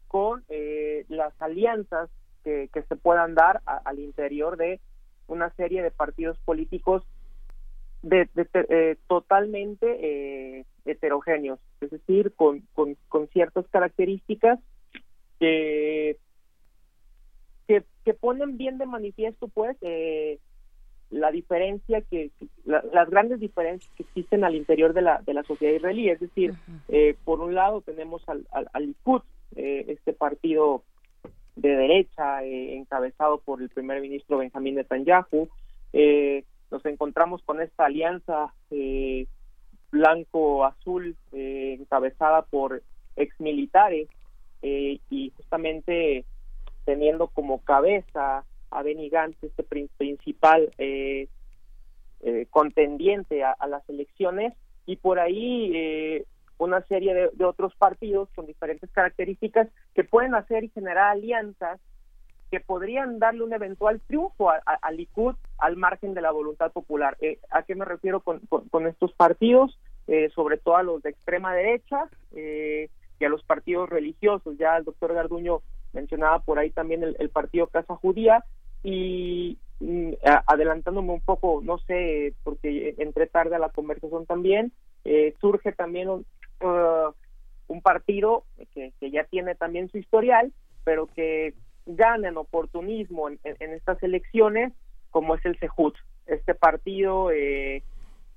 [0.07, 2.09] con eh, las alianzas
[2.43, 4.79] que, se puedan dar al interior de
[5.27, 7.03] una serie de partidos políticos
[8.03, 14.59] de, eh, totalmente eh, heterogéneos, es decir, con, con, ciertas características
[15.39, 16.17] que,
[17.67, 20.37] que, ponen bien de manifiesto, pues, eh,
[21.09, 22.31] la diferencia que,
[22.65, 26.53] las grandes diferencias que existen al interior de la, de la sociedad israelí, es decir,
[27.23, 29.21] por un lado tenemos al, al, Likud,
[29.55, 30.83] este partido
[31.55, 35.47] de derecha encabezado por el primer ministro Benjamín Netanyahu,
[35.93, 36.43] eh,
[36.73, 39.27] nos encontramos con esta alianza eh,
[39.91, 42.81] blanco-azul eh, encabezada por
[43.15, 44.09] exmilitares
[44.63, 46.25] eh, y justamente
[46.83, 51.27] teniendo como cabeza a Benny Gantz, este principal eh,
[52.49, 54.53] contendiente a, las elecciones,
[54.87, 56.25] y por ahí
[56.57, 61.79] una serie de, otros partidos con diferentes características que pueden hacer y generar alianzas
[62.49, 67.17] que podrían darle un eventual triunfo al Likud al margen de la voluntad popular.
[67.21, 68.41] Eh, ¿A qué me refiero con,
[68.87, 69.77] estos partidos?
[70.07, 74.57] Eh, sobre todo a los de extrema derecha eh, y a los partidos religiosos.
[74.57, 75.61] Ya el doctor Garduño
[75.93, 78.43] mencionaba por ahí también el, partido Casa Judía
[78.83, 80.13] y mm,
[80.47, 84.73] adelantándome un poco, no sé, porque entré tarde a la conversación también,
[85.39, 86.25] surge también un,
[86.61, 90.51] uh, partido que, ya tiene también su historial,
[90.83, 91.53] pero que
[91.85, 94.73] ganen oportunismo en, estas elecciones,
[95.13, 97.83] como es el CEJUT, este partido eh,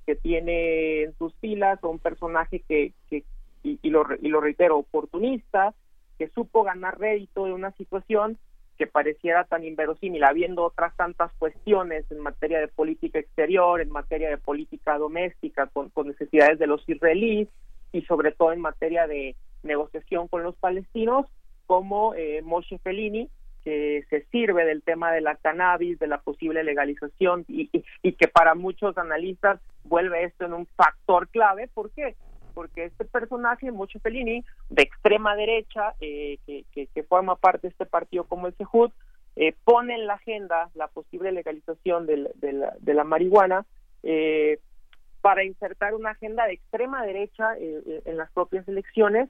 [0.05, 3.23] que tiene en sus filas a un personaje que, que
[3.63, 5.73] y, lo, y lo reitero, oportunista,
[6.19, 8.37] que supo ganar rédito de una situación
[8.77, 14.29] que pareciera tan inverosímil, habiendo otras tantas cuestiones en materia de política exterior, en materia
[14.29, 17.49] de política doméstica, con, con necesidades de los israelíes
[17.91, 21.25] y sobre todo en materia de negociación con los palestinos,
[21.65, 23.29] como eh, Moshe Fellini,
[23.67, 28.55] que se sirve del tema de la cannabis, de la posible legalización y, que para
[28.55, 31.67] muchos analistas vuelve esto en un factor clave.
[31.73, 32.15] ¿Por qué?
[32.53, 38.23] Porque este personaje, Moshe Fellini, de extrema derecha, eh, que, forma parte de este partido
[38.23, 38.91] como el CEJUD,
[39.35, 43.65] eh, pone en la agenda la posible legalización de, la, de la, marihuana
[44.01, 44.59] eh,
[45.19, 49.27] para insertar una agenda de extrema derecha en las propias elecciones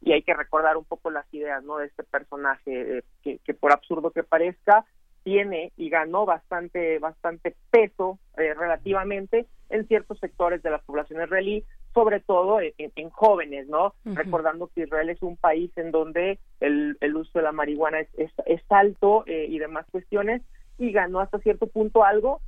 [0.00, 3.72] y hay que recordar un poco las ideas no de este personaje eh, que, por
[3.72, 4.84] absurdo que parezca
[5.24, 11.64] tiene y ganó bastante bastante peso eh, relativamente en ciertos sectores de la población israelí
[11.92, 17.16] sobre todo en, jóvenes no recordando que Israel es un país en donde el, el
[17.16, 18.08] uso de la marihuana es,
[18.46, 20.42] es, alto eh, y demás cuestiones
[20.78, 22.40] y ganó hasta cierto punto algo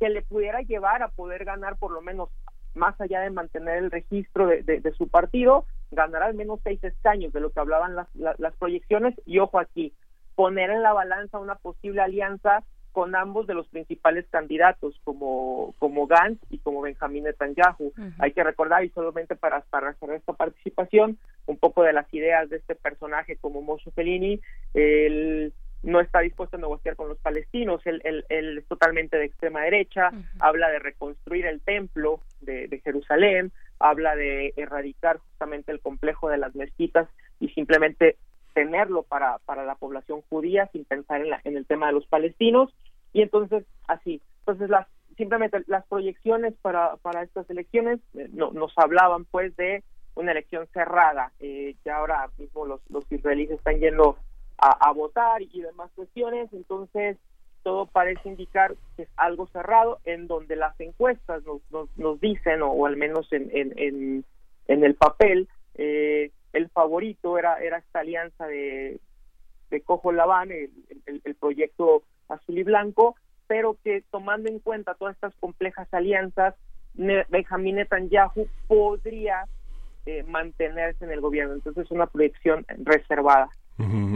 [0.00, 2.30] que le pudiera llevar a poder ganar por lo menos
[2.74, 7.40] más allá de mantener el registro de, su partido, ganará al menos seis escaños de
[7.40, 9.92] lo que hablaban las, las, proyecciones y ojo aquí,
[10.34, 12.62] poner en la balanza una posible alianza
[12.92, 17.92] con ambos de los principales candidatos como, como Gantz y como Benjamín Netanyahu.
[18.18, 22.50] Hay que recordar, y solamente para, para hacer esta participación, un poco de las ideas
[22.50, 24.40] de este personaje como Moshe Fellini,
[24.74, 25.52] él
[25.82, 30.10] no está dispuesto a negociar con los palestinos, él, él, es totalmente de extrema derecha,
[30.38, 36.38] habla de reconstruir el templo de, de Jerusalén, habla de erradicar justamente el complejo de
[36.38, 37.08] las mezquitas
[37.40, 38.16] y simplemente
[38.54, 42.06] tenerlo para, para la población judía sin pensar en, la, en el tema de los
[42.06, 42.72] palestinos.
[43.12, 44.86] Y entonces así entonces las
[45.16, 49.84] simplemente las proyecciones para, para estas elecciones eh, no, nos hablaban pues de
[50.14, 54.16] una elección cerrada eh, ahora mismo los, los israelíes están yendo
[54.62, 56.52] a, votar y demás cuestiones.
[56.52, 57.16] Entonces
[57.62, 61.60] todo parece indicar que es algo cerrado en donde las encuestas nos,
[61.96, 64.24] nos, dicen o, al menos en, en,
[64.66, 69.00] en, el papel eh, el favorito era, era esta alianza de,
[69.70, 70.70] de Cojo Labán, el,
[71.06, 73.16] el, proyecto azul y blanco,
[73.46, 76.54] pero que tomando en cuenta todas estas complejas alianzas,
[76.94, 79.44] Benjamín Netanyahu podría
[80.06, 81.54] eh, mantenerse en el gobierno.
[81.54, 83.48] Entonces es una proyección reservada.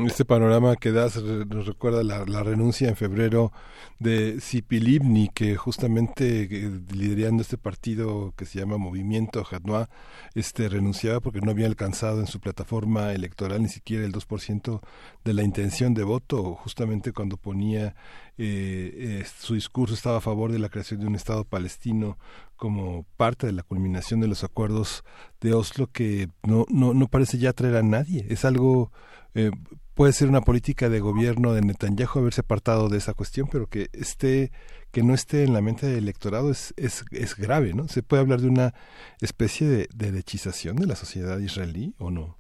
[0.07, 3.51] Este panorama que das nos recuerda la, renuncia en febrero
[3.99, 9.89] de Zipilibni, que justamente eh, liderando este partido que se llama Movimiento Jadnoa,
[10.35, 14.81] este renunciaba porque no había alcanzado en su plataforma electoral ni siquiera el 2%
[15.25, 17.95] de la intención de voto, justamente cuando ponía
[18.37, 22.19] eh, eh, su discurso estaba a favor de la creación de un Estado palestino
[22.57, 25.05] como parte de la culminación de los acuerdos
[25.41, 28.27] de Oslo que no, no, no parece ya atraer a nadie.
[28.29, 28.93] Es algo
[29.35, 29.51] eh,
[29.95, 33.89] puede ser una política de gobierno de Netanyahu haberse apartado de esa cuestión, pero que
[33.93, 34.53] esté
[34.91, 37.89] que no esté en la mente del electorado es, es, es grave, ¿no?
[37.89, 38.75] ¿Se puede hablar de una
[39.21, 42.39] especie de, de derechización de la sociedad israelí o no?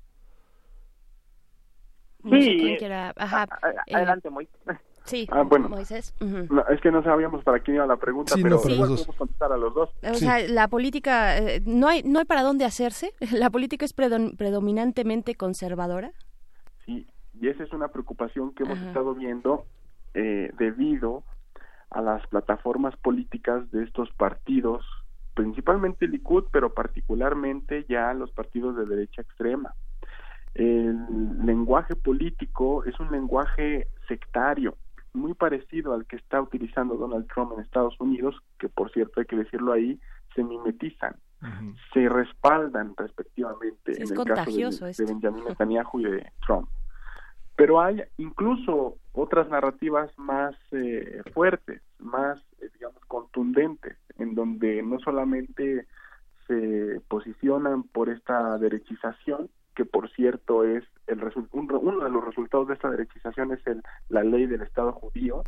[2.31, 2.78] Sí,
[3.92, 4.56] adelante, Moisés.
[5.05, 5.68] Sí, ah, bueno.
[5.68, 6.14] Moisés.
[6.70, 9.90] es que no sabíamos para quién iba la pregunta, pero podemos contestar a los dos.
[10.02, 13.12] O sea, la política, eh, no, hay, no hay para dónde hacerse.
[13.32, 16.12] La política es predominantemente conservadora.
[16.85, 17.07] Sí,
[17.41, 19.67] y esa es una preocupación que hemos estado viendo
[20.15, 21.25] eh, debido
[21.91, 24.85] a las plataformas políticas de estos partidos,
[25.35, 29.75] principalmente Likud, pero particularmente ya los partidos de derecha extrema.
[30.55, 34.77] El lenguaje político es un lenguaje sectario,
[35.13, 39.27] muy parecido al que está utilizando Donald Trump en Estados Unidos, que por cierto hay
[39.27, 40.01] que decirlo ahí,
[40.35, 41.17] se mimetizan,
[41.92, 46.68] se respaldan respectivamente en el caso de, Benjamin Netanyahu y de Trump.
[47.56, 54.98] Pero hay incluso otras narrativas más eh, fuertes, más, eh, digamos, contundentes, en donde no
[54.98, 55.86] solamente
[56.48, 61.20] se posicionan por esta derechización, que por cierto es el
[61.52, 65.42] uno de los resultados de esta derechización es el, la ley del Estado judío,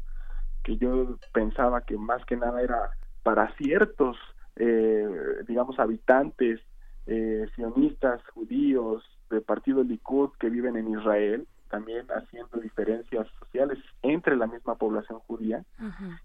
[0.62, 2.91] que yo pensaba que más que nada era
[3.23, 4.16] para ciertos,
[4.57, 5.09] eh,
[5.47, 6.60] digamos, habitantes
[7.07, 14.36] eh, sionistas judíos del partido Likud que viven en Israel, también haciendo diferencias sociales entre
[14.36, 15.65] la misma población judía.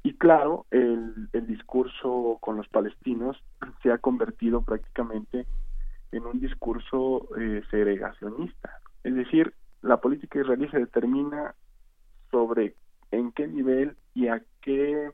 [0.04, 3.42] Y claro, el, el discurso con los palestinos
[3.82, 5.48] se ha convertido prácticamente
[6.12, 8.80] en un discurso eh, segregacionista.
[9.04, 11.56] Es decir, la política israelí se determina
[12.30, 12.76] sobre
[13.12, 15.12] en qué nivel y a qué,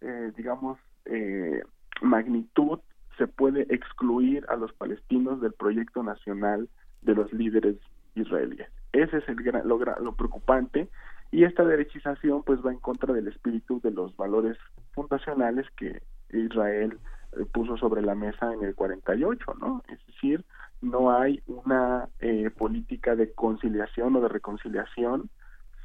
[0.00, 1.62] eh, digamos, eh,
[2.02, 2.80] magnitud
[3.18, 6.68] se puede excluir a los palestinos del proyecto nacional
[7.02, 7.76] de los líderes
[8.14, 8.68] israelíes.
[8.92, 10.88] Ese es el lo, lo preocupante
[11.30, 14.56] y esta derechización pues va en contra del espíritu de los valores
[14.92, 16.98] fundacionales que Israel
[17.32, 19.82] eh, puso sobre la mesa en el 48, ¿no?
[19.88, 20.44] Es decir,
[20.80, 25.30] no hay una eh, política de conciliación o de reconciliación.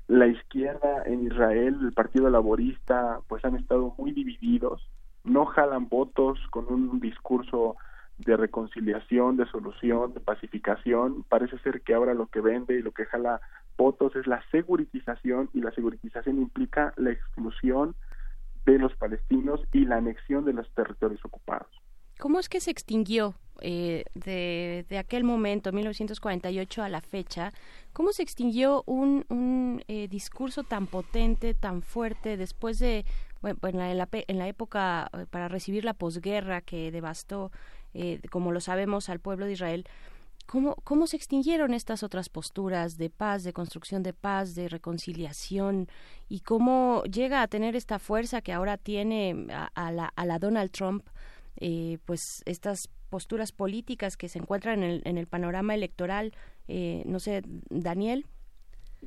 [0.08, 4.88] La izquierda en Israel, el Partido Laborista, pues han estado muy divididos,
[5.24, 7.76] no jalan votos con un discurso
[8.18, 11.24] de reconciliación, de solución, de pacificación.
[11.28, 13.42] Parece ser que ahora lo que vende y lo que jala
[13.78, 17.96] votos es la seguritización y la seguritización implica la exclusión
[18.66, 21.70] de los palestinos y la anexión de los territorios ocupados.
[22.20, 27.52] ¿Cómo es que se extinguió eh, de, de, aquel momento, 1948 a la fecha,
[27.94, 33.06] cómo se extinguió un, un eh, discurso tan potente, tan fuerte, después de,
[33.42, 37.52] bueno, en la, en la época eh, para recibir la posguerra que devastó,
[38.30, 39.86] como lo sabemos, al pueblo de Israel?
[40.46, 45.88] ¿Cómo, ¿Cómo se extinguieron estas otras posturas de paz, de construcción de paz, de reconciliación?
[46.28, 50.72] ¿Y cómo llega a tener esta fuerza que ahora tiene a, la, a la, Donald
[50.72, 51.08] Trump,
[51.58, 56.34] eh, pues estas posturas políticas que se encuentran en el, en el panorama electoral?
[56.68, 58.26] Eh, no sé, Daniel.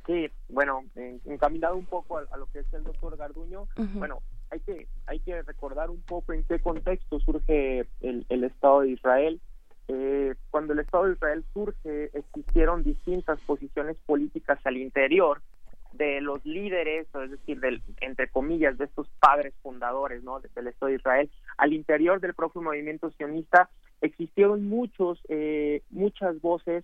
[0.05, 0.83] Sí, bueno,
[1.25, 5.41] encaminado un poco a, lo que es el doctor Garduño, bueno, hay que hay que
[5.41, 9.41] recordar un poco en qué contexto surge el, el Estado de Israel.
[9.87, 15.41] Eh, cuando el Estado de Israel surge, existieron distintas posiciones políticas al interior
[15.93, 20.39] de los líderes, es decir, del, entre comillas, de estos padres fundadores ¿no?
[20.39, 23.69] del Estado de Israel, al interior del propio movimiento sionista
[24.01, 26.83] existieron muchos, eh, muchas voces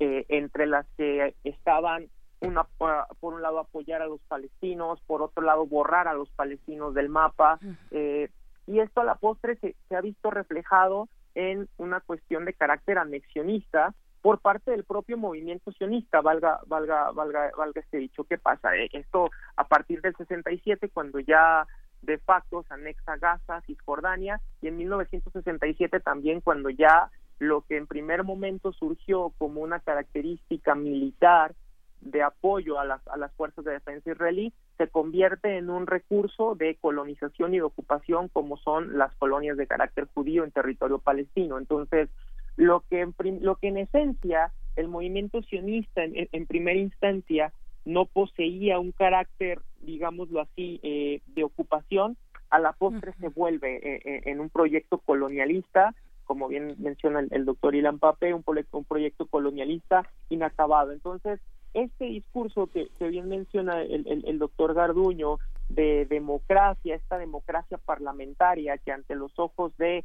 [0.00, 2.08] eh, entre las que estaban
[2.40, 6.94] una, por un lado apoyar a los palestinos, por otro lado borrar a los palestinos
[6.94, 7.58] del mapa,
[7.90, 8.30] eh,
[8.66, 12.98] y esto a la postre se, se ha visto reflejado en una cuestión de carácter
[12.98, 18.24] anexionista por parte del propio movimiento sionista, valga, valga, valga, valga este dicho.
[18.24, 18.74] ¿Qué pasa?
[18.76, 21.64] Eh, esto a partir del 67, cuando ya
[22.02, 27.86] de facto se anexa Gaza, Cisjordania, y en 1967 también cuando ya lo que en
[27.86, 31.54] primer momento surgió como una característica militar
[32.00, 36.54] de apoyo a las, a las fuerzas de defensa israelí se convierte en un recurso
[36.54, 41.58] de colonización y de ocupación como son las colonias de carácter judío en territorio palestino.
[41.58, 42.08] Entonces,
[42.56, 47.52] lo que en, lo que en esencia el movimiento sionista en, primera instancia
[47.84, 52.16] no poseía un carácter, digámoslo así, eh, de ocupación,
[52.50, 55.94] a la postre se vuelve eh, eh, en un proyecto colonialista,
[56.24, 60.92] como bien menciona el, doctor Ilan Pape, un, un proyecto colonialista inacabado.
[60.92, 61.40] Entonces,
[61.76, 65.38] este discurso que, bien menciona el, doctor Garduño
[65.68, 70.04] de democracia, esta democracia parlamentaria que ante los ojos de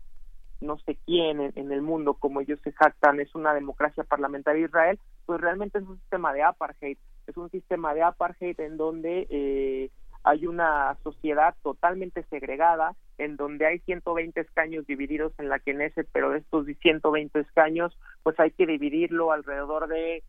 [0.59, 5.00] no sé quién en, el mundo, como ellos se jactan, es una democracia parlamentaria Israel,
[5.25, 9.90] pues realmente es un sistema de apartheid, es un sistema de apartheid en donde eh,
[10.24, 16.32] hay una sociedad totalmente segregada, en donde hay 120 escaños divididos en la Knesset, pero
[16.32, 20.22] de estos 120 escaños, pues hay que dividirlo alrededor de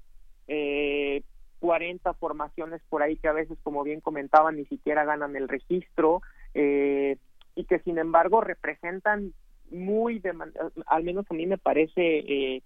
[0.48, 1.22] eh,
[1.62, 6.20] 40 formaciones por ahí que a veces, como bien comentaban, ni siquiera ganan el registro
[6.54, 7.18] eh,
[7.54, 9.32] y que sin embargo representan
[9.70, 10.20] muy,
[10.86, 12.62] al menos a mí me parece eh,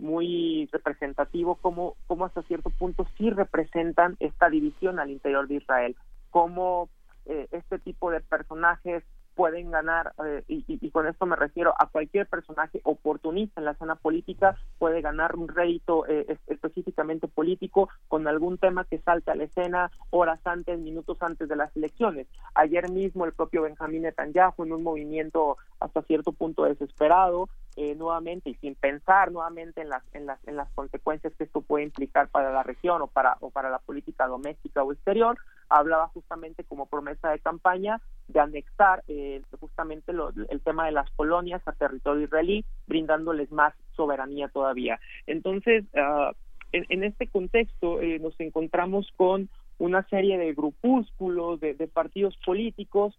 [0.00, 5.94] muy representativo como, como hasta cierto punto sí representan esta división al interior de Israel,
[6.30, 6.88] como
[7.26, 12.26] eh, este tipo de personajes pueden ganar, eh, y, con esto me refiero a cualquier
[12.26, 18.58] personaje oportunista en la escena política, puede ganar un rédito eh, específicamente político con algún
[18.58, 22.26] tema que salte a la escena horas antes, minutos antes de las elecciones.
[22.54, 28.50] Ayer mismo el propio Benjamín Netanyahu, en un movimiento hasta cierto punto desesperado, eh, nuevamente
[28.50, 32.28] y sin pensar nuevamente en las, en las en las consecuencias que esto puede implicar
[32.28, 35.38] para la región o para o para la política doméstica o exterior
[35.70, 40.12] hablaba justamente como promesa de campaña de anexar eh, justamente
[40.48, 46.34] el tema de las colonias a territorio israelí brindándoles más soberanía todavía entonces uh,
[46.72, 52.36] en, en, este contexto eh, nos encontramos con una serie de grupúsculos de, de partidos
[52.44, 53.18] políticos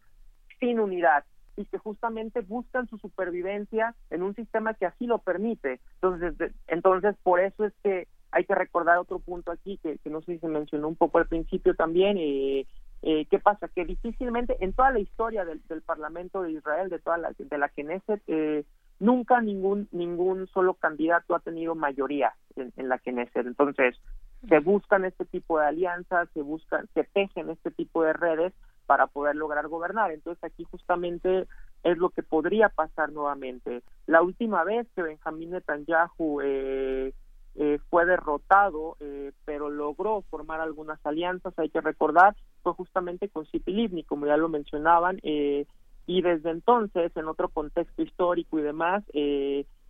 [0.59, 1.25] sin unidad
[1.57, 5.80] y que justamente buscan su supervivencia en un sistema que así lo permite.
[5.95, 10.34] Entonces, entonces por eso es que hay que recordar otro punto aquí que, no sé
[10.34, 12.18] si se mencionó un poco al principio también.
[12.18, 12.66] Eh,
[13.03, 13.68] eh, ¿Qué pasa?
[13.68, 17.69] Que difícilmente en toda la historia del, Parlamento de Israel, de toda la, de la
[17.69, 18.64] Knesset, eh,
[19.00, 23.48] nunca ningún ningún solo candidato ha tenido mayoría en, en la Knesset.
[23.48, 24.00] Entonces,
[24.48, 28.53] se buscan este tipo de alianzas, se buscan, se tejen este tipo de redes
[28.85, 30.11] para poder lograr gobernar.
[30.11, 31.48] Entonces aquí justamente
[31.84, 33.84] es lo que podría pasar nuevamente.
[34.06, 37.14] La última vez que Benjamín Netanyahu eh,
[37.55, 43.45] eh, fue derrotado, eh, pero logró formar algunas alianzas, hay que recordar, fue justamente con
[43.45, 49.03] City Livni, como ya lo mencionaban, y desde entonces, en otro contexto histórico y demás,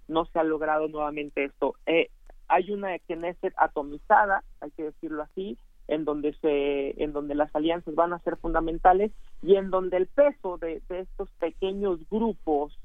[0.07, 1.75] no se ha logrado nuevamente esto.
[2.47, 5.57] hay una Knesset atomizada, hay que decirlo así,
[5.91, 9.11] en donde se en donde las alianzas van a ser fundamentales
[9.43, 12.77] y en donde el peso de, estos pequeños grupos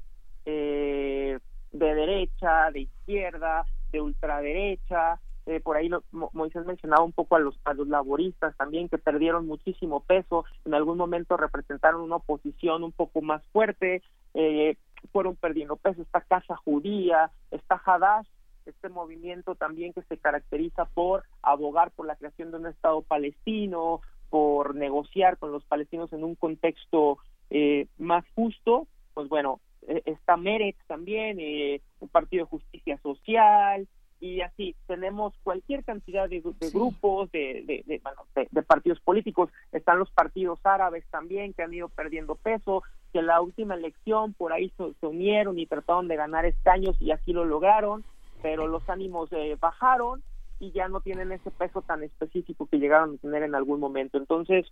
[0.45, 1.39] eh,
[1.71, 7.57] de derecha de izquierda de ultraderecha eh, por ahí Moisés mencionaba un poco a los
[7.63, 12.91] a los laboristas también que perdieron muchísimo peso en algún momento representaron una oposición un
[12.91, 14.01] poco más fuerte
[14.33, 14.75] eh,
[15.11, 18.27] fueron perdiendo peso esta casa judía esta Hadash
[18.67, 24.01] este movimiento también que se caracteriza por abogar por la creación de un Estado palestino,
[24.29, 27.17] por negociar con los palestinos en un contexto
[27.49, 33.87] eh, más justo, pues bueno, está Meretz también, eh, un partido de justicia social,
[34.19, 36.41] y así tenemos cualquier cantidad de,
[36.73, 41.89] grupos, de, de, bueno, de, partidos políticos, están los partidos árabes también que han ido
[41.89, 42.83] perdiendo peso,
[43.13, 47.31] que la última elección por ahí se unieron y trataron de ganar escaños y así
[47.31, 48.03] lo lograron,
[48.41, 50.23] pero los ánimos eh, bajaron
[50.59, 54.17] y ya no tienen ese peso tan específico que llegaron a tener en algún momento.
[54.17, 54.65] Entonces,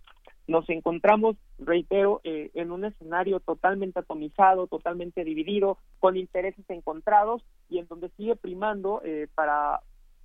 [0.46, 7.78] nos encontramos, reitero, eh, en un escenario totalmente atomizado, totalmente dividido, con intereses encontrados y
[7.78, 9.80] en donde sigue primando eh, para,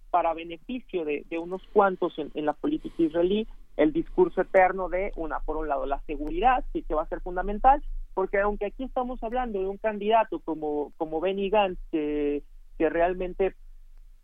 [0.10, 5.58] para beneficio de, unos cuantos en, la política israelí el discurso eterno de, una, por
[5.58, 7.82] un lado, la seguridad, sí que va a ser fundamental,
[8.14, 12.44] porque aunque aquí estamos hablando de un candidato como, como Benny Gantz, que,
[12.78, 13.56] que realmente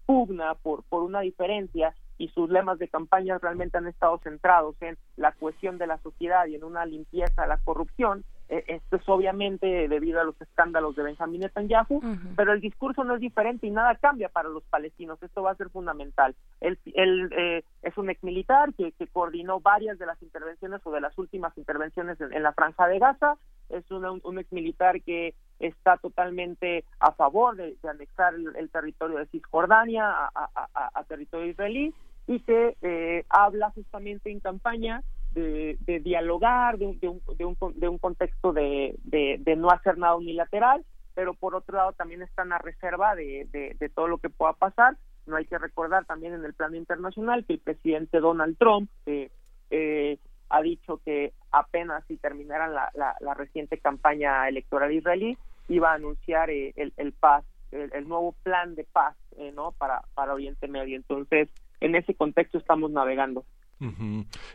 [0.08, 4.98] pugna por, por una diferencia y sus lemas de campaña realmente han estado centrados en
[5.18, 8.24] la cohesión de la sociedad y en una limpieza de la corrupción.
[8.50, 12.02] Eh, esto es obviamente debido a los escándalos de Benjamín Netanyahu,
[12.36, 15.22] pero el discurso no es diferente y nada cambia para los palestinos.
[15.22, 16.34] Esto va a ser fundamental.
[16.62, 21.02] Él, eh, es un ex militar que, que, coordinó varias de las intervenciones o de
[21.02, 23.38] las últimas intervenciones en, la Franja de Gaza.
[23.70, 29.26] Es un, un ex militar que está totalmente a favor de, anexar el, territorio de
[29.28, 31.94] Cisjordania a, territorio israelí
[32.28, 37.98] y que eh, habla justamente en campaña de, dialogar, de un, de, un, de un
[37.98, 43.16] contexto de, de, no hacer nada unilateral, pero por otro lado también están a reserva
[43.16, 44.98] de, de, todo lo que pueda pasar.
[45.26, 49.30] No hay que recordar también en el plano internacional que el presidente Donald Trump eh,
[49.70, 50.18] eh,
[50.50, 56.50] ha dicho que apenas si terminaran la, la, reciente campaña electoral israelí, iba a anunciar
[56.50, 59.72] eh, el, el, paz, el, nuevo plan de paz eh, ¿no?
[59.74, 60.96] para, para Oriente Medio.
[60.96, 63.46] Entonces, en ese contexto estamos navegando.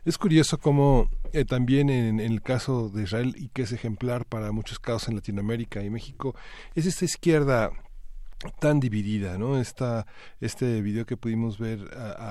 [0.05, 4.25] Es curioso cómo eh, también en, en, el caso de Israel, y que es ejemplar
[4.25, 6.35] para muchos casos en Latinoamérica y México,
[6.75, 7.71] es esta izquierda
[8.59, 9.59] tan dividida, ¿no?
[9.59, 10.07] Esta,
[10.41, 11.89] este video que pudimos ver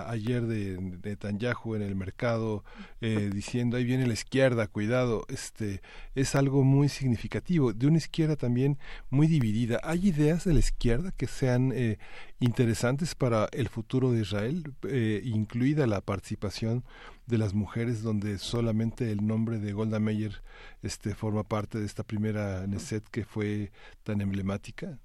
[0.08, 2.64] ayer de, de Tanyahu en el mercado
[3.02, 5.82] eh, diciendo ahí viene la izquierda, cuidado, este
[6.16, 8.78] es algo muy significativo de una izquierda también
[9.10, 9.80] muy dividida.
[9.84, 11.98] ¿Hay ideas de la izquierda que sean eh,
[12.40, 16.84] interesantes para el futuro de Israel, eh, incluida la participación
[17.28, 20.42] de las mujeres, donde solamente el nombre de Golda Meir
[20.82, 23.72] este forma parte de esta primera Neset que fue
[24.04, 25.00] tan emblemática?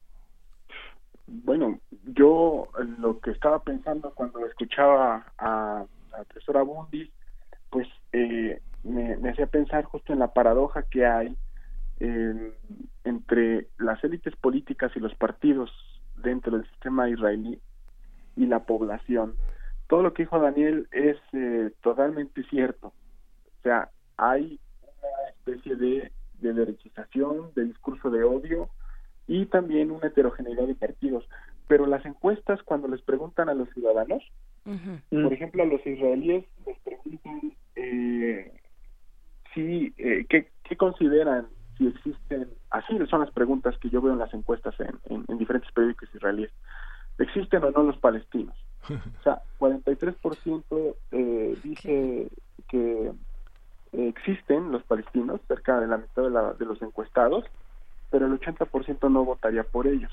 [1.27, 7.11] Bueno, yo lo que estaba pensando cuando escuchaba a la profesora Bundis,
[7.71, 11.37] pues eh, me, hacía pensar justo en la paradoja que hay
[13.05, 15.71] entre las élites políticas y los partidos
[16.17, 17.59] dentro del sistema israelí
[18.37, 19.35] y la población.
[19.89, 22.89] Todo lo que dijo Daniel es eh, totalmente cierto.
[22.89, 28.69] O sea, hay una especie de, de derechización, de discurso de odio,
[29.27, 31.29] y también una heterogeneidad de partidos.
[31.69, 34.23] Pero las encuestas, cuando les preguntan a los ciudadanos,
[35.11, 38.53] por ejemplo, a los israelíes les preguntan eh,
[39.55, 41.47] si, eh, ¿qué, consideran
[41.79, 45.71] si existen, así son las preguntas que yo veo en las encuestas en, en, diferentes
[45.73, 46.51] periódicos israelíes,
[47.19, 48.57] ¿existen o no los palestinos?
[48.89, 52.29] O sea, 43% eh, dice
[52.69, 53.13] que
[53.93, 57.45] existen los palestinos, cerca de la mitad de, la, de los encuestados,
[58.11, 60.13] pero el 80% no votaría por ellos.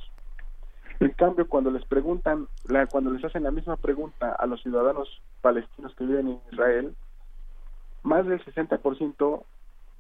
[1.00, 5.22] En cambio, cuando les preguntan, la, cuando les hacen la misma pregunta a los ciudadanos
[5.42, 6.96] palestinos que viven en Israel,
[8.04, 9.44] más del 60%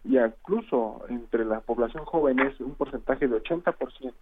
[0.06, 4.14] y incluso entre la población joven es un porcentaje de 80%,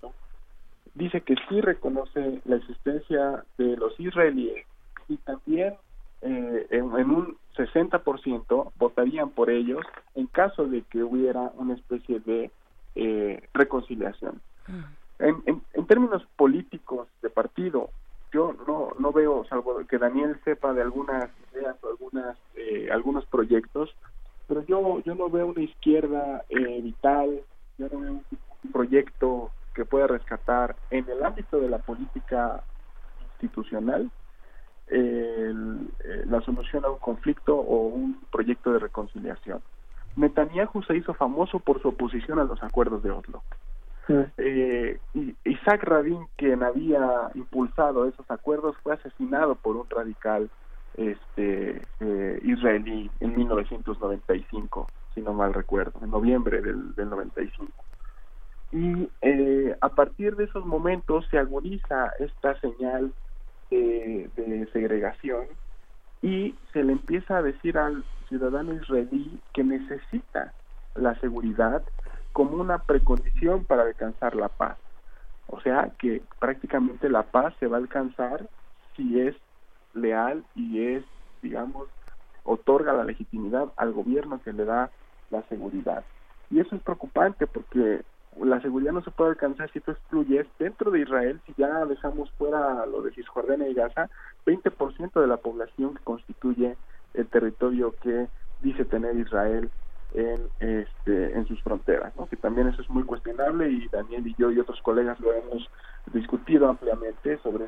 [0.94, 4.66] dice que sí reconoce la existencia de los israelíes
[5.08, 5.76] y también
[6.22, 9.84] eh, en, en, un 60% votarían por ellos
[10.14, 12.52] en caso de que hubiera una especie de
[12.96, 14.42] eh, reconciliación.
[14.68, 14.84] Mm.
[15.20, 17.90] En, en, términos políticos de partido,
[18.34, 23.26] yo no, no veo, salvo que Daniel sepa de algunas ideas o algunas, eh, algunos
[23.26, 23.94] proyectos,
[24.48, 27.42] pero yo, yo no veo una izquierda eh, vital,
[27.78, 32.64] yo no veo un proyecto que pueda rescatar en el ámbito de la política
[33.34, 34.10] institucional
[36.26, 39.62] la solución a un conflicto o un proyecto de reconciliación.
[40.16, 43.42] Netanyahu se hizo famoso por su oposición a los acuerdos de Oslo.
[44.38, 45.00] Eh,
[45.46, 50.50] Isaac Rabin, quien había impulsado esos acuerdos, fue asesinado por un radical
[50.98, 57.72] este eh, israelí en 1995, si no mal recuerdo, en noviembre del, del 95.
[58.74, 63.14] Y eh, a partir de esos momentos se agudiza esta señal
[63.70, 65.46] de segregación
[66.22, 70.54] y se le empieza a decir al ciudadano israelí que necesita
[70.96, 71.84] la seguridad
[72.34, 74.78] como una precondición para alcanzar la paz.
[75.48, 78.48] O sea que prácticamente la paz se va a alcanzar
[78.96, 79.36] si es
[79.94, 81.04] leal y es,
[81.42, 81.88] digamos,
[82.44, 84.90] otorga la legitimidad al gobierno que le da
[85.30, 86.06] la seguridad.
[86.50, 88.02] Y eso es preocupante porque
[88.40, 92.32] la seguridad no se puede alcanzar si tú excluyes dentro de Israel, si ya dejamos
[92.32, 94.10] fuera lo de Cisjordania y Gaza,
[94.46, 96.78] 20% de la población que constituye
[97.14, 98.28] el territorio que
[98.62, 99.70] dice tener Israel
[100.14, 104.52] en este en sus fronteras, que también eso es muy cuestionable y Daniel y yo
[104.52, 105.70] y otros colegas lo hemos
[106.14, 107.68] discutido ampliamente sobre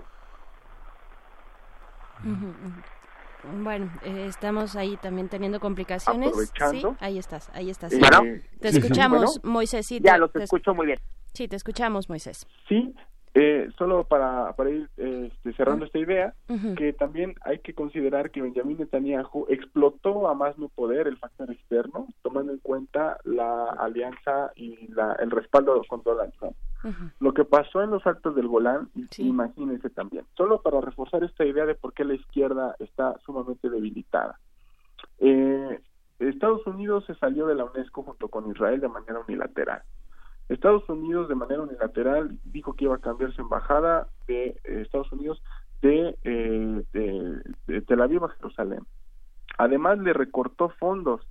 [3.44, 6.30] bueno, eh, estamos ahí también teniendo complicaciones.
[6.30, 6.92] Aprovechando.
[6.92, 7.94] Sí, ahí estás, ahí estás.
[7.94, 9.54] Eh, te sí, escuchamos, bueno.
[9.54, 9.86] Moisés.
[9.86, 11.00] Sí, Ya, te- los te- escucho muy bien.
[11.34, 12.48] Sí, te escuchamos, Moisés.
[12.70, 12.94] Sí,
[13.34, 16.76] eh, solo para, para ir este, cerrando esta idea, Ujú.
[16.76, 21.50] que también hay que considerar que Benjamin Netanyahu explotó a más no poder el factor
[21.52, 26.56] externo, tomando en cuenta la alianza y la, el respaldo con Donald Trump.
[27.20, 31.66] Lo que pasó en los actos del Golán, imagínense también, solo para reforzar esta idea
[31.66, 34.40] de por qué la izquierda está sumamente debilitada.
[35.20, 35.80] Eh,
[36.20, 39.84] Estados Unidos se salió de la UNESCO junto con Israel de manera unilateral.
[40.50, 45.12] Estados Unidos de manera unilateral dijo que iba a cambiar su embajada de eh, Estados
[45.12, 45.42] Unidos
[45.82, 48.86] de, eh, de, de Tel Aviv a Jerusalén.
[49.58, 51.22] Además le recortó fondos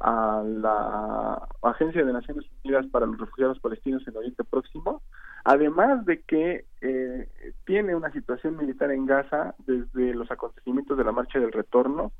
[0.00, 5.02] a la Agencia de Naciones Unidas para los Refugiados Palestinos en Oriente Próximo,
[5.44, 7.28] además de que eh,
[7.64, 12.12] tiene una situación militar en Gaza desde los acontecimientos de la Marcha del Retorno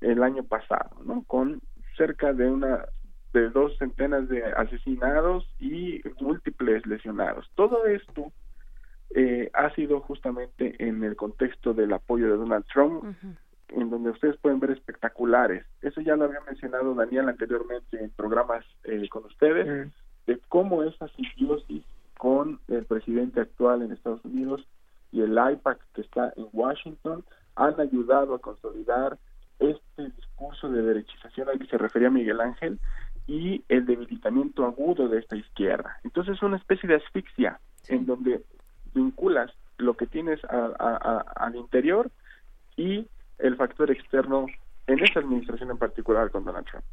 [0.00, 1.24] el año pasado, ¿no?
[1.24, 1.60] Con
[1.96, 2.86] cerca de una
[3.32, 7.50] de dos centenas de asesinados y múltiples lesionados.
[7.54, 8.32] Todo esto
[9.14, 13.04] eh, ha sido justamente en el contexto del apoyo de Donald Trump,
[13.68, 15.64] en donde ustedes pueden ver espectaculares.
[15.82, 19.66] Eso ya lo había mencionado Daniel anteriormente en programas eh, con ustedes,
[20.26, 21.84] de cómo esa simbiosis
[22.18, 24.66] con el presidente actual en Estados Unidos
[25.12, 27.24] y el IPAC que está en Washington
[27.56, 29.18] han ayudado a consolidar
[29.58, 32.78] este discurso de derechización al que se refería Miguel Ángel
[33.26, 35.98] y el debilitamiento agudo de esta izquierda.
[36.04, 38.42] Entonces es una especie de asfixia en donde
[38.94, 42.10] vinculas lo que tienes a- a- a- al interior
[42.76, 43.06] y
[43.38, 44.46] el factor externo
[44.86, 46.84] en esta administración en particular con Donald Trump.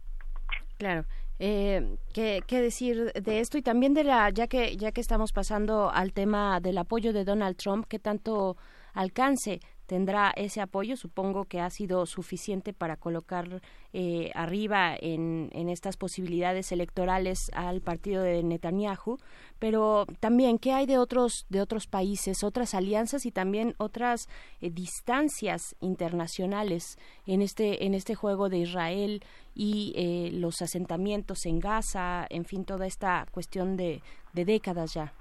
[0.77, 1.05] Claro.
[1.39, 5.31] Eh, ¿qué, qué decir de esto y también de la ya que ya que estamos
[5.33, 8.55] pasando al tema del apoyo de Donald Trump qué tanto
[8.93, 9.59] alcance
[9.93, 13.61] tendrá ese apoyo supongo que ha sido suficiente para colocar
[13.93, 19.19] eh, arriba en, en estas posibilidades electorales al partido de Netanyahu
[19.59, 24.29] pero también qué hay de otros de otros países otras alianzas y también otras
[24.61, 26.97] eh, distancias internacionales
[27.27, 29.21] en este en este juego de Israel
[29.53, 34.01] y eh, los asentamientos en Gaza en fin toda esta cuestión de,
[34.33, 35.13] de décadas ya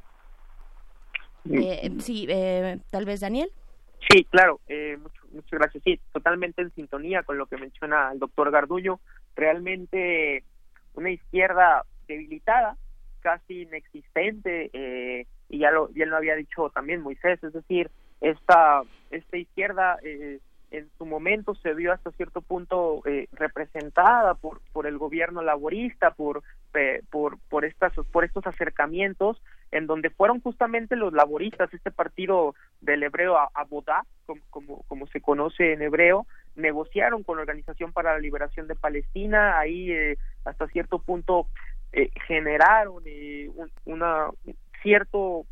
[1.44, 3.50] Eh, sí eh, tal vez Daniel
[4.08, 5.82] Sí, claro, eh, mucho- muchas gracias.
[5.84, 9.00] Sí, totalmente en sintonía con lo que menciona el doctor Garduño.
[9.36, 10.44] Realmente
[10.94, 12.76] una izquierda debilitada,
[13.20, 17.90] casi inexistente, eh, y ya lo, ya lo había dicho también Moisés, es decir,
[18.20, 20.40] esta, esta izquierda eh,
[20.72, 26.12] en su momento se vio hasta cierto punto eh, representada por, por el gobierno laborista,
[26.12, 26.42] por,
[27.10, 33.02] por, por, estas, por estos acercamientos, en donde fueron justamente los laboristas, este partido del
[33.02, 36.26] hebreo Abodá, como, como, como se conoce en hebreo,
[36.56, 41.48] negociaron con la Organización para la Liberación de Palestina, ahí eh, hasta cierto punto
[41.92, 44.28] eh, generaron eh, un una,
[44.82, 45.46] cierto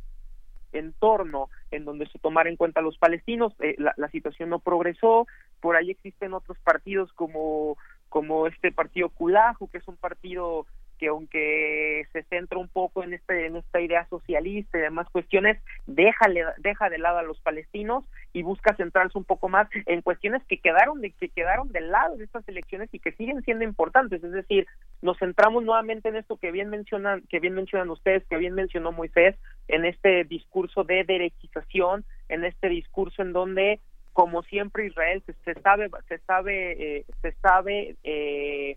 [0.72, 4.58] entorno en donde se tomara en cuenta a los palestinos, eh, la, la situación no
[4.58, 5.26] progresó,
[5.60, 7.76] por ahí existen otros partidos como,
[8.08, 10.66] como este partido Kulahu, que es un partido
[11.00, 15.58] que aunque se centra un poco en este en esta idea socialista y demás cuestiones
[15.86, 16.26] deja
[16.58, 18.04] deja de lado a los palestinos
[18.34, 22.18] y busca centrarse un poco más en cuestiones que quedaron de que quedaron del lado
[22.18, 24.22] de estas elecciones y que siguen siendo importantes.
[24.22, 24.66] Es decir
[25.00, 28.92] nos centramos nuevamente en esto que bien mencionan que bien mencionan ustedes que bien mencionó
[28.92, 29.36] Moisés
[29.68, 33.80] en este discurso de derechización en este discurso en donde
[34.12, 38.76] como siempre Israel se, se sabe se sabe eh, se sabe eh,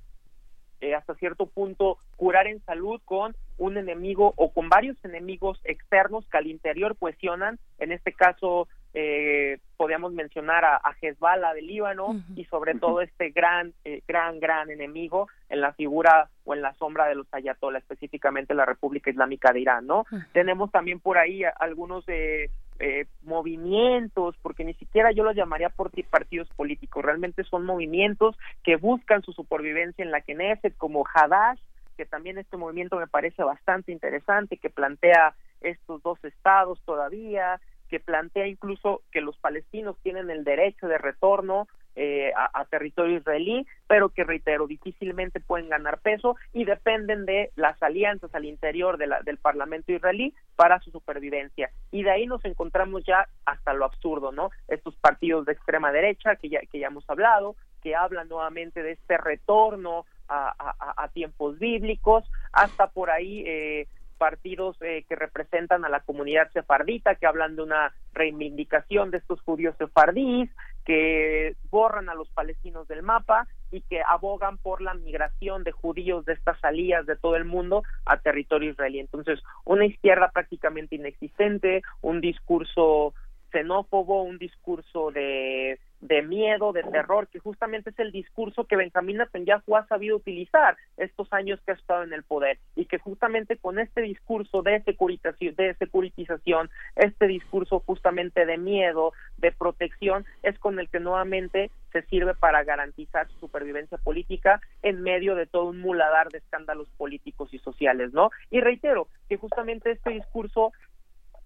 [0.84, 6.28] eh, hasta cierto punto curar en salud con un enemigo o con varios enemigos externos
[6.30, 7.58] que al interior cohesionan.
[7.80, 13.30] En este caso, eh, podríamos mencionar a, a Hezbollah de Líbano y sobre todo este
[13.30, 17.80] gran, eh, gran, gran enemigo en la figura o en la sombra de los ayatollah,
[17.80, 20.06] específicamente la República Islámica de Irán, ¿no?
[20.34, 22.50] Tenemos también por ahí algunos eh,
[22.80, 28.38] eh, movimientos, porque ni siquiera yo los llamaría por ti- partidos políticos, realmente son movimientos
[28.64, 31.60] que buscan su supervivencia en la Knesset, como Hadash,
[31.98, 38.00] que también este movimiento me parece bastante interesante, que plantea estos dos estados todavía, que
[38.00, 44.10] plantea incluso que los palestinos tienen el derecho de retorno eh, a, territorio israelí, pero
[44.10, 49.22] que reitero, difícilmente pueden ganar peso y dependen de las alianzas al interior de la,
[49.22, 51.70] del Parlamento israelí para su supervivencia.
[51.92, 54.50] Y de ahí nos encontramos ya hasta lo absurdo, ¿no?
[54.68, 58.94] Estos partidos de extrema derecha que ya, que ya hemos hablado, que hablan nuevamente de
[58.94, 62.24] este retorno a, a, a tiempos bíblicos,
[62.54, 63.88] hasta por ahí eh,
[64.24, 69.42] partidos eh, que representan a la comunidad sefardita, que hablan de una reivindicación de estos
[69.42, 70.50] judíos sefardíes,
[70.86, 76.26] que borran a los palestinos del mapa y que abogan por la migración de judíos
[76.26, 79.00] de estas salidas de todo el mundo a territorio israelí.
[79.00, 83.14] Entonces, una izquierda prácticamente inexistente, un discurso
[83.52, 89.18] xenófobo, un discurso de de miedo, de terror, que justamente es el discurso que Benjamín
[89.18, 93.58] Netanyahu ha sabido utilizar estos años que ha estado en el poder y que justamente
[93.58, 100.60] con este discurso de securitización, de securitización, este discurso justamente de miedo, de protección, es
[100.60, 105.66] con el que nuevamente se sirve para garantizar su supervivencia política en medio de todo
[105.66, 108.30] un muladar de escándalos políticos y sociales, ¿no?
[108.50, 110.74] Y reitero que justamente este discurso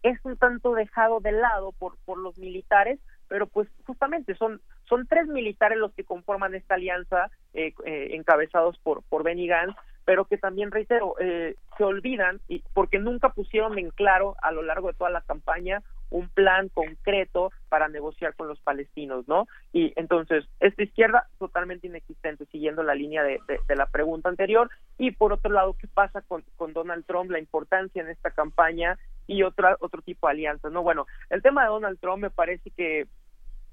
[0.03, 5.06] es un tanto dejado de lado por, por los militares pero pues justamente son son
[5.08, 9.76] tres militares los que conforman esta alianza eh, eh, encabezados por por Benny Gantz
[10.08, 14.61] pero que también reitero eh, se olvidan y porque nunca pusieron en claro a lo
[14.61, 19.50] largo de toda la campaña un plan concreto para negociar con los palestinos, ¿no?
[19.74, 24.69] Y entonces, esta izquierda totalmente inexistente, siguiendo la línea de, de, la pregunta anterior.
[24.98, 27.30] Y por otro lado, ¿qué pasa con, con Donald Trump?
[27.30, 30.84] La importancia en esta campaña y otra, otro tipo de alianzas, ¿no?
[30.84, 33.08] Bueno, el tema de Donald Trump me parece que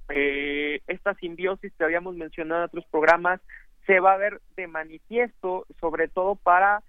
[0.09, 3.41] eh, esta simbiosis que habíamos mencionado en otros programas
[3.87, 6.83] se va a ver de manifiesto, sobre todo para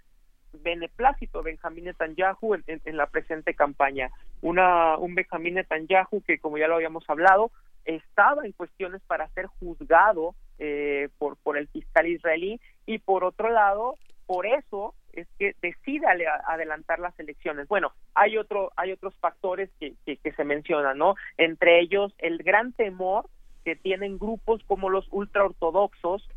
[0.64, 4.10] beneplácito Benjamín Netanyahu en, en, la presente campaña.
[4.42, 7.52] Una, un Benjamín Netanyahu que, como ya lo habíamos hablado,
[7.86, 13.50] estaba en cuestiones para ser juzgado eh, por, por el fiscal israelí y por otro
[13.50, 16.06] lado, por eso es que decide
[16.46, 17.68] adelantar las elecciones.
[17.68, 21.16] Bueno, hay otro, hay otros factores que, que, se mencionan, ¿no?
[21.38, 23.30] Entre ellos el gran temor
[23.64, 26.28] que tienen grupos como los ultraortodoxos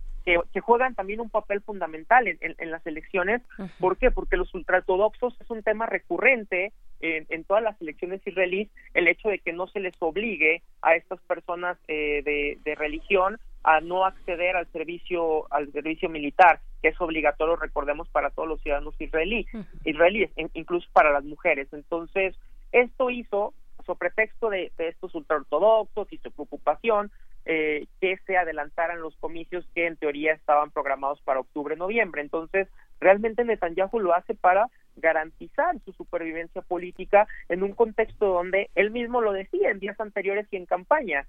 [0.53, 3.43] que, juegan también un papel fundamental en, las elecciones.
[3.79, 4.11] ¿Por qué?
[4.11, 9.39] Porque los ultraortodoxos es un tema recurrente en, todas las elecciones israelíes, el hecho de
[9.39, 12.23] que no se les obligue a estas personas eh,
[12.65, 18.31] de, religión a no acceder al servicio al servicio militar que es obligatorio recordemos para
[18.31, 19.47] todos los ciudadanos israelíes
[19.85, 22.37] israelíes incluso para las mujeres entonces
[22.71, 27.11] esto hizo sobre pretexto de, de estos ultraortodoxos y su preocupación
[27.45, 32.21] eh, que se adelantaran los comicios que en teoría estaban programados para octubre-noviembre.
[32.21, 32.69] Entonces,
[33.01, 39.21] realmente Netanyahu lo hace para garantizar su supervivencia política en un contexto donde él mismo
[39.21, 41.27] lo decía en días anteriores y en campaña.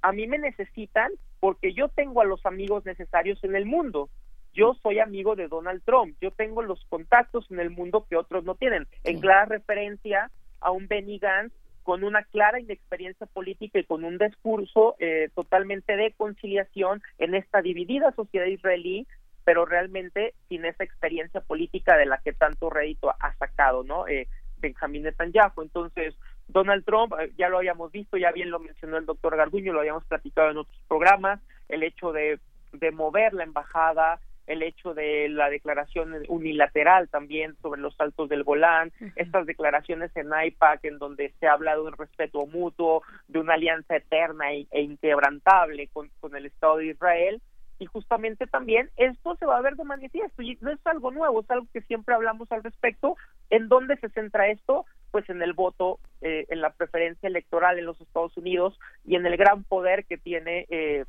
[0.00, 4.08] A mí me necesitan porque yo tengo a los amigos necesarios en el mundo.
[4.54, 8.44] Yo soy amigo de Donald Trump, yo tengo los contactos en el mundo que otros
[8.44, 8.86] no tienen.
[9.04, 14.18] En clara referencia a un Benny Gantz con una clara inexperiencia política y con un
[14.18, 19.06] discurso eh, totalmente de conciliación en esta dividida sociedad israelí,
[19.44, 24.06] pero realmente sin esa experiencia política de la que tanto rédito ha sacado, ¿no?
[24.06, 24.28] Eh,
[24.58, 25.62] Benjamín Netanyahu.
[25.62, 26.14] Entonces,
[26.48, 29.80] Donald Trump, eh, ya lo habíamos visto, ya bien lo mencionó el doctor Garduño, lo
[29.80, 32.38] habíamos platicado en otros programas, el hecho de,
[32.72, 38.44] de mover la embajada el hecho de la declaración unilateral también sobre los saltos del
[38.44, 43.54] Golán, estas declaraciones en AIPAC en donde se habla de un respeto mutuo, de una
[43.54, 47.40] alianza eterna e, inquebrantable con, con el Estado de Israel,
[47.82, 51.40] y justamente también esto se va a ver de manifiesto y no es algo nuevo,
[51.40, 53.16] es algo que siempre hablamos al respecto.
[53.50, 54.86] ¿En dónde se centra esto?
[55.10, 59.26] Pues en el voto, eh, en la preferencia electoral en los Estados Unidos y en
[59.26, 61.04] el gran poder que tiene eh,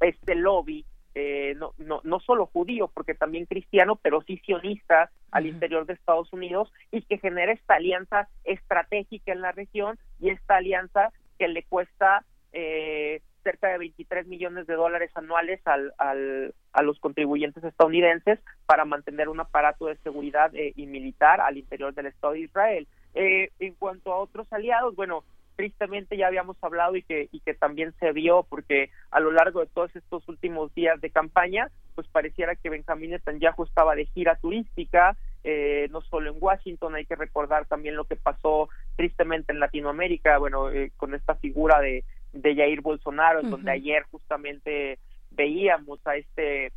[0.00, 0.84] este lobby
[1.18, 5.94] eh, no, no, no solo judío, porque también cristiano, pero sí sionista al interior de
[5.94, 11.48] Estados Unidos y que genera esta alianza estratégica en la región y esta alianza que
[11.48, 17.64] le cuesta eh, cerca de 23 millones de dólares anuales al, al, a los contribuyentes
[17.64, 22.40] estadounidenses para mantener un aparato de seguridad eh, y militar al interior del Estado de
[22.40, 22.86] Israel.
[23.14, 25.24] en cuanto a otros aliados, bueno,
[25.56, 29.60] tristemente ya habíamos hablado y que, y que también se vio porque a lo largo
[29.60, 34.36] de todos estos últimos días de campaña, pues pareciera que Benjamín Netanyahu estaba de gira
[34.36, 39.60] turística, eh, no solo en Washington, hay que recordar también lo que pasó tristemente en
[39.60, 44.98] Latinoamérica, bueno, eh, con esta figura de, de Jair Bolsonaro, donde ayer justamente
[45.30, 46.72] veíamos a este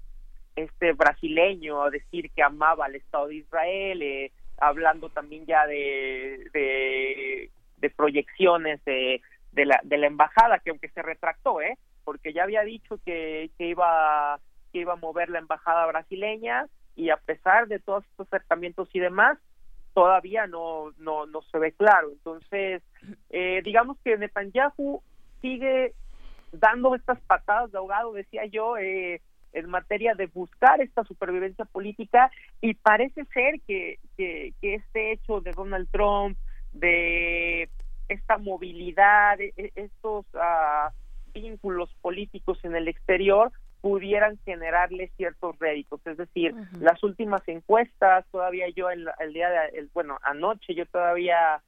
[0.55, 6.49] este brasileño a decir que amaba al Estado de Israel, eh, hablando también ya de,
[6.51, 7.49] de
[7.79, 11.77] de proyecciones de, de, la, de la embajada, que aunque se retractó, ¿eh?
[12.03, 14.39] porque ya había dicho que, que iba
[14.71, 18.99] que iba a mover la embajada brasileña y a pesar de todos estos acercamientos y
[18.99, 19.39] demás,
[19.93, 22.11] todavía no, no, no se ve claro.
[22.11, 22.83] Entonces,
[23.29, 25.01] eh, digamos que Netanyahu
[25.41, 25.93] sigue
[26.51, 29.21] dando estas patadas de ahogado, decía yo, eh,
[29.53, 35.51] en materia de buscar esta supervivencia política y parece ser que, que, este hecho de
[35.53, 36.37] Donald Trump,
[36.73, 37.69] de
[38.07, 40.91] esta movilidad, e, e, estos uh,
[41.33, 46.01] vínculos políticos en el exterior, pudieran generarle ciertos réditos.
[46.05, 51.61] Es decir, las últimas encuestas, todavía yo el, día de, bueno, anoche yo todavía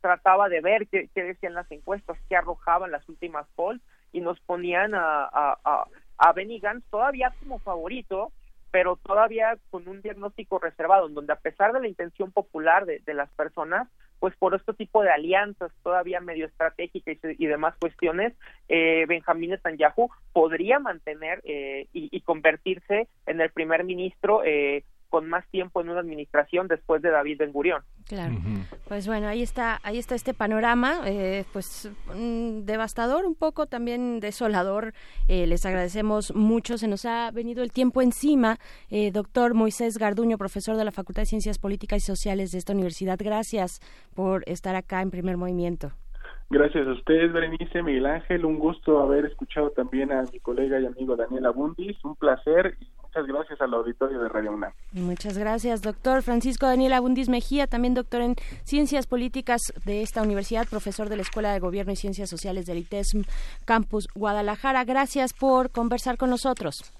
[0.00, 3.80] trataba de ver qué, decían las encuestas, qué arrojaban las últimas polls
[4.12, 5.86] y nos ponían a, a,
[6.18, 8.32] a, Benny Gantz todavía como favorito,
[8.72, 13.14] pero todavía con un diagnóstico reservado, en donde a pesar de la intención popular de,
[13.14, 13.86] las personas,
[14.18, 18.32] pues por este tipo de alianzas todavía medio estratégicas y, demás cuestiones,
[18.70, 25.46] eh, Benjamín Netanyahu podría mantener eh, y, convertirse en el primer ministro eh, con más
[25.50, 27.82] tiempo en una administración después de David Ben Gurión.
[28.08, 28.34] Claro.
[28.88, 34.94] Pues bueno, ahí está, ahí está este panorama, eh, pues devastador, un poco también desolador.
[35.28, 36.78] Eh, les agradecemos mucho.
[36.78, 38.56] Se nos ha venido el tiempo encima.
[38.88, 42.72] Eh, doctor Moisés Garduño, profesor de la Facultad de Ciencias Políticas y Sociales de esta
[42.72, 43.18] universidad.
[43.22, 43.80] Gracias
[44.14, 45.92] por estar acá en Primer Movimiento.
[46.48, 48.46] Gracias a ustedes, Berenice, Miguel Ángel.
[48.46, 52.02] Un gusto haber escuchado también a mi colega y amigo Daniel Abundis.
[52.02, 54.72] Un placer y Muchas gracias al auditorio de Radio UNAM.
[54.92, 60.66] Muchas gracias, doctor Francisco Daniel Abundis Mejía, también doctor en Ciencias Políticas de esta universidad,
[60.66, 63.24] profesor de la Escuela de Gobierno y Ciencias Sociales del ITESM
[63.66, 64.84] Campus Guadalajara.
[64.84, 66.90] Gracias por conversar con nosotros.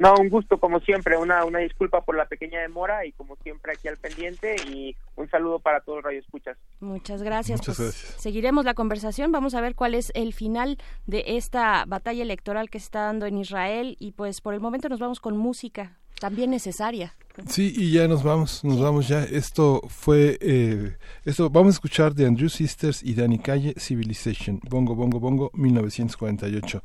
[0.00, 3.74] No, un gusto como siempre, una, una disculpa por la pequeña demora y como siempre
[3.74, 6.56] aquí al pendiente y un saludo para todos los Escuchas.
[6.80, 7.60] Muchas gracias.
[7.60, 8.22] Muchas pues, gracias.
[8.22, 12.78] Seguiremos la conversación, vamos a ver cuál es el final de esta batalla electoral que
[12.78, 16.50] se está dando en Israel y pues por el momento nos vamos con música también
[16.50, 17.14] necesaria.
[17.48, 19.24] Sí, y ya nos vamos, nos vamos ya.
[19.24, 24.94] Esto fue, eh, esto vamos a escuchar de Andrew Sisters y Danny Calle, Civilization, Bongo,
[24.94, 26.82] Bongo, Bongo, 1948.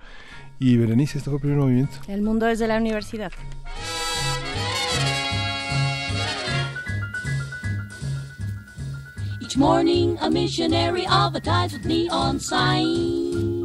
[0.59, 1.98] Y Berenice, esto fue el primer movimiento.
[2.08, 3.32] El mundo desde la universidad.
[9.42, 13.56] Each morning a missionary advertised with neon signs.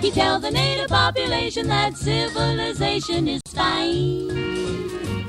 [0.00, 5.25] He tells the native population that civilization is fine.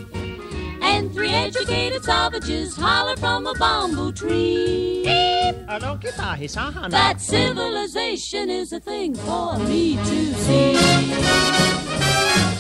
[0.82, 5.04] And three educated savages holler from a bamboo tree.
[6.90, 10.76] That civilization is a thing for me to see.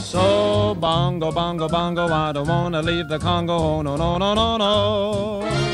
[0.01, 3.53] So bongo, bongo, bongo, I don't wanna leave the Congo.
[3.53, 5.66] Oh, no, no, no, no, no.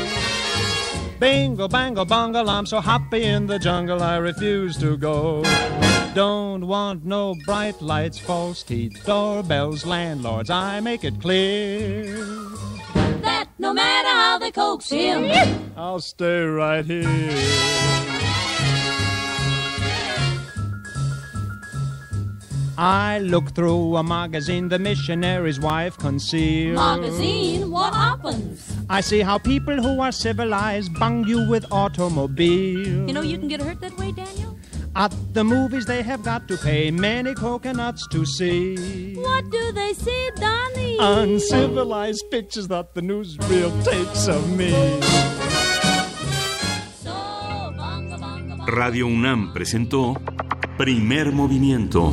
[1.24, 5.42] Bingo, bango, bungle, I'm so happy in the jungle, I refuse to go.
[6.12, 10.50] Don't want no bright lights, false teeth, doorbells, landlords.
[10.50, 12.14] I make it clear
[13.22, 15.32] that no matter how they coax him,
[15.78, 18.13] I'll stay right here.
[22.76, 26.76] I look through a magazine the missionary's wife concealed.
[26.76, 27.70] Magazine?
[27.70, 28.68] What happens?
[28.90, 33.08] I see how people who are civilized bung you with automobiles.
[33.08, 34.58] You know you can get hurt that way, Daniel?
[34.96, 39.14] At the movies, they have got to pay many coconuts to see.
[39.16, 40.98] What do they see, Donnie?
[41.00, 44.72] Uncivilized pictures that the newsreel takes of me.
[48.66, 50.16] Radio UNAM presentó
[50.76, 52.12] Primer Movimiento.